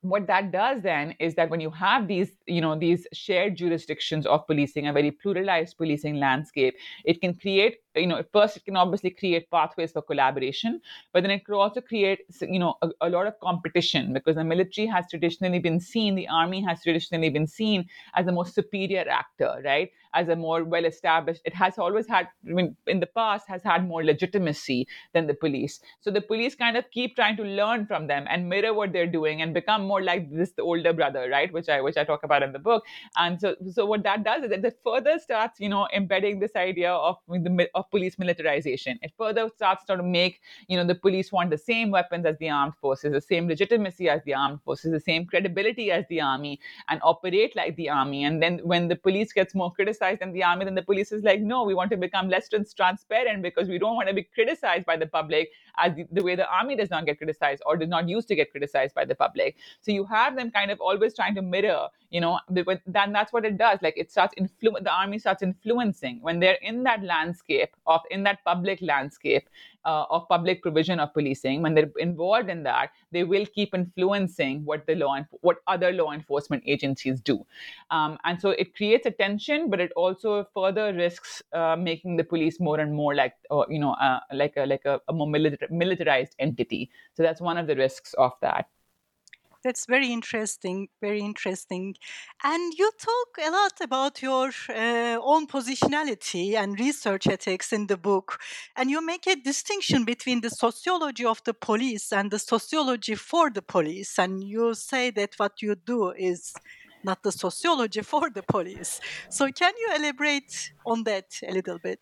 What 0.00 0.26
that 0.28 0.52
does 0.52 0.82
then 0.82 1.14
is 1.18 1.34
that 1.34 1.50
when 1.50 1.60
you 1.60 1.70
have 1.70 2.06
these 2.06 2.30
you 2.46 2.60
know 2.64 2.74
these 2.82 3.06
shared 3.12 3.56
jurisdictions 3.60 4.26
of 4.26 4.46
policing 4.50 4.86
a 4.90 4.92
very 4.98 5.10
pluralized 5.22 5.76
policing 5.76 6.20
landscape 6.24 6.76
it 7.04 7.20
can 7.20 7.34
create 7.34 7.78
you 7.98 8.06
know 8.06 8.22
first 8.32 8.56
it 8.56 8.64
can 8.64 8.76
obviously 8.76 9.10
create 9.10 9.50
pathways 9.50 9.92
for 9.92 10.02
collaboration 10.02 10.80
but 11.12 11.22
then 11.22 11.30
it 11.30 11.44
could 11.44 11.54
also 11.54 11.80
create 11.80 12.20
you 12.40 12.58
know 12.58 12.74
a, 12.82 12.90
a, 13.02 13.10
lot 13.10 13.26
of 13.26 13.38
competition 13.40 14.12
because 14.12 14.36
the 14.36 14.44
military 14.44 14.86
has 14.86 15.04
traditionally 15.10 15.58
been 15.58 15.80
seen 15.80 16.14
the 16.14 16.28
army 16.28 16.60
has 16.62 16.82
traditionally 16.82 17.30
been 17.30 17.46
seen 17.46 17.86
as 18.14 18.26
a 18.26 18.32
more 18.32 18.46
superior 18.46 19.04
actor 19.08 19.60
right? 19.64 19.90
As 20.14 20.28
a 20.28 20.36
more 20.36 20.64
well 20.64 20.84
established 20.84 21.42
it 21.44 21.54
has 21.54 21.78
always 21.78 22.06
had 22.08 22.28
I 22.48 22.52
mean, 22.52 22.76
in 22.86 23.00
the 23.00 23.06
past 23.06 23.46
has 23.48 23.62
had 23.62 23.86
more 23.86 24.04
legitimacy 24.04 24.86
than 25.12 25.26
the 25.26 25.34
police. 25.34 25.80
So 26.00 26.10
the 26.10 26.20
police 26.20 26.54
kind 26.54 26.76
of 26.76 26.90
keep 26.90 27.14
trying 27.14 27.36
to 27.36 27.42
learn 27.42 27.86
from 27.86 28.06
them 28.06 28.26
and 28.28 28.48
mirror 28.48 28.72
what 28.74 28.92
they're 28.92 29.06
doing 29.06 29.42
and 29.42 29.52
become 29.52 29.86
more 29.86 30.02
like 30.02 30.30
this 30.32 30.52
the 30.52 30.62
older 30.62 30.92
brother 30.92 31.28
right? 31.30 31.52
Which 31.52 31.68
i 31.68 31.80
which 31.80 31.96
i 31.96 32.04
talk 32.04 32.22
about 32.24 32.42
in 32.42 32.52
the 32.52 32.58
book. 32.58 32.84
And 33.16 33.40
so 33.40 33.54
so 33.70 33.86
what 33.86 34.02
that 34.04 34.24
does 34.24 34.44
is 34.44 34.50
that 34.50 34.64
it 34.64 34.78
further 34.84 35.18
starts 35.18 35.60
you 35.60 35.68
know 35.68 35.86
embedding 35.94 36.40
this 36.40 36.56
idea 36.56 36.92
of 36.92 37.16
the 37.28 37.68
of 37.74 37.87
police 37.90 38.18
militarization. 38.18 38.98
It 39.02 39.12
further 39.16 39.48
starts 39.54 39.84
to 39.86 40.02
make, 40.02 40.40
you 40.68 40.76
know, 40.76 40.84
the 40.84 40.94
police 40.94 41.32
want 41.32 41.50
the 41.50 41.58
same 41.58 41.90
weapons 41.90 42.26
as 42.26 42.36
the 42.38 42.50
armed 42.50 42.74
forces, 42.76 43.12
the 43.12 43.20
same 43.20 43.48
legitimacy 43.48 44.08
as 44.08 44.22
the 44.24 44.34
armed 44.34 44.62
forces, 44.62 44.92
the 44.92 45.00
same 45.00 45.26
credibility 45.26 45.90
as 45.90 46.04
the 46.08 46.20
army, 46.20 46.60
and 46.88 47.00
operate 47.02 47.54
like 47.56 47.76
the 47.76 47.88
army. 47.88 48.24
And 48.24 48.42
then 48.42 48.58
when 48.62 48.88
the 48.88 48.96
police 48.96 49.32
gets 49.32 49.54
more 49.54 49.72
criticized 49.72 50.20
than 50.20 50.32
the 50.32 50.42
army, 50.44 50.64
then 50.64 50.74
the 50.74 50.82
police 50.82 51.12
is 51.12 51.22
like, 51.22 51.40
no, 51.40 51.64
we 51.64 51.74
want 51.74 51.90
to 51.90 51.96
become 51.96 52.28
less 52.28 52.48
transparent 52.48 53.42
because 53.42 53.68
we 53.68 53.78
don't 53.78 53.96
want 53.96 54.08
to 54.08 54.14
be 54.14 54.22
criticized 54.22 54.86
by 54.86 54.96
the 54.96 55.06
public 55.06 55.50
as 55.76 55.94
the, 55.94 56.06
the 56.12 56.22
way 56.22 56.34
the 56.34 56.48
army 56.48 56.76
does 56.76 56.90
not 56.90 57.06
get 57.06 57.18
criticized 57.18 57.62
or 57.66 57.76
does 57.76 57.88
not 57.88 58.08
used 58.08 58.28
to 58.28 58.34
get 58.34 58.50
criticized 58.50 58.94
by 58.94 59.04
the 59.04 59.14
public. 59.14 59.56
So 59.80 59.92
you 59.92 60.04
have 60.06 60.36
them 60.36 60.50
kind 60.50 60.70
of 60.70 60.80
always 60.80 61.14
trying 61.14 61.34
to 61.36 61.42
mirror, 61.42 61.88
you 62.10 62.20
know, 62.20 62.38
then 62.48 63.12
that's 63.12 63.32
what 63.32 63.44
it 63.44 63.56
does. 63.56 63.80
Like 63.82 63.94
it 63.96 64.10
starts 64.10 64.34
influ- 64.38 64.82
the 64.82 64.92
army 64.92 65.18
starts 65.18 65.42
influencing 65.42 66.20
when 66.22 66.40
they're 66.40 66.58
in 66.62 66.82
that 66.84 67.02
landscape 67.02 67.70
of 67.86 68.00
in 68.10 68.22
that 68.24 68.38
public 68.44 68.80
landscape 68.82 69.48
uh, 69.84 70.04
of 70.10 70.28
public 70.28 70.62
provision 70.62 71.00
of 71.00 71.12
policing 71.14 71.62
when 71.62 71.74
they're 71.74 71.90
involved 71.98 72.48
in 72.48 72.62
that 72.62 72.90
they 73.12 73.24
will 73.24 73.46
keep 73.46 73.74
influencing 73.74 74.64
what 74.64 74.86
the 74.86 74.94
law 74.94 75.14
and 75.14 75.26
what 75.40 75.58
other 75.66 75.92
law 75.92 76.12
enforcement 76.12 76.62
agencies 76.66 77.20
do. 77.20 77.44
Um, 77.90 78.18
and 78.24 78.40
so 78.40 78.50
it 78.50 78.74
creates 78.74 79.06
a 79.06 79.10
tension 79.10 79.70
but 79.70 79.80
it 79.80 79.92
also 79.96 80.46
further 80.54 80.92
risks 80.92 81.42
uh, 81.52 81.76
making 81.76 82.16
the 82.16 82.24
police 82.24 82.60
more 82.60 82.80
and 82.80 82.94
more 82.94 83.14
like 83.14 83.34
uh, 83.50 83.64
you 83.68 83.78
know 83.78 83.92
uh, 83.94 84.20
like 84.32 84.56
a 84.56 84.66
like 84.66 84.84
a, 84.84 85.00
a 85.08 85.12
more 85.12 85.28
militarized 85.28 86.34
entity. 86.38 86.90
So 87.14 87.22
that's 87.22 87.40
one 87.40 87.58
of 87.58 87.66
the 87.66 87.76
risks 87.76 88.14
of 88.14 88.32
that 88.42 88.68
that's 89.64 89.86
very 89.86 90.12
interesting, 90.12 90.88
very 91.00 91.20
interesting. 91.20 91.94
And 92.44 92.72
you 92.76 92.90
talk 92.98 93.46
a 93.46 93.50
lot 93.50 93.72
about 93.80 94.22
your 94.22 94.50
uh, 94.68 95.18
own 95.22 95.46
positionality 95.46 96.54
and 96.54 96.78
research 96.78 97.26
ethics 97.26 97.72
in 97.72 97.86
the 97.86 97.96
book. 97.96 98.38
And 98.76 98.90
you 98.90 99.04
make 99.04 99.26
a 99.26 99.36
distinction 99.36 100.04
between 100.04 100.40
the 100.40 100.50
sociology 100.50 101.24
of 101.24 101.42
the 101.44 101.54
police 101.54 102.12
and 102.12 102.30
the 102.30 102.38
sociology 102.38 103.14
for 103.14 103.50
the 103.50 103.62
police. 103.62 104.18
And 104.18 104.44
you 104.44 104.74
say 104.74 105.10
that 105.10 105.34
what 105.36 105.60
you 105.62 105.74
do 105.74 106.12
is 106.12 106.54
not 107.04 107.22
the 107.22 107.32
sociology 107.32 108.02
for 108.12 108.30
the 108.30 108.42
police. 108.42 109.00
So, 109.28 109.50
can 109.50 109.72
you 109.78 109.96
elaborate 109.96 110.72
on 110.86 111.04
that 111.04 111.26
a 111.46 111.52
little 111.52 111.78
bit? 111.78 112.00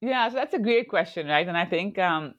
Yeah, 0.00 0.28
so 0.28 0.36
that's 0.36 0.54
a 0.54 0.58
great 0.58 0.88
question, 0.88 1.26
right? 1.26 1.46
And 1.46 1.56
I 1.56 1.64
think 1.64 1.98
um, 1.98 2.34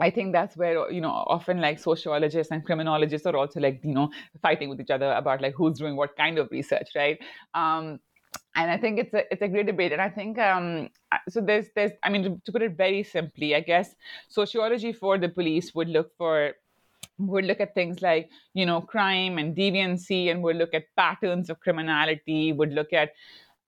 I 0.00 0.10
think 0.10 0.32
that's 0.32 0.56
where 0.56 0.90
you 0.90 1.00
know 1.00 1.10
often 1.10 1.60
like 1.60 1.78
sociologists 1.78 2.50
and 2.50 2.64
criminologists 2.64 3.26
are 3.26 3.36
also 3.36 3.60
like 3.60 3.80
you 3.82 3.94
know 3.94 4.10
fighting 4.42 4.68
with 4.68 4.80
each 4.80 4.90
other 4.90 5.12
about 5.12 5.40
like 5.40 5.54
who's 5.54 5.78
doing 5.78 5.96
what 5.96 6.16
kind 6.16 6.38
of 6.38 6.48
research, 6.50 6.88
right? 6.94 7.18
Um, 7.54 8.00
and 8.56 8.70
I 8.70 8.78
think 8.78 8.98
it's 8.98 9.14
a 9.14 9.22
it's 9.32 9.42
a 9.42 9.48
great 9.48 9.66
debate. 9.66 9.92
And 9.92 10.00
I 10.00 10.08
think 10.08 10.38
um, 10.38 10.88
so. 11.28 11.40
There's 11.40 11.66
there's 11.74 11.92
I 12.02 12.10
mean 12.10 12.22
to, 12.24 12.40
to 12.44 12.52
put 12.52 12.62
it 12.62 12.76
very 12.76 13.02
simply, 13.02 13.54
I 13.54 13.60
guess 13.60 13.94
sociology 14.28 14.92
for 14.92 15.18
the 15.18 15.28
police 15.28 15.74
would 15.74 15.88
look 15.88 16.16
for 16.16 16.52
would 17.18 17.44
look 17.44 17.60
at 17.60 17.74
things 17.74 18.02
like 18.02 18.30
you 18.54 18.66
know 18.66 18.80
crime 18.80 19.38
and 19.38 19.56
deviancy, 19.56 20.30
and 20.30 20.42
would 20.42 20.56
look 20.56 20.74
at 20.74 20.84
patterns 20.96 21.50
of 21.50 21.60
criminality. 21.60 22.52
Would 22.52 22.72
look 22.72 22.92
at 22.92 23.10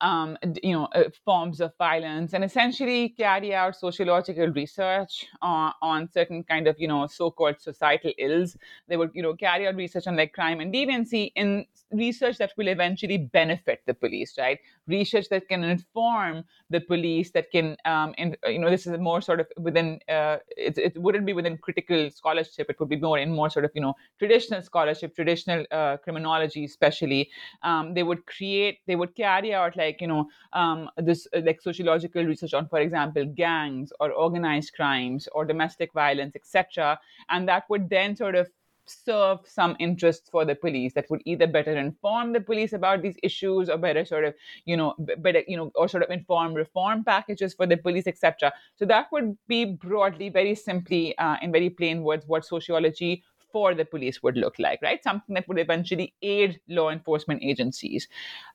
um, 0.01 0.37
you 0.63 0.73
know, 0.73 0.85
uh, 0.95 1.05
forms 1.25 1.61
of 1.61 1.73
violence, 1.79 2.33
and 2.33 2.45
essentially 2.45 3.11
carry 3.11 3.55
out 3.55 3.77
sociological 3.77 4.49
research 4.49 5.27
on, 5.41 5.73
on 5.81 6.09
certain 6.13 6.45
kind 6.45 6.67
of, 6.67 6.77
you 6.79 6.89
know, 6.89 7.07
so-called 7.07 7.61
societal 7.61 8.13
ills. 8.19 8.57
They 8.89 8.97
would, 8.97 9.11
you 9.15 9.23
know, 9.23 9.35
carry 9.35 9.67
out 9.67 9.77
research 9.77 10.07
on 10.07 10.17
like 10.17 10.33
crime 10.33 10.61
and 10.61 10.73
deviancy 10.73 11.33
in 11.37 11.67
research 11.93 12.39
that 12.39 12.53
will 12.57 12.69
eventually 12.69 13.19
benefit 13.19 13.81
the 13.87 13.95
police, 13.95 14.35
right? 14.39 14.59
Research 14.87 15.29
that 15.31 15.49
can 15.49 15.65
inform 15.65 16.45
the 16.69 16.81
police, 16.81 17.31
that 17.31 17.51
can, 17.51 17.77
um, 17.85 18.13
in, 18.19 18.37
you 18.47 18.59
know, 18.59 18.69
this 18.69 18.87
is 18.87 18.99
more 18.99 19.21
sort 19.21 19.41
of 19.41 19.47
within, 19.57 20.01
uh, 20.09 20.39
it, 20.57 20.77
it 20.77 20.99
wouldn't 20.99 21.25
be 21.25 21.33
within 21.33 21.57
critical 21.59 22.11
scholarship. 22.11 22.69
It 22.69 22.79
would 22.81 22.89
be 22.89 22.97
more 22.97 23.19
in 23.19 23.33
more 23.33 23.49
sort 23.49 23.65
of, 23.65 23.71
you 23.75 23.81
know, 23.81 23.95
traditional 24.19 24.63
scholarship, 24.63 25.15
traditional 25.15 25.65
uh, 25.71 25.97
criminology, 25.99 26.65
especially. 26.65 27.31
Um, 27.63 27.95
they 27.95 28.03
would 28.03 28.27
create, 28.27 28.81
they 28.87 28.97
would 28.97 29.15
carry 29.15 29.55
out 29.55 29.77
like 29.77 29.86
like 29.87 30.01
you 30.01 30.11
know 30.13 30.27
um, 30.53 30.91
this 30.97 31.27
uh, 31.35 31.41
like 31.49 31.61
sociological 31.61 32.25
research 32.25 32.55
on 32.55 32.69
for 32.69 32.81
example 32.81 33.25
gangs 33.25 33.93
or 34.01 34.13
organized 34.13 34.73
crimes 34.75 35.29
or 35.33 35.45
domestic 35.45 35.93
violence 35.93 36.37
etc 36.37 36.99
and 37.31 37.49
that 37.49 37.65
would 37.71 37.91
then 37.97 38.17
sort 38.17 38.35
of 38.35 38.49
serve 38.87 39.41
some 39.45 39.77
interest 39.79 40.29
for 40.31 40.45
the 40.45 40.55
police 40.55 40.93
that 40.95 41.11
would 41.11 41.23
either 41.25 41.47
better 41.47 41.77
inform 41.77 42.33
the 42.33 42.41
police 42.41 42.73
about 42.73 43.03
these 43.03 43.17
issues 43.23 43.69
or 43.69 43.77
better 43.77 44.05
sort 44.05 44.25
of 44.25 44.35
you 44.65 44.77
know 44.77 44.95
better 45.19 45.43
you 45.49 45.57
know 45.57 45.71
or 45.75 45.89
sort 45.89 46.03
of 46.03 46.11
inform 46.11 46.55
reform 46.55 47.05
packages 47.05 47.55
for 47.55 47.67
the 47.67 47.77
police 47.77 48.07
etc 48.07 48.53
so 48.77 48.85
that 48.87 49.07
would 49.13 49.37
be 49.49 49.65
broadly 49.65 50.29
very 50.29 50.55
simply 50.55 51.17
uh, 51.19 51.37
in 51.43 51.53
very 51.53 51.71
plain 51.71 52.03
words 52.03 52.27
what 52.27 52.45
sociology 52.45 53.23
for 53.57 53.75
the 53.75 53.87
police 53.87 54.23
would 54.23 54.37
look 54.37 54.59
like, 54.59 54.83
right? 54.83 55.03
Something 55.03 55.35
that 55.35 55.49
would 55.49 55.59
eventually 55.59 56.13
aid 56.21 56.61
law 56.69 56.91
enforcement 56.91 57.43
agencies. 57.43 58.07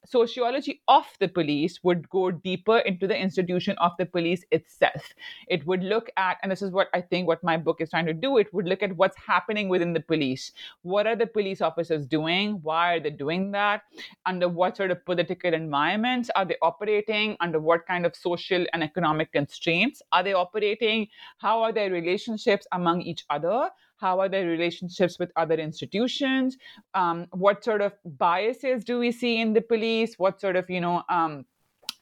Sociology 0.06 0.84
of 0.88 1.08
the 1.20 1.28
police 1.28 1.80
would 1.82 2.08
go 2.10 2.30
deeper 2.30 2.78
into 2.78 3.08
the 3.08 3.18
institution 3.18 3.76
of 3.80 3.94
the 3.98 4.06
police 4.06 4.46
itself. 4.52 5.16
It 5.48 5.66
would 5.66 5.82
look 5.82 6.12
at, 6.18 6.38
and 6.44 6.52
this 6.52 6.62
is 6.62 6.70
what 6.70 6.90
I 6.94 7.02
think 7.02 7.28
what 7.28 7.44
my 7.44 7.58
book 7.58 7.82
is 7.82 7.90
trying 7.90 8.06
to 8.06 8.14
do, 8.14 8.38
it 8.38 8.54
would 8.54 8.68
look 8.68 8.84
at 8.84 8.96
what's 8.96 9.18
happening 9.18 9.70
within 9.70 9.94
the 9.94 10.02
police. 10.02 10.52
What 10.84 11.08
are 11.08 11.16
the 11.16 11.26
police 11.26 11.62
officers 11.62 12.06
doing? 12.06 12.60
Why 12.62 12.94
are 12.94 13.00
they 13.00 13.10
doing 13.10 13.50
that? 13.54 13.82
Under 14.28 14.50
what 14.50 14.78
sort 14.78 14.92
of 14.92 15.04
political 15.04 15.52
environments 15.52 16.30
are 16.36 16.46
they 16.46 16.58
operating? 16.62 17.38
Under 17.40 17.60
what 17.60 17.88
kind 17.88 18.06
of 18.06 18.16
social 18.16 18.68
and 18.72 18.84
economic 18.84 19.32
constraints 19.32 20.04
are 20.12 20.22
they 20.22 20.34
operating? 20.34 21.08
How 21.40 21.64
are 21.64 21.74
their 21.74 21.90
relationships 21.90 22.68
among 22.72 23.02
each 23.02 23.26
other? 23.32 23.72
How 24.02 24.20
are 24.20 24.28
their 24.30 24.48
relationships 24.48 25.20
with 25.20 25.32
other 25.36 25.56
institutions? 25.56 26.58
Um, 26.96 27.28
what 27.32 27.64
sort 27.64 27.82
of 27.82 27.94
biases 28.04 28.84
do 28.84 29.00
we 29.00 29.12
see 29.12 29.40
in 29.40 29.54
the 29.54 29.62
police? 29.62 30.16
What 30.18 30.42
sort 30.42 30.56
of, 30.56 30.70
you 30.70 30.82
know, 30.82 31.04
um, 31.10 31.46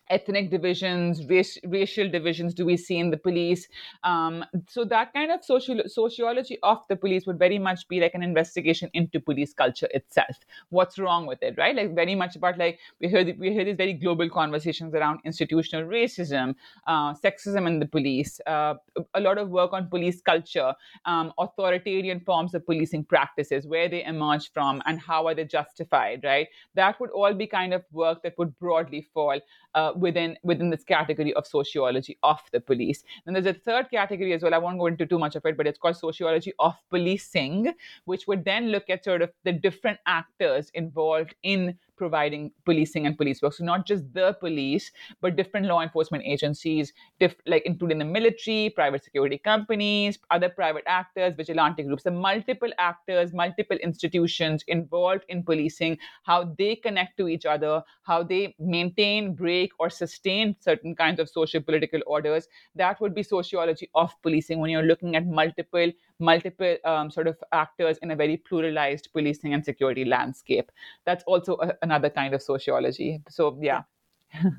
ethnic 0.10 0.50
divisions, 0.50 1.26
race, 1.28 1.58
racial 1.66 2.10
divisions 2.10 2.54
do 2.54 2.66
we 2.66 2.78
see 2.78 2.98
in 2.98 3.10
the 3.10 3.18
police? 3.18 3.68
Um, 4.04 4.46
so 4.68 4.84
that 4.86 5.14
kind 5.14 5.32
of 5.32 5.44
social 5.44 5.82
sociology 5.88 6.58
of 6.64 6.80
the 6.90 6.96
police 6.96 7.26
would 7.28 7.40
very 7.40 7.60
much 7.60 7.88
be 7.88 8.00
like 8.00 8.14
an 8.16 8.24
investigation 8.24 8.90
into 8.94 9.20
police 9.20 9.54
culture 9.54 9.88
itself. 9.94 10.38
What's 10.70 10.98
wrong 10.98 11.26
with 11.26 11.42
it, 11.44 11.56
right? 11.58 11.76
Like 11.76 11.96
very 11.96 12.16
much 12.16 12.36
about 12.36 12.58
like 12.58 12.80
we 13.00 13.08
hear 13.08 13.34
we 13.38 13.54
hear 13.54 13.66
these 13.66 13.78
very 13.78 13.94
global 13.94 14.30
conversations 14.30 14.94
around 14.94 15.20
institutional 15.26 15.86
racism, 15.86 16.56
uh, 16.88 17.14
sexism 17.14 17.68
in 17.68 17.80
the 17.80 17.86
police, 17.86 18.40
uh, 18.48 18.76
a 19.14 19.20
lot 19.20 19.38
of 19.38 19.50
work 19.50 19.74
on 19.74 19.88
police 19.90 20.22
culture, 20.22 20.74
um, 21.06 21.34
authoritarian 21.38 22.20
forms 22.20 22.54
of 22.54 22.66
policing 22.66 23.04
practices, 23.04 23.68
where 23.68 23.90
they 23.90 24.04
emerge 24.04 24.52
from, 24.52 24.82
and 24.86 25.00
how 25.00 25.28
are 25.28 25.36
they 25.36 25.46
justified, 25.46 26.22
right? 26.24 26.48
That 26.76 27.00
would 27.00 27.12
all 27.12 27.34
be 27.34 27.48
kind 27.48 27.74
of 27.74 27.84
work 27.92 28.24
that 28.24 28.38
would 28.38 28.58
broadly 28.60 29.08
fall 29.14 29.40
uh, 29.76 29.94
within 30.00 30.38
within 30.44 30.70
this 30.70 30.84
category 30.84 31.34
of 31.34 31.46
sociology 31.46 32.18
of 32.24 32.40
the 32.52 32.60
police. 32.60 33.04
Then 33.26 33.34
there's 33.34 33.46
a 33.46 33.54
third 33.54 33.90
category 33.92 34.34
as 34.34 34.42
well. 34.44 34.54
I 34.54 34.58
won't 34.58 34.80
go 34.80 34.88
into 34.88 35.06
too 35.06 35.20
much 35.20 35.36
of 35.36 35.46
it, 35.46 35.58
but 35.58 35.68
it's 35.68 35.78
called 35.78 35.98
sociology 35.98 36.54
of 36.60 36.76
policing, 36.90 37.74
which 38.06 38.28
would 38.28 38.46
then 38.46 38.70
look 38.70 38.90
at 38.90 39.04
sort 39.04 39.22
of 39.22 39.32
the 39.44 39.52
different 39.52 40.00
actors 40.06 40.72
involved 40.74 41.36
in 41.44 41.78
providing 42.00 42.52
policing 42.66 43.06
and 43.06 43.18
police 43.18 43.42
work. 43.44 43.54
So 43.54 43.64
not 43.64 43.86
just 43.86 44.12
the 44.14 44.34
police, 44.40 44.92
but 45.22 45.36
different 45.36 45.68
law 45.68 45.82
enforcement 45.82 46.24
agencies, 46.26 46.94
diff- 47.20 47.36
like 47.46 47.64
including 47.66 48.00
the 48.00 48.06
military, 48.06 48.72
private 48.72 49.04
security 49.04 49.38
companies, 49.38 50.18
other 50.32 50.50
private 50.50 50.84
actors, 50.88 51.34
vigilante 51.36 51.84
groups, 51.84 52.04
the 52.04 52.12
multiple 52.12 52.72
actors, 52.80 53.34
multiple 53.34 53.78
institutions 53.78 54.64
involved 54.68 55.26
in 55.30 55.44
policing, 55.44 55.98
how 56.24 56.44
they 56.58 56.76
connect 56.76 57.18
to 57.18 57.28
each 57.28 57.46
other, 57.46 57.84
how 58.04 58.24
they 58.24 58.56
maintain, 58.60 59.34
break, 59.36 59.72
or 59.80 59.90
sustain 59.90 60.56
certain 60.60 60.96
kinds 60.96 61.20
of 61.20 61.30
social 61.30 61.62
political 61.62 62.02
orders. 62.08 62.48
That 62.76 63.00
would 63.02 63.14
be 63.14 63.24
sociology 63.24 63.90
of 63.94 64.14
policing 64.22 64.60
when 64.60 64.70
you're 64.72 64.84
looking 64.84 65.16
at 65.16 65.28
multiple 65.28 65.92
multiple 66.20 66.78
um, 66.86 67.10
sort 67.10 67.28
of 67.28 67.38
actors 67.52 67.98
in 68.02 68.12
a 68.12 68.16
very 68.16 68.38
pluralized 68.38 69.12
policing 69.12 69.54
and 69.54 69.64
security 69.64 70.06
landscape. 70.06 70.72
That's 71.06 71.24
also 71.26 71.58
a, 71.62 71.74
another 71.82 72.10
kind 72.10 72.34
of 72.34 72.42
sociology. 72.42 73.22
So, 73.30 73.58
yeah. 73.62 73.84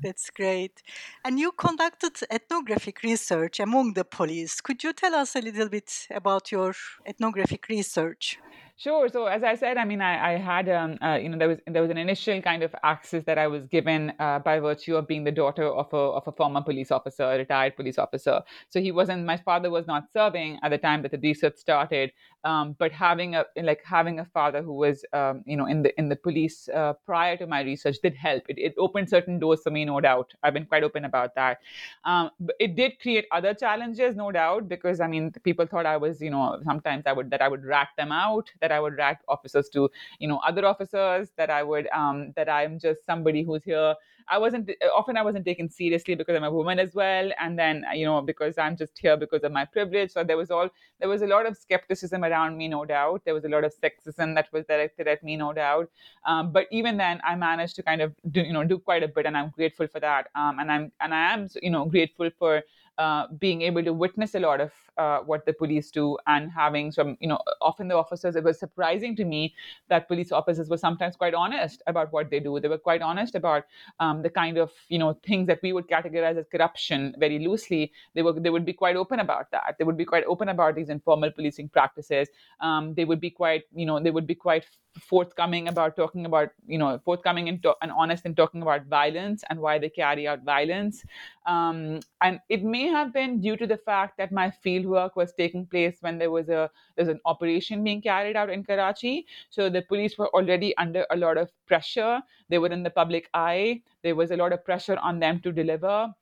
That's 0.03 0.29
great. 0.29 0.81
And 1.23 1.39
you 1.39 1.53
conducted 1.53 2.17
ethnographic 2.29 3.03
research 3.03 3.59
among 3.59 3.93
the 3.93 4.03
police. 4.03 4.59
Could 4.59 4.83
you 4.83 4.91
tell 4.91 5.15
us 5.15 5.35
a 5.35 5.39
little 5.39 5.69
bit 5.69 6.07
about 6.11 6.51
your 6.51 6.73
ethnographic 7.05 7.69
research? 7.69 8.37
Sure. 8.81 9.07
So 9.09 9.27
as 9.27 9.43
I 9.43 9.53
said, 9.53 9.77
I 9.77 9.85
mean, 9.85 10.01
I, 10.01 10.33
I 10.33 10.37
had, 10.37 10.67
um, 10.67 10.97
uh, 11.03 11.13
you 11.21 11.29
know, 11.29 11.37
there 11.37 11.49
was 11.49 11.59
there 11.67 11.83
was 11.83 11.91
an 11.91 11.99
initial 11.99 12.41
kind 12.41 12.63
of 12.63 12.73
access 12.81 13.23
that 13.25 13.37
I 13.37 13.45
was 13.45 13.67
given 13.67 14.11
uh, 14.17 14.39
by 14.39 14.59
virtue 14.59 14.95
of 14.95 15.07
being 15.07 15.23
the 15.23 15.31
daughter 15.31 15.65
of 15.67 15.93
a 15.93 15.97
of 15.97 16.27
a 16.27 16.31
former 16.31 16.61
police 16.63 16.89
officer, 16.89 17.23
a 17.23 17.37
retired 17.37 17.75
police 17.75 17.99
officer. 17.99 18.41
So 18.69 18.81
he 18.81 18.91
wasn't. 18.91 19.23
My 19.23 19.37
father 19.37 19.69
was 19.69 19.85
not 19.85 20.05
serving 20.11 20.57
at 20.63 20.69
the 20.69 20.79
time 20.79 21.03
that 21.03 21.11
the 21.11 21.19
research 21.19 21.57
started, 21.57 22.11
um, 22.43 22.75
but 22.79 22.91
having 22.91 23.35
a 23.35 23.45
like 23.61 23.83
having 23.85 24.17
a 24.19 24.25
father 24.25 24.63
who 24.63 24.73
was, 24.73 25.05
um, 25.13 25.43
you 25.45 25.57
know, 25.57 25.67
in 25.67 25.83
the 25.83 25.95
in 25.99 26.09
the 26.09 26.15
police 26.15 26.67
uh, 26.69 26.93
prior 27.05 27.37
to 27.37 27.45
my 27.45 27.61
research 27.61 27.97
did 28.01 28.15
help. 28.15 28.41
It, 28.49 28.57
it 28.57 28.73
opened 28.79 29.09
certain 29.09 29.37
doors 29.37 29.61
for 29.61 29.69
me, 29.69 29.85
no 29.85 29.99
doubt. 30.01 30.33
I've 30.41 30.55
been 30.55 30.65
quite 30.65 30.81
open 30.83 31.05
about 31.05 31.35
that. 31.35 31.59
Um, 32.03 32.31
but 32.39 32.55
it 32.59 32.75
did 32.75 32.99
create 32.99 33.25
other 33.31 33.53
challenges, 33.53 34.15
no 34.15 34.31
doubt, 34.31 34.67
because 34.67 34.99
I 34.99 35.07
mean, 35.07 35.31
people 35.43 35.65
thought 35.67 35.85
I 35.85 35.97
was, 35.97 36.21
you 36.21 36.29
know, 36.29 36.59
sometimes 36.63 37.03
I 37.05 37.13
would 37.13 37.29
that 37.31 37.41
I 37.41 37.47
would 37.47 37.63
rat 37.65 37.89
them 37.97 38.11
out. 38.11 38.49
That 38.61 38.70
that 38.71 38.77
I 38.77 38.79
would 38.79 38.97
rat 38.97 39.21
officers 39.27 39.69
to, 39.69 39.89
you 40.19 40.27
know, 40.27 40.39
other 40.47 40.65
officers, 40.65 41.29
that 41.37 41.49
I 41.49 41.63
would, 41.63 41.87
um, 41.93 42.33
that 42.35 42.49
I'm 42.49 42.79
just 42.79 43.05
somebody 43.05 43.43
who's 43.43 43.63
here. 43.63 43.95
I 44.27 44.37
wasn't, 44.37 44.71
often 44.95 45.17
I 45.17 45.23
wasn't 45.23 45.45
taken 45.45 45.69
seriously 45.69 46.15
because 46.15 46.35
I'm 46.37 46.43
a 46.43 46.51
woman 46.51 46.79
as 46.79 46.93
well. 46.93 47.31
And 47.39 47.59
then, 47.59 47.83
you 47.93 48.05
know, 48.05 48.21
because 48.21 48.57
I'm 48.57 48.77
just 48.77 48.97
here 48.97 49.17
because 49.17 49.43
of 49.43 49.51
my 49.51 49.65
privilege. 49.65 50.11
So 50.11 50.23
there 50.23 50.37
was 50.37 50.51
all, 50.51 50.69
there 50.99 51.09
was 51.09 51.21
a 51.21 51.27
lot 51.27 51.45
of 51.45 51.57
skepticism 51.57 52.23
around 52.23 52.57
me, 52.57 52.67
no 52.69 52.85
doubt. 52.85 53.23
There 53.25 53.33
was 53.33 53.45
a 53.45 53.49
lot 53.49 53.65
of 53.65 53.73
sexism 53.83 54.35
that 54.35 54.47
was 54.53 54.65
directed 54.67 55.07
at 55.07 55.23
me, 55.23 55.35
no 55.35 55.51
doubt. 55.53 55.89
Um, 56.25 56.51
but 56.51 56.67
even 56.71 56.97
then, 56.97 57.19
I 57.27 57.35
managed 57.35 57.75
to 57.77 57.83
kind 57.83 58.01
of 58.01 58.13
do, 58.29 58.41
you 58.41 58.53
know, 58.53 58.63
do 58.63 58.77
quite 58.77 59.03
a 59.03 59.07
bit. 59.07 59.25
And 59.25 59.35
I'm 59.35 59.49
grateful 59.49 59.87
for 59.87 59.99
that. 59.99 60.29
Um, 60.35 60.59
and 60.59 60.71
I'm, 60.71 60.91
and 61.01 61.13
I 61.13 61.33
am, 61.33 61.49
you 61.61 61.71
know, 61.71 61.85
grateful 61.85 62.29
for, 62.39 62.63
uh, 63.01 63.23
being 63.45 63.61
able 63.63 63.83
to 63.83 63.93
witness 63.93 64.35
a 64.35 64.39
lot 64.39 64.61
of 64.65 64.71
uh, 64.97 65.19
what 65.29 65.45
the 65.45 65.53
police 65.53 65.89
do 65.91 66.17
and 66.27 66.51
having 66.51 66.91
some, 66.91 67.17
you 67.19 67.27
know, 67.27 67.39
often 67.69 67.87
the 67.87 67.95
officers, 67.95 68.35
it 68.35 68.43
was 68.43 68.59
surprising 68.59 69.15
to 69.15 69.25
me 69.25 69.41
that 69.89 70.07
police 70.07 70.31
officers 70.31 70.69
were 70.69 70.77
sometimes 70.77 71.15
quite 71.15 71.33
honest 71.33 71.81
about 71.87 72.11
what 72.13 72.29
they 72.29 72.39
do. 72.39 72.59
They 72.59 72.67
were 72.67 72.77
quite 72.89 73.01
honest 73.01 73.33
about 73.35 73.63
um, 73.99 74.21
the 74.21 74.29
kind 74.29 74.57
of, 74.57 74.71
you 74.89 74.99
know, 74.99 75.11
things 75.29 75.47
that 75.47 75.61
we 75.63 75.73
would 75.73 75.87
categorize 75.87 76.37
as 76.37 76.47
corruption 76.55 77.15
very 77.17 77.39
loosely. 77.39 77.91
They 78.13 78.21
were, 78.21 78.33
they 78.33 78.51
would 78.51 78.65
be 78.65 78.73
quite 78.73 78.95
open 78.95 79.19
about 79.19 79.49
that. 79.51 79.75
They 79.79 79.85
would 79.85 79.97
be 79.97 80.05
quite 80.05 80.25
open 80.25 80.49
about 80.49 80.75
these 80.75 80.89
informal 80.89 81.31
policing 81.31 81.69
practices. 81.69 82.27
Um, 82.59 82.93
they 82.93 83.05
would 83.05 83.19
be 83.19 83.31
quite, 83.31 83.63
you 83.73 83.85
know, 83.85 83.99
they 83.99 84.11
would 84.11 84.27
be 84.27 84.35
quite 84.35 84.65
forthcoming 84.99 85.69
about 85.69 85.95
talking 85.95 86.25
about, 86.25 86.49
you 86.67 86.77
know, 86.77 86.99
forthcoming 87.05 87.47
and, 87.49 87.63
to- 87.63 87.75
and 87.81 87.91
honest 87.91 88.25
in 88.25 88.35
talking 88.35 88.61
about 88.61 88.85
violence 88.87 89.43
and 89.49 89.59
why 89.59 89.79
they 89.79 89.89
carry 89.89 90.27
out 90.27 90.43
violence. 90.43 91.03
Um, 91.45 91.99
and 92.19 92.39
it 92.49 92.63
may 92.63 92.90
have 92.91 93.13
been 93.13 93.39
due 93.41 93.55
to 93.57 93.65
the 93.67 93.77
fact 93.77 94.17
that 94.17 94.31
my 94.31 94.49
field 94.51 94.85
work 94.85 95.15
was 95.15 95.33
taking 95.33 95.65
place 95.65 95.97
when 96.01 96.17
there 96.17 96.31
was 96.31 96.49
a 96.49 96.69
there's 96.95 97.07
an 97.07 97.19
operation 97.25 97.83
being 97.83 98.01
carried 98.01 98.35
out 98.35 98.49
in 98.49 98.63
Karachi. 98.63 99.25
So 99.49 99.69
the 99.69 99.81
police 99.81 100.17
were 100.17 100.29
already 100.35 100.75
under 100.77 101.05
a 101.09 101.17
lot 101.17 101.37
of 101.37 101.51
pressure. 101.67 102.21
They 102.49 102.59
were 102.59 102.69
in 102.69 102.83
the 102.83 102.89
public 102.89 103.29
eye. 103.33 103.81
There 104.03 104.15
was 104.15 104.31
a 104.31 104.37
lot 104.37 104.53
of 104.53 104.63
pressure 104.65 104.97
on 104.99 105.19
them 105.19 105.39
to 105.41 105.51
deliver 105.51 106.13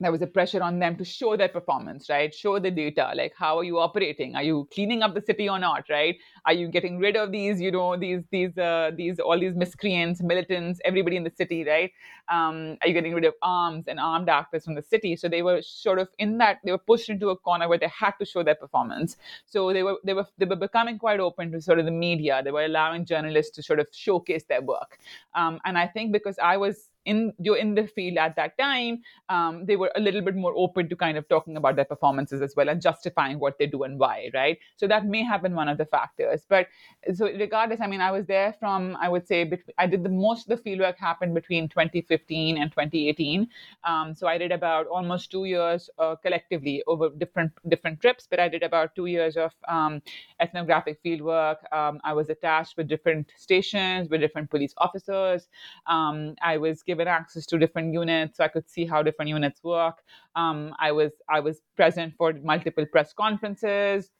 there 0.00 0.12
was 0.12 0.22
a 0.22 0.26
pressure 0.26 0.62
on 0.62 0.78
them 0.78 0.96
to 0.96 1.04
show 1.04 1.36
their 1.36 1.48
performance 1.48 2.08
right? 2.08 2.34
Show 2.34 2.58
the 2.58 2.70
data 2.70 3.12
like 3.16 3.32
how 3.36 3.58
are 3.58 3.64
you 3.64 3.78
operating? 3.78 4.34
Are 4.36 4.42
you 4.42 4.68
cleaning 4.72 5.02
up 5.02 5.14
the 5.14 5.20
city 5.20 5.48
or 5.48 5.58
not 5.58 5.84
right? 5.88 6.16
Are 6.44 6.52
you 6.52 6.68
getting 6.68 6.98
rid 6.98 7.16
of 7.16 7.32
these 7.32 7.60
you 7.60 7.70
know 7.70 7.96
these 7.96 8.22
these 8.30 8.56
uh, 8.58 8.90
these 8.96 9.18
all 9.18 9.38
these 9.38 9.54
miscreants 9.54 10.22
militants 10.22 10.80
everybody 10.84 11.16
in 11.16 11.24
the 11.24 11.32
city 11.36 11.64
right? 11.64 11.90
Um, 12.28 12.76
are 12.82 12.88
you 12.88 12.94
getting 12.94 13.14
rid 13.14 13.24
of 13.24 13.34
arms 13.42 13.84
and 13.88 14.00
armed 14.00 14.28
actors 14.28 14.64
from 14.64 14.74
the 14.74 14.82
city? 14.82 15.16
So 15.16 15.28
they 15.28 15.42
were 15.42 15.62
sort 15.62 15.98
of 15.98 16.08
in 16.18 16.38
that 16.38 16.58
they 16.64 16.72
were 16.72 16.78
pushed 16.78 17.08
into 17.08 17.30
a 17.30 17.36
corner 17.36 17.68
where 17.68 17.78
they 17.78 17.88
had 17.88 18.12
to 18.20 18.24
show 18.24 18.42
their 18.42 18.54
performance. 18.54 19.16
So 19.46 19.72
they 19.72 19.82
were 19.82 19.96
they 20.04 20.14
were 20.14 20.26
they 20.38 20.46
were 20.46 20.56
becoming 20.56 20.98
quite 20.98 21.20
open 21.20 21.52
to 21.52 21.60
sort 21.60 21.78
of 21.78 21.84
the 21.86 21.90
media. 21.90 22.42
They 22.44 22.50
were 22.50 22.64
allowing 22.64 23.04
journalists 23.04 23.54
to 23.56 23.62
sort 23.62 23.80
of 23.80 23.88
showcase 23.92 24.44
their 24.48 24.62
work. 24.62 24.98
Um, 25.34 25.60
and 25.64 25.76
i 25.78 25.86
think 25.86 26.12
because 26.12 26.38
i 26.42 26.56
was 26.56 26.88
in 27.06 27.32
you're 27.38 27.56
in 27.56 27.74
the 27.74 27.86
field 27.86 28.18
at 28.18 28.36
that 28.36 28.58
time, 28.58 29.02
um, 29.28 29.64
they 29.64 29.76
were 29.76 29.90
a 29.96 30.00
little 30.00 30.20
bit 30.20 30.36
more 30.36 30.52
open 30.56 30.88
to 30.88 30.96
kind 30.96 31.16
of 31.16 31.28
talking 31.28 31.56
about 31.56 31.76
their 31.76 31.84
performances 31.84 32.42
as 32.42 32.54
well 32.56 32.68
and 32.68 32.82
justifying 32.82 33.38
what 33.38 33.58
they 33.58 33.66
do 33.66 33.84
and 33.84 33.98
why, 33.98 34.30
right? 34.34 34.58
So 34.76 34.86
that 34.88 35.06
may 35.06 35.22
have 35.22 35.42
been 35.42 35.54
one 35.54 35.68
of 35.68 35.78
the 35.78 35.86
factors. 35.86 36.42
But 36.48 36.66
so 37.14 37.26
regardless, 37.26 37.80
I 37.80 37.86
mean, 37.86 38.00
I 38.00 38.10
was 38.10 38.26
there 38.26 38.54
from 38.58 38.96
I 39.00 39.08
would 39.08 39.26
say 39.26 39.50
I 39.78 39.86
did 39.86 40.02
the 40.02 40.10
most 40.10 40.50
of 40.50 40.58
the 40.58 40.70
fieldwork 40.70 40.96
happened 40.98 41.34
between 41.34 41.68
2015 41.68 42.58
and 42.58 42.70
2018. 42.70 43.48
Um, 43.84 44.14
so 44.14 44.26
I 44.26 44.38
did 44.38 44.52
about 44.52 44.86
almost 44.88 45.30
two 45.30 45.44
years 45.44 45.88
uh, 45.98 46.16
collectively 46.16 46.82
over 46.86 47.10
different 47.10 47.52
different 47.68 48.00
trips, 48.00 48.26
but 48.28 48.40
I 48.40 48.48
did 48.48 48.62
about 48.62 48.94
two 48.96 49.06
years 49.06 49.36
of 49.36 49.52
um, 49.68 50.02
ethnographic 50.40 51.02
fieldwork. 51.04 51.56
Um, 51.72 52.00
I 52.04 52.12
was 52.12 52.28
attached 52.30 52.76
with 52.76 52.88
different 52.88 53.32
stations 53.36 54.08
with 54.10 54.20
different 54.20 54.50
police 54.50 54.74
officers. 54.78 55.48
Um, 55.86 56.34
I 56.42 56.56
was 56.58 56.82
given 56.82 56.95
given 56.96 57.08
access 57.08 57.46
to 57.46 57.58
different 57.58 57.92
units 57.92 58.38
so 58.38 58.44
i 58.44 58.48
could 58.48 58.68
see 58.70 58.86
how 58.86 59.02
different 59.02 59.28
units 59.28 59.62
work. 59.62 60.02
Um, 60.34 60.74
i 60.78 60.92
was 60.92 61.12
i 61.28 61.40
was 61.40 61.60
present 61.76 62.14
for 62.18 62.32
multiple 62.52 62.86
press 62.86 63.12
conferences 63.12 64.10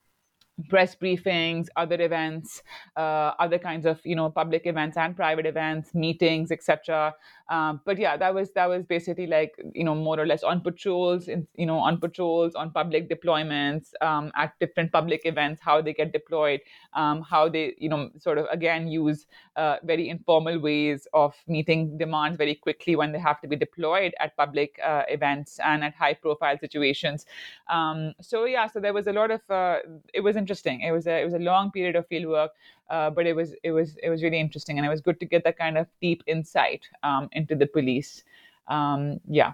press 0.69 0.95
briefings 0.97 1.67
other 1.77 2.01
events 2.01 2.63
uh, 2.97 3.33
other 3.39 3.59
kinds 3.59 3.85
of 3.85 4.01
you 4.05 4.17
know 4.17 4.31
public 4.31 4.67
events 4.67 4.97
and 4.97 5.15
private 5.15 5.45
events 5.47 5.95
meetings 5.95 6.51
etc 6.51 7.15
um, 7.51 7.81
but 7.85 7.99
yeah 7.99 8.17
that 8.17 8.35
was 8.35 8.53
that 8.53 8.67
was 8.67 8.83
basically 8.85 9.27
like 9.27 9.55
you 9.75 9.85
know 9.85 9.95
more 9.95 10.19
or 10.19 10.27
less 10.27 10.43
on 10.43 10.61
patrols 10.61 11.29
in, 11.29 11.47
you 11.57 11.67
know 11.67 11.79
on 11.79 11.99
patrols 11.99 12.55
on 12.55 12.71
public 12.71 13.09
deployments 13.11 13.91
um, 14.01 14.33
at 14.35 14.59
different 14.59 14.91
public 14.91 15.21
events 15.25 15.61
how 15.63 15.81
they 15.83 15.93
get 15.93 16.13
deployed 16.13 16.61
um, 16.95 17.21
how 17.23 17.49
they 17.49 17.75
you 17.79 17.89
know 17.89 18.09
sort 18.19 18.39
of 18.39 18.47
again 18.51 18.89
use 18.89 19.27
uh, 19.57 19.77
very 19.85 20.09
informal 20.09 20.59
ways 20.59 21.07
of 21.13 21.35
meeting 21.47 21.99
demands 21.99 22.37
very 22.39 22.55
quickly 22.55 22.97
when 22.97 23.13
they 23.13 23.19
have 23.19 23.41
to 23.41 23.47
be 23.49 23.57
deployed 23.57 24.15
at 24.21 24.37
public 24.37 24.79
uh, 24.83 25.03
events 25.09 25.59
and 25.65 25.85
at 25.85 25.95
high 25.95 26.15
profile 26.15 26.57
situations. 26.59 27.27
Um, 27.69 28.15
so 28.21 28.45
yeah 28.47 28.67
so 28.67 28.81
there 28.81 28.95
was 28.95 29.07
a 29.07 29.13
lot 29.13 29.31
of 29.31 29.41
uh, 29.51 29.79
it 30.15 30.21
was 30.21 30.37
interesting. 30.47 30.81
It 30.89 30.93
was 30.93 31.07
a 31.07 31.21
it 31.23 31.25
was 31.25 31.35
a 31.35 31.45
long 31.53 31.71
period 31.77 31.97
of 31.97 32.07
field 32.07 32.27
work, 32.39 32.53
uh, 32.95 33.11
but 33.11 33.27
it 33.27 33.35
was 33.35 33.55
it 33.63 33.73
was 33.73 33.97
it 34.03 34.11
was 34.11 34.23
really 34.23 34.41
interesting, 34.47 34.79
and 34.79 34.87
it 34.87 34.91
was 34.97 35.01
good 35.01 35.19
to 35.21 35.27
get 35.27 35.45
that 35.45 35.59
kind 35.59 35.77
of 35.77 35.87
deep 36.01 36.23
insight 36.27 36.83
um, 37.03 37.29
into 37.33 37.55
the 37.63 37.67
police. 37.67 38.25
Um, 38.69 39.21
yeah. 39.29 39.53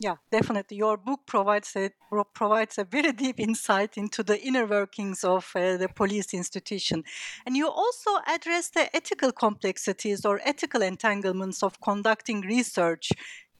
Yeah, 0.00 0.16
definitely. 0.30 0.78
Your 0.78 0.96
book 0.96 1.20
provides 1.26 1.76
a 1.76 1.90
provides 2.34 2.78
a 2.78 2.84
very 2.84 3.12
deep 3.12 3.38
insight 3.38 3.98
into 3.98 4.22
the 4.22 4.38
inner 4.40 4.66
workings 4.66 5.24
of 5.24 5.50
uh, 5.54 5.76
the 5.76 5.88
police 5.88 6.32
institution, 6.34 7.04
and 7.44 7.56
you 7.56 7.68
also 7.68 8.10
address 8.26 8.70
the 8.70 8.84
ethical 8.96 9.32
complexities 9.32 10.24
or 10.24 10.40
ethical 10.44 10.82
entanglements 10.82 11.62
of 11.62 11.80
conducting 11.80 12.40
research 12.40 13.12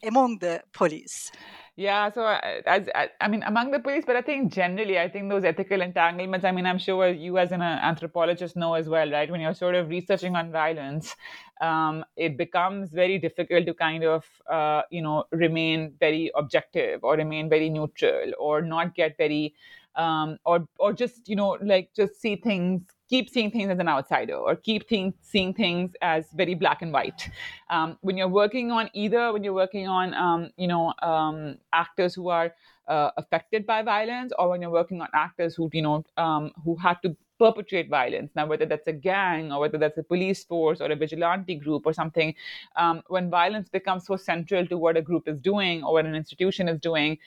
among 0.03 0.39
the 0.39 0.63
police. 0.73 1.31
Yeah, 1.79 2.11
so 2.11 2.25
uh, 2.25 2.41
as, 2.65 2.89
as, 2.95 3.11
I 3.21 3.29
mean, 3.29 3.43
among 3.43 3.71
the 3.71 3.79
police, 3.79 4.05
but 4.07 4.17
I 4.17 4.23
think 4.23 4.51
generally, 4.51 4.99
I 4.99 5.11
think 5.11 5.29
those 5.29 5.45
ethical 5.45 5.83
entanglements. 5.83 6.47
I 6.47 6.51
mean, 6.51 6.65
I'm 6.65 6.79
sure 6.79 7.09
you 7.11 7.37
as 7.37 7.53
an 7.53 7.61
uh, 7.61 7.79
anthropologist 7.83 8.57
know 8.57 8.73
as 8.75 8.89
well, 8.89 9.11
right? 9.11 9.31
When 9.31 9.43
you're 9.43 9.53
sort 9.53 9.75
of 9.75 9.91
researching 9.91 10.37
on 10.37 10.51
violence, 10.51 11.15
um, 11.61 12.03
it 12.17 12.39
becomes 12.39 12.89
very 12.93 13.19
difficult 13.19 13.67
to 13.67 13.75
kind 13.75 14.05
of, 14.05 14.25
uh, 14.51 14.83
you 14.91 15.03
know, 15.03 15.25
remain 15.33 15.93
very 16.01 16.31
objective 16.35 17.05
or 17.05 17.15
remain 17.17 17.51
very 17.51 17.69
neutral 17.69 18.33
or 18.39 18.63
not 18.63 18.95
get 18.95 19.19
very, 19.19 19.55
um, 19.97 20.39
or 20.47 20.67
or 20.79 20.95
just 20.95 21.29
you 21.29 21.37
know, 21.37 21.59
like 21.63 21.91
just 21.95 22.19
see 22.23 22.37
things 22.37 22.81
keep 23.09 23.29
seeing 23.31 23.51
things 23.51 23.71
as 23.71 23.79
an 23.79 23.89
outsider 23.89 24.35
or 24.35 24.57
keep 24.57 24.85
seeing 24.89 25.55
things 25.55 25.93
as 26.03 26.27
very 26.35 26.55
black 26.55 26.83
and 26.83 26.93
white. 26.93 27.31
Um, 27.71 27.99
when 28.01 28.17
you're 28.17 28.29
working 28.29 28.71
on 28.71 28.91
either, 28.95 29.33
when 29.33 29.45
you're 29.45 29.55
working 29.55 29.89
on, 29.89 30.15
um, 30.15 30.51
you 30.57 30.67
know, 30.67 30.93
um, 31.03 31.59
actors 31.73 32.15
who 32.15 32.29
are 32.29 32.53
uh, 32.89 33.11
affected 33.17 33.67
by 33.67 33.83
violence, 33.83 34.33
or 34.39 34.49
when 34.51 34.63
you're 34.63 34.71
working 34.71 35.01
on 35.01 35.09
actors 35.15 35.55
who, 35.55 35.69
you 35.73 35.83
know, 35.83 36.05
um, 36.17 36.53
who 36.65 36.77
had 36.77 36.97
to 37.03 37.17
perpetrate 37.39 37.89
violence. 37.89 38.33
Now, 38.35 38.47
whether 38.47 38.67
that's 38.67 38.87
a 38.87 38.93
gang 38.93 39.53
or 39.53 39.61
whether 39.61 39.79
that's 39.79 39.99
a 39.99 40.03
police 40.03 40.45
force 40.45 40.81
or 40.81 40.91
a 40.91 40.97
vigilante 40.97 41.55
group 41.55 41.87
or 41.87 41.93
something, 41.93 42.35
um, 42.77 43.03
when 43.09 43.31
violence 43.31 43.69
becomes 43.69 44.07
so 44.07 44.17
central 44.17 44.67
to 44.67 44.79
what 44.79 44.97
a 44.97 45.03
group 45.03 45.29
is 45.29 45.41
doing 45.41 45.83
or 45.83 45.95
what 45.95 46.07
an 46.07 46.15
institution 46.15 46.69
is 46.69 46.81
doing, 46.81 47.19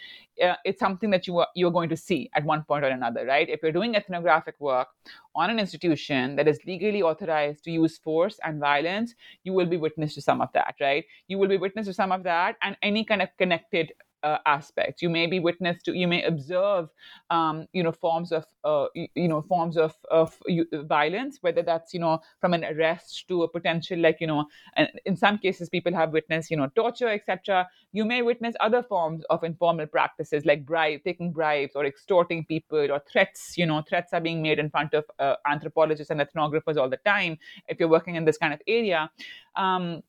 uh, 0.43 0.55
it's 0.65 0.79
something 0.79 1.09
that 1.09 1.27
you 1.27 1.37
are, 1.39 1.47
you're 1.55 1.71
going 1.71 1.89
to 1.89 1.97
see 1.97 2.29
at 2.33 2.43
one 2.43 2.63
point 2.63 2.83
or 2.83 2.87
another, 2.87 3.25
right? 3.25 3.49
If 3.49 3.61
you're 3.61 3.71
doing 3.71 3.95
ethnographic 3.95 4.55
work 4.59 4.87
on 5.35 5.49
an 5.49 5.59
institution 5.59 6.35
that 6.35 6.47
is 6.47 6.59
legally 6.65 7.01
authorized 7.01 7.63
to 7.65 7.71
use 7.71 7.97
force 7.97 8.39
and 8.43 8.59
violence, 8.59 9.15
you 9.43 9.53
will 9.53 9.65
be 9.65 9.77
witness 9.77 10.15
to 10.15 10.21
some 10.21 10.41
of 10.41 10.49
that, 10.53 10.75
right? 10.79 11.05
You 11.27 11.37
will 11.37 11.47
be 11.47 11.57
witness 11.57 11.87
to 11.87 11.93
some 11.93 12.11
of 12.11 12.23
that 12.23 12.55
and 12.61 12.77
any 12.81 13.03
kind 13.05 13.21
of 13.21 13.29
connected 13.37 13.93
uh, 14.23 14.37
aspects. 14.45 15.01
You 15.01 15.09
may 15.09 15.27
be 15.27 15.39
witness 15.39 15.81
to, 15.83 15.93
you 15.93 16.07
may 16.07 16.23
observe, 16.23 16.89
um, 17.29 17.67
you 17.73 17.83
know, 17.83 17.91
forms 17.91 18.31
of, 18.31 18.45
uh, 18.63 18.87
you, 18.93 19.27
know, 19.27 19.41
forms 19.41 19.77
of 19.77 19.95
of 20.09 20.37
violence, 20.85 21.37
whether 21.41 21.61
that's 21.61 21.93
you 21.93 21.99
know 21.99 22.19
from 22.41 22.53
an 22.53 22.65
arrest 22.65 23.27
to 23.27 23.43
a 23.43 23.47
potential, 23.47 23.99
like 23.99 24.17
you 24.19 24.27
know, 24.27 24.45
and 24.75 24.89
in 25.05 25.15
some 25.15 25.37
cases 25.37 25.69
people 25.69 25.93
have 25.93 26.11
witnessed, 26.11 26.51
you 26.51 26.57
know, 26.57 26.69
torture, 26.75 27.09
etc. 27.09 27.67
You 27.91 28.05
may 28.05 28.21
witness 28.21 28.55
other 28.59 28.83
forms 28.83 29.23
of 29.29 29.43
informal 29.43 29.87
practices 29.87 30.45
like 30.45 30.65
bribe, 30.65 31.01
taking 31.03 31.31
bribes 31.31 31.73
or 31.75 31.85
extorting 31.85 32.45
people 32.45 32.91
or 32.91 33.01
threats. 33.11 33.57
You 33.57 33.65
know, 33.65 33.81
threats 33.87 34.13
are 34.13 34.21
being 34.21 34.41
made 34.41 34.59
in 34.59 34.69
front 34.69 34.93
of 34.93 35.05
uh, 35.19 35.35
anthropologists 35.49 36.11
and 36.11 36.19
ethnographers 36.21 36.77
all 36.77 36.89
the 36.89 36.97
time. 36.97 37.37
If 37.67 37.79
you're 37.79 37.89
working 37.89 38.15
in 38.15 38.25
this 38.25 38.37
kind 38.37 38.53
of 38.53 38.61
area. 38.67 39.09
Um, 39.55 40.03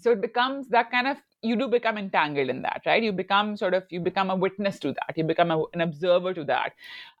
so 0.00 0.10
it 0.10 0.20
becomes 0.20 0.68
that 0.68 0.90
kind 0.90 1.06
of 1.06 1.16
you 1.46 1.56
do 1.56 1.68
become 1.68 1.98
entangled 1.98 2.48
in 2.48 2.62
that 2.62 2.82
right? 2.86 3.02
You 3.02 3.12
become 3.12 3.56
sort 3.56 3.74
of 3.74 3.84
you 3.90 4.00
become 4.00 4.30
a 4.30 4.36
witness 4.36 4.78
to 4.80 4.92
that. 4.92 5.16
You 5.16 5.24
become 5.24 5.50
a, 5.50 5.62
an 5.74 5.80
observer 5.80 6.34
to 6.34 6.44
that. 6.44 6.72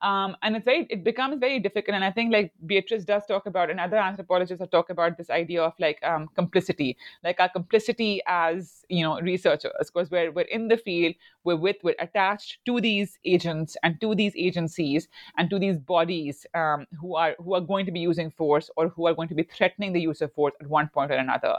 Um, 0.02 0.36
and 0.42 0.56
it's 0.56 0.64
very 0.64 0.86
it 0.90 1.04
becomes 1.04 1.38
very 1.38 1.58
difficult. 1.58 1.94
And 1.94 2.04
i 2.04 2.10
think 2.10 2.32
like 2.32 2.52
beatrice 2.66 3.04
does 3.04 3.26
talk 3.26 3.46
about 3.46 3.70
and 3.70 3.80
other 3.80 3.96
anthropologists 3.96 4.60
have 4.60 4.70
talked 4.70 4.90
about 4.90 5.16
this 5.18 5.30
idea 5.30 5.62
of 5.62 5.72
like 5.78 6.02
um, 6.04 6.28
complicity. 6.34 6.96
Like 7.24 7.40
our 7.40 7.48
complicity 7.48 8.20
as 8.26 8.84
you 8.88 9.02
know 9.02 9.20
researchers 9.20 9.72
because 9.78 10.10
we're, 10.10 10.30
we're 10.32 10.42
in 10.42 10.68
the 10.68 10.76
field 10.76 11.14
we're 11.44 11.56
with 11.56 11.76
we're 11.82 11.94
attached 12.00 12.58
to 12.66 12.80
these 12.80 13.18
agents 13.24 13.76
and 13.82 14.00
to 14.00 14.14
these 14.14 14.32
agencies 14.36 15.08
and 15.38 15.48
to 15.50 15.58
these 15.58 15.78
bodies 15.78 16.46
um, 16.54 16.86
who 17.00 17.14
are 17.14 17.34
who 17.38 17.54
are 17.54 17.60
going 17.60 17.86
to 17.86 17.92
be 17.92 18.00
using 18.00 18.30
force 18.30 18.70
or 18.76 18.88
who 18.88 19.06
are 19.06 19.14
going 19.14 19.28
to 19.28 19.34
be 19.34 19.42
threatening 19.42 19.92
the 19.92 20.00
use 20.00 20.20
of 20.20 20.32
force 20.32 20.54
at 20.60 20.66
one 20.66 20.88
point 20.88 21.10
or 21.10 21.14
another. 21.14 21.56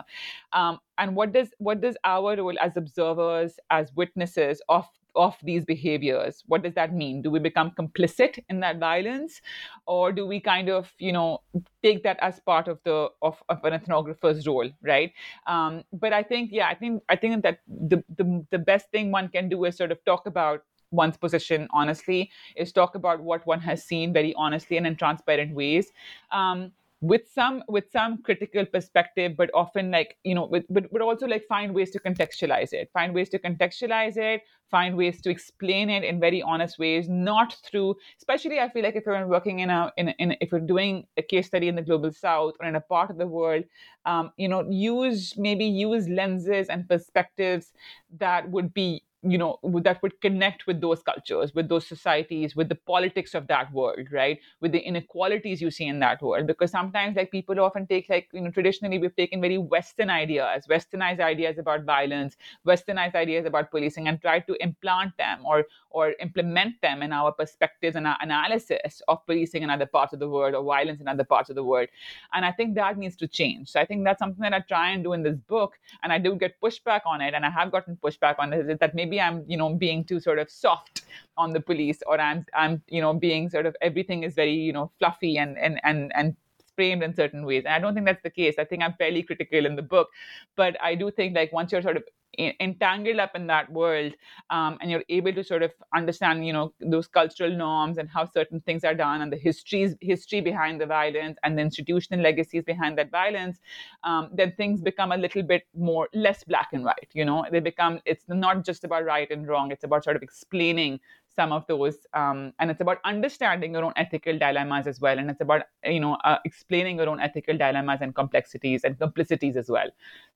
Um, 0.53 0.79
and 0.97 1.15
what 1.15 1.31
does 1.31 1.49
what 1.57 1.81
does 1.81 1.95
our 2.03 2.35
role 2.35 2.56
as 2.57 2.77
observers 2.77 3.59
as 3.69 3.91
witnesses 3.95 4.61
of 4.69 4.85
of 5.15 5.35
these 5.41 5.65
behaviors? 5.65 6.43
What 6.45 6.61
does 6.61 6.75
that 6.75 6.93
mean? 6.93 7.23
Do 7.23 7.31
we 7.31 7.39
become 7.39 7.71
complicit 7.71 8.37
in 8.49 8.59
that 8.59 8.77
violence? 8.77 9.41
Or 9.87 10.11
do 10.11 10.27
we 10.27 10.39
kind 10.39 10.69
of 10.69 10.93
you 10.99 11.11
know 11.11 11.41
take 11.83 12.03
that 12.03 12.17
as 12.21 12.39
part 12.39 12.67
of 12.67 12.79
the 12.83 13.09
of, 13.21 13.41
of 13.49 13.63
an 13.63 13.73
ethnographer's 13.73 14.47
role 14.47 14.69
right? 14.83 15.11
Um, 15.47 15.83
but 15.91 16.13
i 16.13 16.23
think 16.23 16.49
yeah 16.51 16.67
i 16.67 16.75
think 16.75 17.03
i 17.09 17.15
think 17.15 17.43
that 17.43 17.59
the, 17.67 18.03
the 18.15 18.45
the 18.51 18.57
best 18.57 18.91
thing 18.91 19.11
one 19.11 19.29
can 19.29 19.49
do 19.49 19.63
is 19.65 19.77
sort 19.77 19.91
of 19.91 20.03
talk 20.05 20.25
about 20.25 20.63
one's 20.91 21.17
position 21.17 21.67
honestly 21.71 22.31
is 22.55 22.71
talk 22.71 22.95
about 22.95 23.21
what 23.21 23.45
one 23.45 23.59
has 23.59 23.83
seen 23.83 24.13
very 24.13 24.33
honestly 24.35 24.77
and 24.77 24.87
in 24.87 24.95
transparent 24.95 25.53
ways. 25.53 25.91
Um, 26.31 26.71
with 27.01 27.29
some 27.31 27.63
with 27.67 27.91
some 27.91 28.21
critical 28.23 28.65
perspective 28.65 29.37
but 29.37 29.51
often 29.53 29.91
like 29.91 30.17
you 30.23 30.33
know 30.33 30.45
with, 30.47 30.65
but, 30.69 30.91
but 30.91 31.01
also 31.01 31.27
like 31.27 31.43
find 31.47 31.73
ways 31.73 31.91
to 31.91 31.99
contextualize 31.99 32.73
it. 32.73 32.89
Find 32.91 33.13
ways 33.13 33.29
to 33.29 33.39
contextualize 33.39 34.17
it. 34.17 34.41
Find 34.69 34.97
ways 34.97 35.21
to 35.21 35.29
explain 35.29 35.89
it 35.89 36.03
in 36.03 36.19
very 36.19 36.41
honest 36.41 36.77
ways 36.77 37.07
not 37.07 37.55
through 37.63 37.95
especially 38.17 38.59
i 38.59 38.67
feel 38.67 38.83
like 38.83 38.97
if 38.97 39.05
you're 39.05 39.25
working 39.25 39.59
in 39.59 39.69
a 39.69 39.91
in, 39.95 40.09
in 40.19 40.35
if 40.41 40.51
you're 40.51 40.59
doing 40.59 41.07
a 41.15 41.21
case 41.21 41.47
study 41.47 41.69
in 41.69 41.75
the 41.75 41.81
global 41.81 42.11
south 42.11 42.53
or 42.59 42.67
in 42.67 42.75
a 42.75 42.81
part 42.81 43.09
of 43.09 43.17
the 43.17 43.25
world 43.25 43.63
um, 44.05 44.31
you 44.35 44.49
know 44.49 44.69
use 44.69 45.37
maybe 45.37 45.63
use 45.63 46.09
lenses 46.09 46.67
and 46.67 46.87
perspectives 46.89 47.71
that 48.17 48.49
would 48.49 48.73
be 48.73 49.03
you 49.23 49.37
know 49.37 49.57
that 49.83 50.01
would 50.03 50.19
connect 50.21 50.67
with 50.67 50.79
those 50.79 51.01
cultures 51.01 51.53
with 51.55 51.67
those 51.69 51.87
societies 51.87 52.55
with 52.55 52.69
the 52.69 52.75
politics 52.75 53.33
of 53.33 53.47
that 53.47 53.71
world 53.73 54.07
right? 54.11 54.39
With 54.61 54.71
the 54.71 54.79
inequalities 54.79 55.59
you 55.61 55.71
see 55.71 55.87
in 55.87 55.99
that 55.99 56.21
world 56.21 56.45
because 56.45 56.69
sometimes 56.69 57.15
like 57.15 57.31
people 57.31 57.59
often 57.59 57.87
take 57.87 58.09
like 58.09 58.29
you 58.31 58.41
know 58.41 58.51
traditionally 58.51 58.99
we've 58.99 59.15
taken 59.15 59.41
very 59.41 59.57
western 59.57 60.09
ideas 60.11 60.65
westernized 60.69 61.19
ideas 61.19 61.57
about 61.57 61.83
violence 61.83 62.37
westernized 62.65 63.15
ideas 63.15 63.45
about 63.45 63.71
policing 63.71 64.07
and 64.07 64.21
tried 64.21 64.45
to 64.47 64.55
implant 64.63 65.17
them 65.17 65.43
or 65.45 65.65
or 65.89 66.13
implement 66.19 66.79
them 66.81 67.01
in 67.01 67.11
our 67.11 67.31
perspectives 67.31 67.95
and 67.95 68.05
our 68.05 68.17
analysis 68.21 69.01
of 69.07 69.25
policing 69.25 69.63
in 69.63 69.69
other 69.69 69.87
parts 69.87 70.13
of 70.13 70.19
the 70.19 70.29
world 70.29 70.53
or 70.53 70.63
violence 70.63 71.01
in 71.01 71.07
other 71.07 71.23
parts 71.23 71.49
of 71.49 71.55
the 71.55 71.63
world. 71.63 71.87
And 72.33 72.45
i 72.45 72.51
think 72.51 72.75
that 72.75 72.97
needs 72.97 73.15
to 73.17 73.27
change. 73.27 73.69
So 73.69 73.79
i 73.79 73.85
think 73.85 74.03
that's 74.03 74.19
something 74.19 74.41
that 74.41 74.53
i 74.53 74.59
try 74.59 74.91
and 74.91 75.03
do 75.03 75.13
in 75.13 75.23
this 75.23 75.37
book 75.37 75.79
and 76.03 76.11
i 76.13 76.17
do 76.17 76.35
get 76.35 76.59
pushback 76.61 77.01
on 77.05 77.21
it 77.21 77.33
and 77.33 77.45
i 77.45 77.49
have 77.49 77.71
gotten 77.71 77.97
pushback 77.97 78.35
on 78.39 78.53
it 78.53 78.79
that 78.79 78.93
maybe 78.95 79.06
I'm, 79.13 79.43
you 79.47 79.57
know, 79.57 79.73
being 79.73 80.03
too 80.03 80.19
sort 80.19 80.39
of 80.39 80.49
soft 80.49 81.03
on 81.37 81.53
the 81.53 81.59
police 81.59 82.03
or 82.07 82.19
I'm, 82.19 82.45
I'm, 82.53 82.81
you 82.87 83.01
know, 83.01 83.13
being 83.13 83.49
sort 83.49 83.65
of 83.65 83.75
everything 83.81 84.23
is 84.23 84.33
very, 84.35 84.53
you 84.53 84.73
know, 84.73 84.91
fluffy 84.99 85.37
and, 85.37 85.57
and, 85.57 85.79
and, 85.83 86.11
and 86.15 86.35
framed 86.77 87.03
in 87.03 87.13
certain 87.15 87.45
ways. 87.45 87.65
And 87.65 87.73
I 87.75 87.79
don't 87.79 87.93
think 87.95 88.05
that's 88.07 88.23
the 88.23 88.29
case. 88.29 88.55
I 88.59 88.65
think 88.65 88.83
I'm 88.83 88.93
fairly 88.93 89.23
critical 89.23 89.65
in 89.65 89.75
the 89.75 89.81
book, 89.97 90.09
but 90.55 90.77
I 90.81 90.95
do 90.95 91.11
think 91.11 91.35
like 91.35 91.51
once 91.51 91.73
you're 91.73 91.81
sort 91.81 91.97
of 91.97 92.03
entangled 92.39 93.19
up 93.19 93.35
in 93.35 93.47
that 93.47 93.71
world 93.71 94.13
um, 94.51 94.77
and 94.81 94.91
you're 94.91 95.03
able 95.09 95.33
to 95.33 95.43
sort 95.43 95.63
of 95.63 95.71
understand 95.95 96.45
you 96.45 96.53
know 96.53 96.71
those 96.79 97.07
cultural 97.07 97.49
norms 97.49 97.97
and 97.97 98.07
how 98.09 98.25
certain 98.25 98.59
things 98.61 98.83
are 98.83 98.93
done 98.93 99.21
and 99.21 99.33
the 99.33 99.37
histories 99.37 99.95
history 100.01 100.39
behind 100.39 100.79
the 100.79 100.85
violence 100.85 101.37
and 101.43 101.57
the 101.57 101.61
institutional 101.63 102.23
legacies 102.23 102.63
behind 102.63 102.97
that 102.97 103.09
violence 103.09 103.59
um, 104.03 104.29
then 104.33 104.51
things 104.55 104.81
become 104.81 105.11
a 105.11 105.17
little 105.17 105.41
bit 105.41 105.63
more 105.75 106.09
less 106.13 106.43
black 106.43 106.67
and 106.73 106.83
white 106.83 107.09
you 107.13 107.25
know 107.25 107.45
they 107.51 107.59
become 107.59 107.99
it's 108.05 108.25
not 108.27 108.63
just 108.63 108.83
about 108.83 109.03
right 109.03 109.31
and 109.31 109.47
wrong 109.47 109.71
it's 109.71 109.83
about 109.83 110.03
sort 110.03 110.15
of 110.15 110.21
explaining 110.21 110.99
some 111.37 111.51
of 111.51 111.65
those 111.67 111.97
um, 112.13 112.53
and 112.59 112.71
it's 112.71 112.81
about 112.81 112.99
understanding 113.05 113.73
your 113.73 113.83
own 113.85 113.93
ethical 113.95 114.37
dilemmas 114.37 114.87
as 114.87 114.99
well 114.99 115.17
and 115.19 115.29
it's 115.31 115.41
about 115.41 115.63
you 115.85 115.99
know 115.99 116.15
uh, 116.25 116.37
explaining 116.45 116.97
your 116.97 117.09
own 117.09 117.19
ethical 117.21 117.57
dilemmas 117.57 117.99
and 118.01 118.15
complexities 118.15 118.83
and 118.83 118.99
complicities 118.99 119.55
as 119.55 119.69
well. 119.69 119.89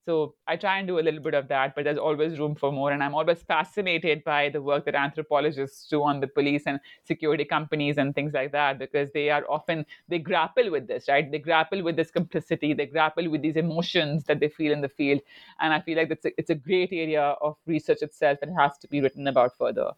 So 0.05 0.35
i 0.47 0.55
try 0.55 0.77
and 0.79 0.87
do 0.87 0.99
a 0.99 1.05
little 1.07 1.19
bit 1.27 1.33
of 1.33 1.47
that 1.49 1.75
but 1.75 1.83
there's 1.85 1.97
always 1.97 2.39
room 2.39 2.55
for 2.55 2.71
more 2.71 2.91
and 2.91 3.03
i'm 3.03 3.13
always 3.13 3.43
fascinated 3.43 4.23
by 4.23 4.49
the 4.49 4.61
work 4.61 4.85
that 4.85 4.95
anthropologists 4.95 5.87
do 5.87 6.01
on 6.03 6.19
the 6.19 6.27
police 6.27 6.63
and 6.65 6.79
security 7.03 7.45
companies 7.45 7.97
and 7.97 8.15
things 8.15 8.33
like 8.33 8.51
that 8.51 8.79
because 8.79 9.11
they 9.13 9.29
are 9.29 9.43
often 9.49 9.85
they 10.07 10.19
grapple 10.19 10.71
with 10.71 10.87
this 10.87 11.07
right? 11.07 11.31
They 11.31 11.39
grapple 11.39 11.83
with 11.83 11.95
this 11.95 12.11
complicity 12.11 12.73
they 12.73 12.87
grapple 12.87 13.29
with 13.29 13.41
these 13.41 13.55
emotions 13.55 14.23
that 14.25 14.39
they 14.39 14.49
feel 14.49 14.71
in 14.71 14.81
the 14.81 14.89
field 14.89 15.21
and 15.59 15.73
i 15.73 15.79
feel 15.81 15.97
like 15.97 16.11
it's 16.11 16.25
a, 16.25 16.31
it's 16.39 16.49
a 16.49 16.55
great 16.55 16.89
area 16.91 17.23
of 17.49 17.55
research 17.65 18.01
itself 18.01 18.39
and 18.41 18.59
has 18.59 18.77
to 18.79 18.87
be 18.87 19.01
written 19.01 19.27
about 19.27 19.57
further 19.57 19.91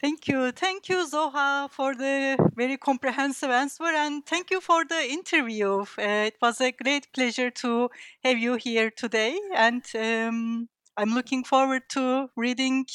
Thank 0.00 0.28
you. 0.28 0.50
Thank 0.52 0.88
you, 0.88 1.06
Zoha, 1.06 1.70
for 1.70 1.94
the 1.94 2.36
very 2.56 2.78
comprehensive 2.78 3.50
answer. 3.50 3.84
And 3.84 4.24
thank 4.24 4.50
you 4.50 4.60
for 4.60 4.84
the 4.84 5.02
interview. 5.10 5.82
Uh, 5.82 6.28
it 6.30 6.36
was 6.40 6.60
a 6.60 6.72
great 6.72 7.12
pleasure 7.12 7.50
to 7.62 7.90
have 8.24 8.38
you 8.38 8.54
here 8.54 8.90
today. 8.90 9.38
And 9.54 9.82
um, 9.94 10.68
I'm 10.96 11.10
looking 11.10 11.44
forward 11.44 11.82
to 11.90 12.30
reading 12.34 12.86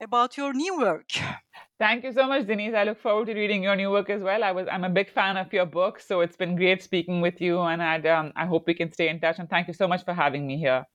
about 0.00 0.38
your 0.38 0.54
new 0.54 0.78
work. 0.78 1.10
Thank 1.78 2.04
you 2.04 2.12
so 2.12 2.26
much, 2.26 2.46
Deniz. 2.46 2.74
I 2.74 2.84
look 2.84 3.00
forward 3.00 3.26
to 3.26 3.34
reading 3.34 3.62
your 3.62 3.76
new 3.76 3.90
work 3.90 4.08
as 4.08 4.22
well. 4.22 4.44
I 4.44 4.52
was 4.52 4.66
I'm 4.70 4.84
a 4.84 4.88
big 4.88 5.10
fan 5.10 5.36
of 5.36 5.52
your 5.52 5.66
book, 5.66 6.00
so 6.00 6.20
it's 6.20 6.36
been 6.36 6.56
great 6.56 6.82
speaking 6.82 7.20
with 7.20 7.40
you, 7.40 7.60
and 7.60 7.82
I'd, 7.82 8.06
um, 8.06 8.32
I 8.36 8.46
hope 8.46 8.66
we 8.66 8.74
can 8.74 8.92
stay 8.92 9.08
in 9.08 9.20
touch. 9.20 9.38
And 9.38 9.50
thank 9.50 9.68
you 9.68 9.74
so 9.74 9.88
much 9.88 10.04
for 10.04 10.14
having 10.14 10.46
me 10.46 10.56
here. 10.56 10.86